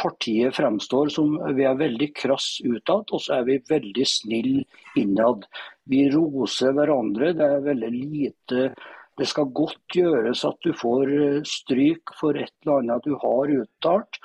partiet 0.00 0.56
fremstår 0.56 1.12
som 1.14 1.36
vi 1.54 1.66
er 1.68 1.78
veldig 1.78 2.08
krass 2.16 2.56
utad, 2.64 3.12
og 3.12 3.22
så 3.22 3.36
er 3.36 3.46
vi 3.46 3.58
veldig 3.68 4.06
snille 4.08 4.64
innad. 4.98 5.46
Vi 5.86 6.08
roser 6.10 6.74
hverandre. 6.74 7.32
Det 7.38 7.46
er 7.46 7.64
veldig 7.68 7.92
lite 7.94 8.72
det 9.20 9.28
skal 9.28 9.50
godt 9.54 9.96
gjøres 9.96 10.44
at 10.48 10.58
du 10.64 10.72
får 10.76 11.12
eh, 11.12 11.40
stryk 11.48 12.14
for 12.18 12.38
et 12.38 12.52
eller 12.64 12.80
annet 12.80 13.08
du 13.08 13.16
har 13.20 13.54
uttalt. 13.60 14.20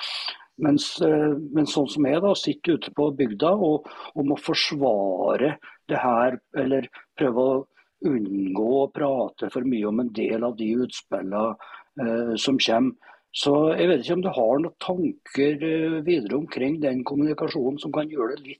Mens, 0.64 0.90
eh, 1.06 1.34
men 1.54 1.70
sånn 1.70 1.90
som 1.92 2.08
jeg 2.10 2.22
da, 2.24 2.34
sitter 2.38 2.78
ute 2.78 2.94
på 2.98 3.10
bygda 3.18 3.52
og, 3.54 3.90
og 4.16 4.30
må 4.30 4.38
forsvare 4.42 5.58
det 5.88 6.00
her, 6.02 6.40
eller 6.58 6.88
prøve 7.20 7.44
å 7.44 7.58
unngå 8.08 8.70
å 8.84 8.88
prate 8.94 9.50
for 9.54 9.66
mye 9.68 9.90
om 9.90 10.02
en 10.04 10.14
del 10.14 10.46
av 10.46 10.56
de 10.58 10.72
utspillene 10.86 11.44
eh, 12.02 12.34
som 12.40 12.60
kommer. 12.62 13.14
Så 13.38 13.52
jeg 13.78 13.90
vet 13.90 14.02
ikke 14.02 14.16
om 14.18 14.22
du 14.24 14.32
har 14.34 14.62
noen 14.64 14.78
tanker 14.82 15.66
eh, 15.68 16.00
videre 16.08 16.40
omkring 16.40 16.80
den 16.82 17.04
kommunikasjonen 17.06 17.78
som 17.82 17.94
kan 17.94 18.10
gjøre 18.10 18.40
det 18.40 18.56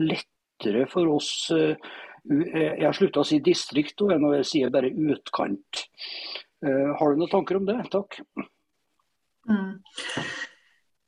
litt 0.00 0.32
lettere 0.56 0.86
for 0.88 1.06
oss 1.16 1.50
eh, 1.50 1.76
jeg 2.26 2.82
har 2.82 2.96
slutta 2.96 3.22
å 3.22 3.26
si 3.26 3.38
distrikt 3.44 4.02
nå, 4.02 4.32
jeg 4.38 4.48
sier 4.48 4.72
bare 4.74 4.90
utkant. 4.90 5.86
Eh, 6.64 6.90
har 6.98 7.12
du 7.12 7.20
noen 7.20 7.30
tanker 7.30 7.58
om 7.58 7.66
det? 7.68 7.78
Takk. 7.92 8.18
Mm. 9.46 9.76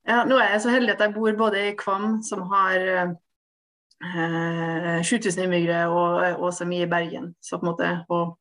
Ja, 0.09 0.23
nå 0.29 0.39
er 0.39 0.55
jeg 0.55 0.63
så 0.65 0.73
heldig 0.73 0.95
at 0.95 1.03
jeg 1.05 1.15
bor 1.17 1.41
både 1.41 1.65
i 1.71 1.77
Kvam, 1.79 2.21
som 2.25 2.47
har 2.53 2.77
eh, 2.95 3.11
7000 5.05 5.43
innbyggere, 5.45 5.89
og, 5.91 6.39
og 6.39 6.53
som 6.55 6.71
i 6.73 6.85
Bergen. 6.89 7.33
Så 7.43 7.59
på 7.59 7.67
en 7.67 7.73
måte, 7.73 7.91
og, 8.15 8.39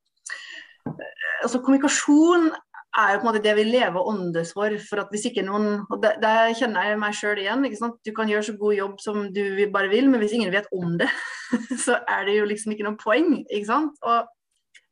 eh, 0.87 1.25
altså 1.41 1.63
Kommunikasjon 1.63 2.51
er 2.97 3.13
jo 3.13 3.19
på 3.19 3.27
en 3.27 3.29
måte 3.29 3.43
det 3.43 3.53
vi 3.57 3.65
lever 3.67 4.09
åndes 4.09 4.53
for. 4.55 4.73
for 4.89 5.01
at 5.03 5.11
hvis 5.13 5.27
ikke 5.29 5.45
noen, 5.45 5.83
og 5.89 6.01
det, 6.03 6.15
Der 6.21 6.53
kjenner 6.57 6.87
jeg 6.87 6.99
meg 6.99 7.13
sjøl 7.13 7.41
igjen. 7.41 7.65
ikke 7.65 7.77
sant? 7.77 7.99
Du 8.05 8.11
kan 8.15 8.29
gjøre 8.29 8.43
så 8.43 8.57
god 8.57 8.73
jobb 8.73 8.99
som 8.99 9.33
du 9.33 9.43
bare 9.73 9.89
vil, 9.89 10.09
men 10.09 10.19
hvis 10.19 10.33
ingen 10.33 10.51
vet 10.51 10.67
om 10.73 10.97
det, 10.97 11.09
så 11.85 11.99
er 12.07 12.25
det 12.25 12.37
jo 12.39 12.45
liksom 12.45 12.71
ikke 12.73 12.87
noe 12.87 12.97
poeng. 12.97 13.43
ikke 13.51 13.69
sant? 13.69 13.97
Og 14.01 14.27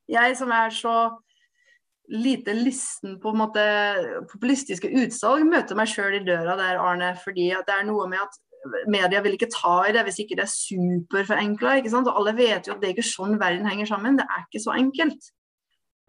jeg 0.07 0.37
som 0.37 0.51
er 0.51 0.69
så 0.69 0.95
lite 2.11 2.53
lysten 2.53 3.19
på 3.21 3.31
en 3.33 3.39
måte 3.39 3.61
populistiske 4.29 4.91
utsalg, 5.01 5.45
møter 5.49 5.77
meg 5.77 5.89
sjøl 5.89 6.19
i 6.19 6.25
døra 6.25 6.53
der, 6.59 6.77
Arne. 6.77 7.15
fordi 7.23 7.49
at 7.51 7.65
det 7.65 7.79
er 7.79 7.87
noe 7.87 8.05
med 8.11 8.21
at 8.21 8.41
media 8.89 9.21
vil 9.21 9.33
ikke 9.37 9.49
ta 9.53 9.79
i 9.87 9.93
det 9.93 10.03
hvis 10.05 10.19
ikke 10.21 10.37
det 10.37 10.45
er 10.45 10.53
superforenkla. 10.53 11.79
Og 11.81 12.11
alle 12.13 12.35
vet 12.37 12.67
jo 12.67 12.75
at 12.75 12.81
det 12.81 12.89
er 12.89 12.95
ikke 12.95 13.07
sånn 13.09 13.39
verden 13.41 13.67
henger 13.69 13.89
sammen. 13.89 14.19
Det 14.19 14.25
er 14.29 14.45
ikke 14.45 14.63
så 14.63 14.77
enkelt. 14.77 15.31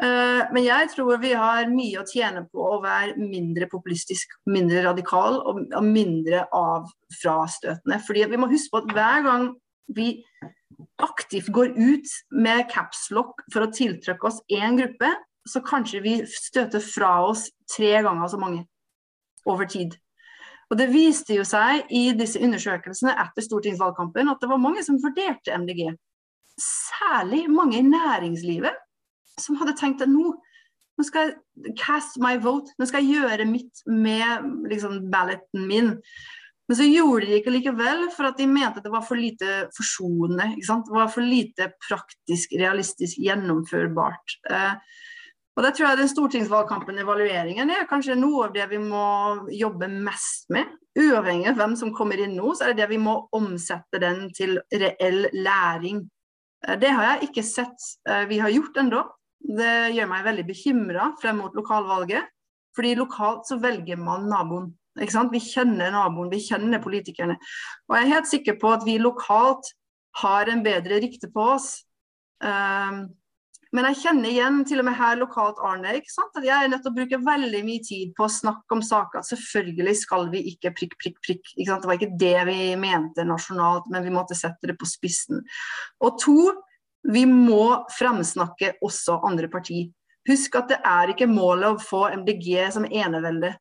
Eh, 0.03 0.43
men 0.53 0.65
jeg 0.65 0.91
tror 0.93 1.17
vi 1.23 1.33
har 1.33 1.71
mye 1.73 2.03
å 2.03 2.09
tjene 2.09 2.43
på 2.53 2.61
å 2.61 2.81
være 2.83 3.17
mindre 3.17 3.69
populistisk, 3.71 4.35
mindre 4.53 4.83
radikal 4.85 5.41
og 5.41 5.77
mindre 5.85 6.45
av 6.53 6.91
frastøtende. 7.23 8.03
Fordi 8.05 8.27
vi 8.29 8.41
må 8.41 8.51
huske 8.51 8.75
på 8.75 8.83
at 8.85 8.93
hver 8.93 9.25
gang 9.25 9.49
vi 9.97 10.11
aktivt 11.01 11.49
går 11.55 11.73
ut 11.77 12.13
med 12.37 12.67
capslock 12.73 13.41
for 13.53 13.65
å 13.65 13.73
tiltrekke 13.73 14.29
oss 14.29 14.43
én 14.53 14.77
gruppe, 14.77 15.15
så 15.49 15.63
kanskje 15.65 16.03
vi 16.05 16.17
støter 16.29 16.83
fra 16.83 17.21
oss 17.25 17.47
tre 17.71 17.95
ganger 18.05 18.29
så 18.29 18.41
mange 18.41 18.67
over 19.49 19.65
tid. 19.71 19.95
Og 20.71 20.77
Det 20.81 20.89
viste 20.91 21.37
jo 21.39 21.45
seg 21.47 21.87
i 21.95 22.11
disse 22.19 22.41
undersøkelsene 22.43 23.15
etter 23.23 23.45
stortingsvalgkampen 23.45 24.29
at 24.29 24.43
det 24.43 24.51
var 24.51 24.61
mange 24.61 24.83
som 24.85 24.99
vurderte 25.01 25.55
MDG. 25.55 25.93
Særlig 26.59 27.45
mange 27.53 27.79
i 27.79 27.87
næringslivet 27.87 28.75
som 29.41 29.59
hadde 29.61 29.77
tenkt 29.79 30.05
at 30.05 30.11
nå, 30.11 30.33
nå 30.97 31.07
skal 31.07 31.31
jeg 31.31 31.75
cast 31.81 32.19
my 32.23 32.37
vote, 32.43 32.73
nå 32.79 32.89
skal 32.89 33.05
jeg 33.05 33.21
gjøre 33.21 33.49
mitt 33.49 33.85
med 33.91 34.69
liksom, 34.71 35.07
balloten 35.13 35.69
min. 35.69 35.95
Men 36.67 36.79
så 36.79 36.87
gjorde 36.89 37.29
de 37.29 37.37
ikke 37.39 37.53
likevel, 37.55 38.09
for 38.15 38.27
at 38.27 38.41
de 38.41 38.47
mente 38.51 38.83
det 38.83 38.91
var 38.91 39.05
for 39.07 39.19
lite 39.19 39.67
forsonende. 39.77 40.57
Det 40.59 40.95
var 40.97 41.13
for 41.13 41.23
lite 41.23 41.69
praktisk, 41.85 42.57
realistisk 42.59 43.21
gjennomførbart. 43.23 44.39
Eh, 44.51 44.73
og 45.57 45.65
det 45.65 45.71
tror 45.77 45.87
jeg 45.87 46.01
den 46.03 46.11
stortingsvalgkampen, 46.11 46.99
evalueringen, 47.01 47.71
er 47.73 47.87
kanskje 47.89 48.19
noe 48.19 48.49
av 48.49 48.57
det 48.57 48.67
vi 48.69 48.81
må 48.83 49.07
jobbe 49.55 49.89
mest 49.89 50.51
med. 50.53 50.75
Uavhengig 50.99 51.49
av 51.53 51.61
hvem 51.61 51.77
som 51.79 51.95
kommer 51.97 52.21
inn 52.21 52.35
nå, 52.37 52.51
så 52.53 52.67
er 52.67 52.75
det 52.75 52.83
det 52.83 52.91
vi 52.91 53.01
må 53.01 53.15
omsette 53.37 54.01
den 54.03 54.27
til 54.37 54.59
reell 54.75 55.31
læring. 55.33 56.03
Eh, 56.67 56.77
det 56.83 56.91
har 56.91 57.13
jeg 57.13 57.31
ikke 57.31 57.47
sett 57.47 57.89
eh, 58.09 58.27
vi 58.29 58.43
har 58.43 58.51
gjort 58.53 58.83
ennå. 58.83 59.05
Det 59.47 59.75
gjør 59.95 60.09
meg 60.11 60.25
veldig 60.27 60.47
bekymra 60.49 61.11
frem 61.21 61.39
mot 61.43 61.55
lokalvalget. 61.55 62.33
Fordi 62.77 62.95
lokalt 62.99 63.49
så 63.49 63.59
velger 63.63 63.97
man 64.01 64.29
naboen. 64.29 64.73
Vi 64.97 65.41
kjenner 65.41 65.93
naboen, 65.93 66.31
vi 66.33 66.41
kjenner 66.45 66.83
politikerne. 66.83 67.37
Og 67.89 67.97
jeg 67.97 68.07
er 68.07 68.15
helt 68.15 68.31
sikker 68.31 68.57
på 68.61 68.73
at 68.73 68.85
vi 68.85 68.97
lokalt 69.01 69.69
har 70.23 70.49
en 70.49 70.65
bedre 70.65 71.01
rykte 71.05 71.29
på 71.33 71.45
oss. 71.57 71.71
Um, 72.41 73.07
men 73.75 73.89
jeg 73.91 73.99
kjenner 74.05 74.31
igjen 74.31 74.61
til 74.69 74.81
og 74.81 74.87
med 74.89 74.97
her 74.97 75.19
lokalt 75.19 75.59
Arne, 75.65 75.97
at 75.99 76.45
jeg 76.45 76.55
er 76.55 76.71
nødt 76.71 76.85
til 76.85 76.93
å 76.93 76.97
bruke 76.97 77.19
veldig 77.27 77.63
mye 77.67 77.83
tid 77.85 78.13
på 78.17 78.25
å 78.25 78.33
snakke 78.33 78.77
om 78.77 78.83
saker. 78.85 79.25
Selvfølgelig 79.27 79.97
skal 80.01 80.31
vi 80.33 80.45
ikke 80.53 80.73
prikk, 80.77 80.95
prikk, 81.03 81.19
prikk. 81.25 81.51
Det 81.59 81.77
var 81.83 81.99
ikke 81.99 82.17
det 82.21 82.39
vi 82.49 82.61
mente 82.81 83.27
nasjonalt, 83.27 83.91
men 83.93 84.07
vi 84.07 84.15
måtte 84.15 84.39
sette 84.39 84.71
det 84.71 84.79
på 84.81 84.89
spissen. 84.89 85.43
Og 86.01 86.17
to, 86.23 86.39
vi 87.13 87.23
må 87.29 87.87
fremsnakke 87.95 88.75
også 88.85 89.21
andre 89.27 89.49
partier. 89.53 89.93
Husk 90.27 90.59
at 90.59 90.73
det 90.73 90.81
er 90.83 91.13
ikke 91.13 91.29
målet 91.31 91.77
å 91.77 91.83
få 91.83 92.09
MDG 92.17 92.51
som 92.75 92.87
enevelde. 92.87 93.53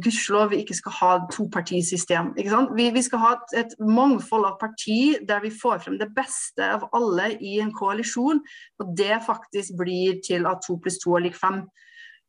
Gudskjelov 0.00 0.52
vi 0.52 0.62
ikke 0.62 0.76
skal 0.78 0.94
ha 1.00 1.10
topartisystem. 1.32 2.30
Vi, 2.38 2.86
vi 2.94 3.02
skal 3.04 3.20
ha 3.20 3.32
et, 3.34 3.56
et, 3.64 3.74
mangfold 3.82 4.46
av 4.48 4.60
parti 4.60 5.18
der 5.28 5.42
vi 5.42 5.50
får 5.52 5.82
frem 5.84 5.98
det 6.00 6.12
beste 6.16 6.68
av 6.78 6.86
alle 6.96 7.32
i 7.42 7.58
en 7.60 7.72
koalisjon. 7.74 8.40
Og 8.80 8.94
det 8.98 9.18
faktisk 9.26 9.74
blir 9.80 10.22
til 10.24 10.46
at 10.48 10.62
to 10.66 10.78
pluss 10.80 11.00
to 11.02 11.16
er 11.18 11.26
lik 11.26 11.36
fem. 11.38 11.64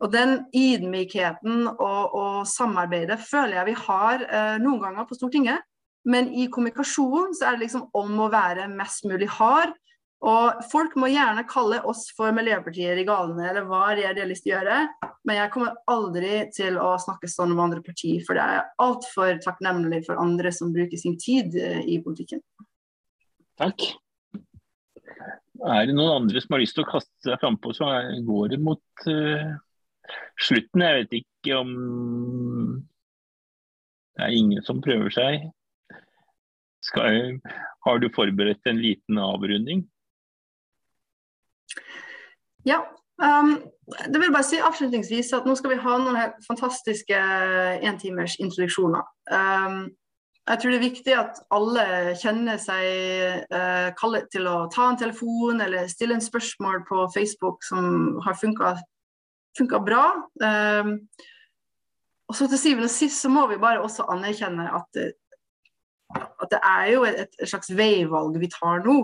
Og 0.04 0.12
Den 0.12 0.42
ydmykheten 0.52 1.68
og, 1.70 2.16
og, 2.18 2.48
samarbeidet 2.50 3.22
føler 3.24 3.60
jeg 3.60 3.70
vi 3.70 3.78
har 3.86 4.26
eh, 4.26 4.58
noen 4.60 4.82
ganger 4.82 5.08
på 5.08 5.16
Stortinget. 5.16 5.64
Men 6.04 6.34
i 6.36 6.50
kommunikasjon 6.52 7.32
så 7.38 7.48
er 7.48 7.56
det 7.56 7.70
liksom 7.70 7.86
om 7.96 8.18
å 8.20 8.32
være 8.34 8.68
mest 8.74 9.06
mulig 9.08 9.30
hard 9.38 9.72
og 10.24 10.62
Folk 10.72 10.94
må 11.00 11.10
gjerne 11.12 11.44
kalle 11.50 11.82
oss 11.90 12.06
for 12.16 12.32
Miljøpartiet 12.36 13.02
i 13.02 13.06
galene, 13.08 13.50
eller 13.50 13.66
hva 13.68 13.90
det 13.98 14.06
er 14.08 14.16
de 14.16 14.24
har 14.24 14.30
lyst 14.30 14.46
til 14.46 14.54
å 14.54 14.60
gjøre. 14.60 14.78
Men 15.28 15.40
jeg 15.40 15.52
kommer 15.52 15.74
aldri 15.92 16.38
til 16.56 16.80
å 16.80 16.94
snakke 17.02 17.28
sånn 17.32 17.52
om 17.52 17.60
andre 17.66 17.84
partier, 17.84 18.24
for 18.24 18.40
det 18.40 18.46
er 18.46 18.70
altfor 18.84 19.42
takknemlig 19.44 20.04
for 20.08 20.22
andre 20.24 20.54
som 20.56 20.72
bruker 20.76 21.00
sin 21.00 21.18
tid 21.20 21.58
eh, 21.60 21.82
i 21.84 22.00
politikken. 22.06 22.40
Takk. 23.60 23.84
Er 25.64 25.88
det 25.88 25.96
noen 25.96 26.24
andre 26.24 26.42
som 26.44 26.56
har 26.56 26.64
lyst 26.64 26.78
til 26.78 26.86
å 26.86 26.92
kaste 26.94 27.28
seg 27.28 27.40
frampå, 27.44 27.76
så 27.76 27.92
går 28.24 28.56
det 28.56 28.64
mot 28.64 29.06
uh, 29.12 29.54
slutten. 30.40 30.84
Jeg 30.84 31.04
vet 31.04 31.18
ikke 31.20 31.60
om 31.60 31.74
det 34.14 34.26
er 34.26 34.36
ingen 34.36 34.64
som 34.64 34.82
prøver 34.84 35.12
seg. 35.14 35.50
Skal, 36.84 37.40
har 37.88 38.00
du 38.00 38.10
forberedt 38.16 38.72
en 38.72 38.82
liten 38.84 39.20
avrunding? 39.20 39.86
Ja. 42.68 42.84
Um, 43.22 43.58
det 44.10 44.20
vil 44.20 44.32
bare 44.34 44.46
si 44.48 44.58
avslutningsvis 44.64 45.34
at 45.38 45.46
nå 45.46 45.54
skal 45.60 45.76
vi 45.76 45.82
ha 45.84 45.98
noen 46.02 46.40
fantastiske 46.48 47.20
entimers 47.86 48.40
introduksjoner. 48.42 49.04
Um, 49.30 49.92
jeg 50.44 50.60
tror 50.60 50.74
det 50.74 50.78
er 50.78 50.84
viktig 50.84 51.14
at 51.16 51.38
alle 51.56 51.84
kjenner 52.20 52.58
seg 52.60 53.46
uh, 53.54 53.92
kallet 54.00 54.26
til 54.34 54.48
å 54.50 54.66
ta 54.74 54.90
en 54.92 55.00
telefon 55.00 55.64
eller 55.64 55.92
stille 55.92 56.18
en 56.18 56.26
spørsmål 56.26 56.82
på 56.90 57.06
Facebook 57.14 57.64
som 57.64 58.18
har 58.26 58.36
funka 58.40 59.80
bra. 59.86 60.04
Um, 60.44 60.98
og 62.28 62.36
så 62.36 62.48
til 62.50 62.60
syvende 62.60 62.90
og 62.90 62.96
sist 62.96 63.22
så 63.22 63.32
må 63.32 63.46
vi 63.52 63.62
bare 63.62 63.84
også 63.84 64.08
anerkjenne 64.12 64.66
at, 64.74 65.02
at 66.18 66.52
det 66.52 66.60
er 66.60 66.88
jo 66.96 67.04
et, 67.08 67.36
et 67.40 67.50
slags 67.50 67.72
veivalg 67.78 68.40
vi 68.42 68.52
tar 68.52 68.84
nå. 68.84 68.98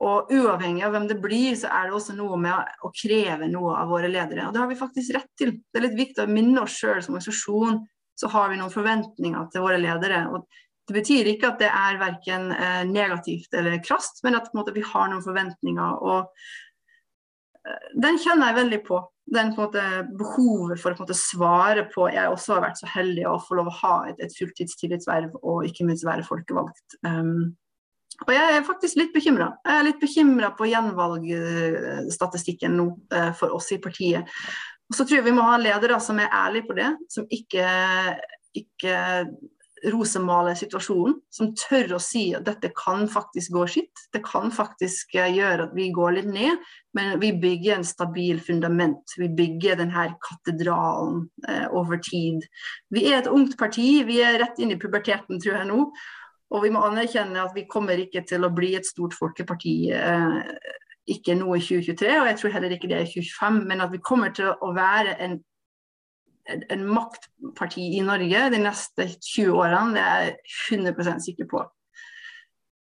Og 0.00 0.30
uavhengig 0.32 0.84
av 0.86 0.94
hvem 0.94 1.06
det 1.10 1.18
blir, 1.20 1.52
så 1.60 1.68
er 1.76 1.88
det 1.88 1.96
også 1.98 2.14
noe 2.16 2.38
med 2.40 2.84
å 2.86 2.90
kreve 2.96 3.50
noe 3.52 3.74
av 3.82 3.90
våre 3.92 4.08
ledere. 4.08 4.46
Og 4.48 4.54
det 4.54 4.62
har 4.62 4.70
vi 4.70 4.78
faktisk 4.78 5.12
rett 5.16 5.28
til. 5.36 5.58
Det 5.60 5.80
er 5.80 5.84
litt 5.90 5.98
viktig 5.98 6.24
å 6.24 6.30
minne 6.30 6.62
oss 6.64 6.78
sjøl 6.80 7.02
som 7.04 7.18
organisasjon, 7.18 7.82
så 8.16 8.30
har 8.32 8.48
vi 8.48 8.56
noen 8.60 8.72
forventninger 8.72 9.52
til 9.52 9.64
våre 9.64 9.76
ledere. 9.80 10.22
Og 10.32 10.46
det 10.88 10.96
betyr 10.96 11.28
ikke 11.34 11.52
at 11.52 11.60
det 11.60 11.68
er 11.68 12.00
verken 12.00 12.48
eh, 12.56 12.82
negativt 12.88 13.52
eller 13.56 13.76
krast, 13.84 14.24
men 14.24 14.40
at 14.40 14.48
måte, 14.56 14.72
vi 14.76 14.84
har 14.88 15.12
noen 15.12 15.24
forventninger. 15.24 16.00
Og 16.00 17.68
eh, 17.68 17.88
den 18.00 18.20
kjenner 18.24 18.50
jeg 18.50 18.60
veldig 18.62 18.82
på. 18.88 19.04
Den 19.30 19.52
på 19.54 19.66
måte, 19.66 19.84
behovet 20.18 20.80
for 20.82 20.96
å 20.96 21.14
svare 21.14 21.84
på 21.92 22.08
Jeg 22.10 22.32
også 22.32 22.56
har 22.56 22.64
vært 22.64 22.80
så 22.80 22.88
heldig 22.90 23.28
å 23.30 23.36
få 23.44 23.60
lov 23.60 23.68
å 23.70 23.78
ha 23.84 23.96
et, 24.10 24.18
et 24.24 24.32
fulltidstillitsverv 24.34 25.36
og 25.44 25.68
ikke 25.68 25.86
minst 25.86 26.08
være 26.08 26.26
folkevalgt. 26.26 26.98
Um, 27.06 27.52
og 28.26 28.32
jeg 28.34 28.56
er 28.56 28.66
faktisk 28.66 28.98
litt 29.00 29.14
bekymra. 29.14 29.52
Jeg 29.64 29.76
er 29.76 29.86
litt 29.86 30.02
bekymra 30.02 30.50
på 30.56 30.68
gjenvalgstatistikken 30.68 32.76
nå 32.76 32.86
eh, 33.16 33.32
for 33.38 33.48
oss 33.56 33.68
i 33.72 33.82
partiet. 33.82 34.22
Og 34.90 34.98
så 34.98 35.06
tror 35.06 35.20
jeg 35.20 35.28
vi 35.30 35.36
må 35.36 35.46
ha 35.46 35.54
en 35.56 35.64
leder 35.64 35.88
da, 35.94 35.98
som 36.02 36.20
er 36.20 36.34
ærlig 36.34 36.62
på 36.66 36.76
det, 36.76 36.90
som 37.12 37.24
ikke, 37.32 37.66
ikke 38.58 38.96
rosemaler 39.94 40.58
situasjonen. 40.58 41.14
Som 41.32 41.54
tør 41.56 41.96
å 41.96 42.02
si 42.02 42.34
at 42.36 42.44
dette 42.48 42.72
kan 42.76 43.08
faktisk 43.10 43.54
gå 43.56 43.64
skitt. 43.70 43.96
Det 44.12 44.22
kan 44.26 44.52
faktisk 44.52 45.14
eh, 45.16 45.32
gjøre 45.38 45.68
at 45.68 45.76
vi 45.78 45.88
går 45.94 46.10
litt 46.18 46.30
ned, 46.30 46.54
men 46.98 47.06
vi 47.22 47.30
bygger 47.40 47.78
en 47.78 47.88
stabil 47.88 48.40
fundament. 48.44 49.04
Vi 49.16 49.30
bygger 49.32 49.80
denne 49.80 50.10
katedralen 50.26 51.24
eh, 51.48 51.66
over 51.72 52.02
tid. 52.04 52.44
Vi 52.92 53.06
er 53.08 53.22
et 53.22 53.32
ungt 53.32 53.56
parti, 53.60 54.02
vi 54.08 54.20
er 54.26 54.40
rett 54.42 54.60
inn 54.60 54.74
i 54.74 54.80
puberteten, 54.80 55.40
tror 55.40 55.62
jeg 55.62 55.70
nå. 55.70 55.84
Og 56.50 56.64
vi 56.64 56.72
må 56.74 56.82
anerkjenne 56.82 57.44
at 57.44 57.54
vi 57.54 57.68
kommer 57.70 58.00
ikke 58.02 58.24
til 58.26 58.44
å 58.46 58.52
bli 58.54 58.72
et 58.78 58.88
stort 58.88 59.14
folkeparti. 59.14 59.74
Eh, 59.94 60.38
ikke 61.10 61.34
nå 61.38 61.54
i 61.56 61.62
2023, 61.62 62.10
og 62.20 62.28
jeg 62.28 62.38
tror 62.38 62.52
heller 62.54 62.74
ikke 62.74 62.90
det 62.90 62.98
er 62.98 63.06
i 63.06 63.12
2025, 63.12 63.62
men 63.70 63.84
at 63.84 63.92
vi 63.92 64.02
kommer 64.04 64.34
til 64.34 64.50
å 64.52 64.72
være 64.76 65.16
en, 65.24 65.38
en 66.50 66.84
maktparti 66.86 67.86
i 67.98 68.02
Norge 68.06 68.44
de 68.54 68.60
neste 68.62 69.06
20 69.16 69.56
årene, 69.56 69.94
det 69.96 70.04
er 70.04 70.26
jeg 70.28 70.84
100 70.84 71.24
sikker 71.24 71.48
på. 71.50 71.64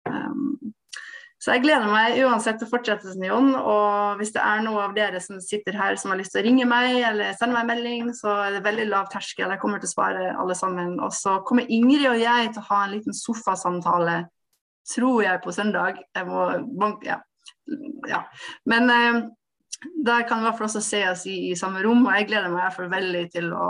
Um, 0.08 0.74
så 1.38 1.54
jeg 1.54 1.68
gleder 1.68 1.86
meg 1.86 2.16
uansett 2.26 2.58
til 2.58 2.70
fortsettelsen, 2.72 3.26
Jon. 3.28 3.52
Og 3.56 4.18
hvis 4.18 4.32
det 4.34 4.42
er 4.42 4.64
noe 4.66 4.88
av 4.88 4.96
dere 4.96 5.20
som 5.22 5.38
sitter 5.44 5.76
her 5.78 5.98
som 6.02 6.10
har 6.10 6.18
lyst 6.18 6.34
til 6.34 6.42
å 6.42 6.48
ringe 6.48 6.66
meg 6.70 6.98
eller 7.06 7.36
sende 7.38 7.54
meg 7.54 7.68
en 7.68 7.70
melding, 7.70 8.08
så 8.18 8.34
er 8.48 8.56
det 8.56 8.64
veldig 8.66 8.88
lav 8.90 9.12
terskel. 9.14 9.54
Jeg 9.54 9.62
kommer 9.62 9.84
til 9.84 9.90
å 9.90 9.94
svare 9.94 10.32
alle 10.34 10.58
sammen. 10.58 10.96
Og 10.98 11.14
så 11.14 11.36
kommer 11.46 11.70
Ingrid 11.70 12.08
og 12.10 12.18
jeg 12.24 12.50
til 12.56 12.64
å 12.64 12.68
ha 12.72 12.80
en 12.86 12.96
liten 12.96 13.18
sofasamtale, 13.18 14.18
tror 14.90 15.20
jeg, 15.28 15.44
på 15.44 15.54
søndag. 15.54 16.02
Jeg 16.18 16.30
må 16.32 16.48
banke, 16.82 17.12
ja. 17.14 17.20
ja. 18.10 18.24
Men 18.74 18.90
eh, 18.96 19.22
der 20.10 20.26
kan 20.26 20.42
vi 20.42 20.48
i 20.48 20.50
hvert 20.50 20.58
fall 20.58 20.72
også 20.72 20.82
se 20.88 21.04
oss 21.12 21.28
i, 21.30 21.38
i 21.52 21.60
samme 21.60 21.86
rom, 21.86 22.02
og 22.08 22.18
jeg 22.18 22.32
gleder 22.32 22.50
meg 22.50 22.64
i 22.64 22.66
hvert 22.66 22.80
fall 22.80 22.92
veldig 22.96 23.24
til 23.38 23.54
å 23.54 23.70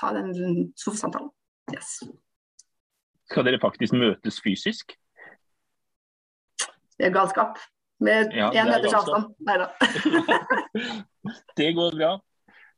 ta 0.00 0.16
den 0.16 0.32
sofasamtalen. 0.80 1.28
Yes. 1.76 1.98
Skal 3.28 3.44
dere 3.44 3.60
faktisk 3.60 3.92
møtes 3.92 4.40
fysisk? 4.40 4.96
Det 7.02 7.08
er 7.08 7.14
galskap. 7.16 7.56
Med 8.02 8.30
én 8.30 8.54
ja, 8.54 8.64
meters 8.66 8.94
avstand. 8.94 9.32
Nei 9.42 9.56
da. 9.58 9.66
det 11.58 11.72
går 11.74 11.96
bra. 11.98 12.12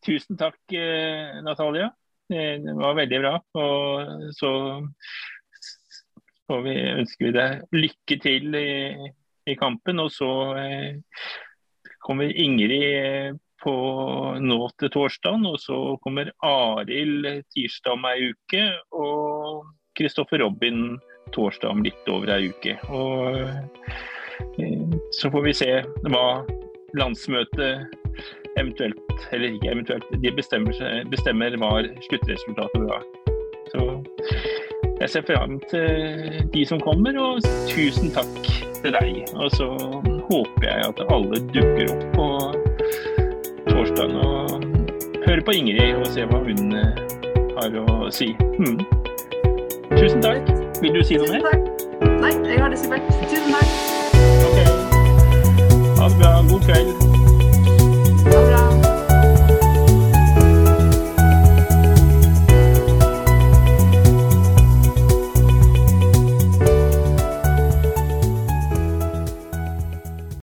Tusen 0.04 0.38
takk, 0.40 0.60
eh, 0.72 1.42
Natalia. 1.44 1.90
Det 2.28 2.72
var 2.78 2.96
veldig 2.96 3.20
bra. 3.20 3.34
Og 3.60 4.32
så, 4.36 4.50
får 6.48 6.64
vi 6.64 6.74
ønsker 6.94 7.28
vi 7.28 7.34
deg 7.36 7.76
lykke 7.76 8.18
til 8.24 8.58
i, 8.58 9.10
i 9.48 9.56
kampen. 9.60 10.00
Og 10.00 10.12
så 10.12 10.30
eh, 10.60 11.00
kommer 12.04 12.32
Ingrid 12.32 13.40
på 13.64 13.76
nå 14.40 14.58
til 14.80 14.92
torsdag, 14.92 15.44
og 15.48 15.60
så 15.60 15.78
kommer 16.04 16.32
Arild 16.44 17.28
tirsdag 17.52 17.96
om 17.96 18.08
ei 18.08 18.32
uke. 18.32 18.66
Og 18.96 19.68
Kristoffer 19.96 20.40
Robin 20.44 20.96
torsdag 21.32 21.72
om 21.72 21.84
litt 21.84 22.12
over 22.12 22.34
ei 22.36 22.50
uke. 22.52 22.76
Og 22.92 23.40
eh, 23.40 24.02
så 25.12 25.30
får 25.30 25.42
vi 25.48 25.54
se 25.56 25.70
hva 26.08 26.26
landsmøtet 26.98 27.96
eventuelt, 28.56 28.96
eller 29.32 29.54
ikke 29.54 29.72
eventuelt, 29.72 30.04
de 30.22 30.32
bestemmer, 30.36 31.04
bestemmer 31.10 31.56
hva 31.58 31.72
sluttresultatet 32.06 32.84
blir. 32.84 33.06
Så 33.72 33.80
jeg 35.00 35.10
ser 35.10 35.22
fram 35.26 35.60
til 35.70 36.44
de 36.54 36.66
som 36.66 36.80
kommer, 36.80 37.18
og 37.18 37.42
tusen 37.68 38.12
takk 38.14 38.50
til 38.82 38.94
deg. 38.94 39.24
Og 39.34 39.50
så 39.50 39.68
håper 40.30 40.68
jeg 40.68 40.84
at 40.88 41.02
alle 41.10 41.40
dukker 41.54 41.90
opp 41.94 42.04
på 42.14 42.28
torsdag 43.70 44.14
og 44.14 44.64
hører 45.26 45.42
på 45.44 45.56
Ingrid 45.56 45.96
og 45.96 46.06
ser 46.06 46.30
hva 46.30 46.42
hun 46.44 46.76
eh, 46.78 47.02
har 47.58 47.80
å 47.80 48.12
si. 48.14 48.30
Hmm. 48.58 48.78
Tusen 49.96 50.22
takk. 50.22 50.54
Vil 50.82 50.94
du 50.94 51.02
si 51.06 51.18
noe 51.18 51.40
mer? 51.40 51.60
Nei, 52.20 52.32
jeg 52.50 52.62
har 52.62 52.70
det 52.70 52.80
supert. 52.82 53.12
Tusen 53.24 53.52
takk. 53.54 53.93
Ok. 56.04 56.10
Ha 56.10 56.10
det 56.10 56.18
bra. 56.18 56.42
God 56.42 56.62
kveld. 56.64 57.23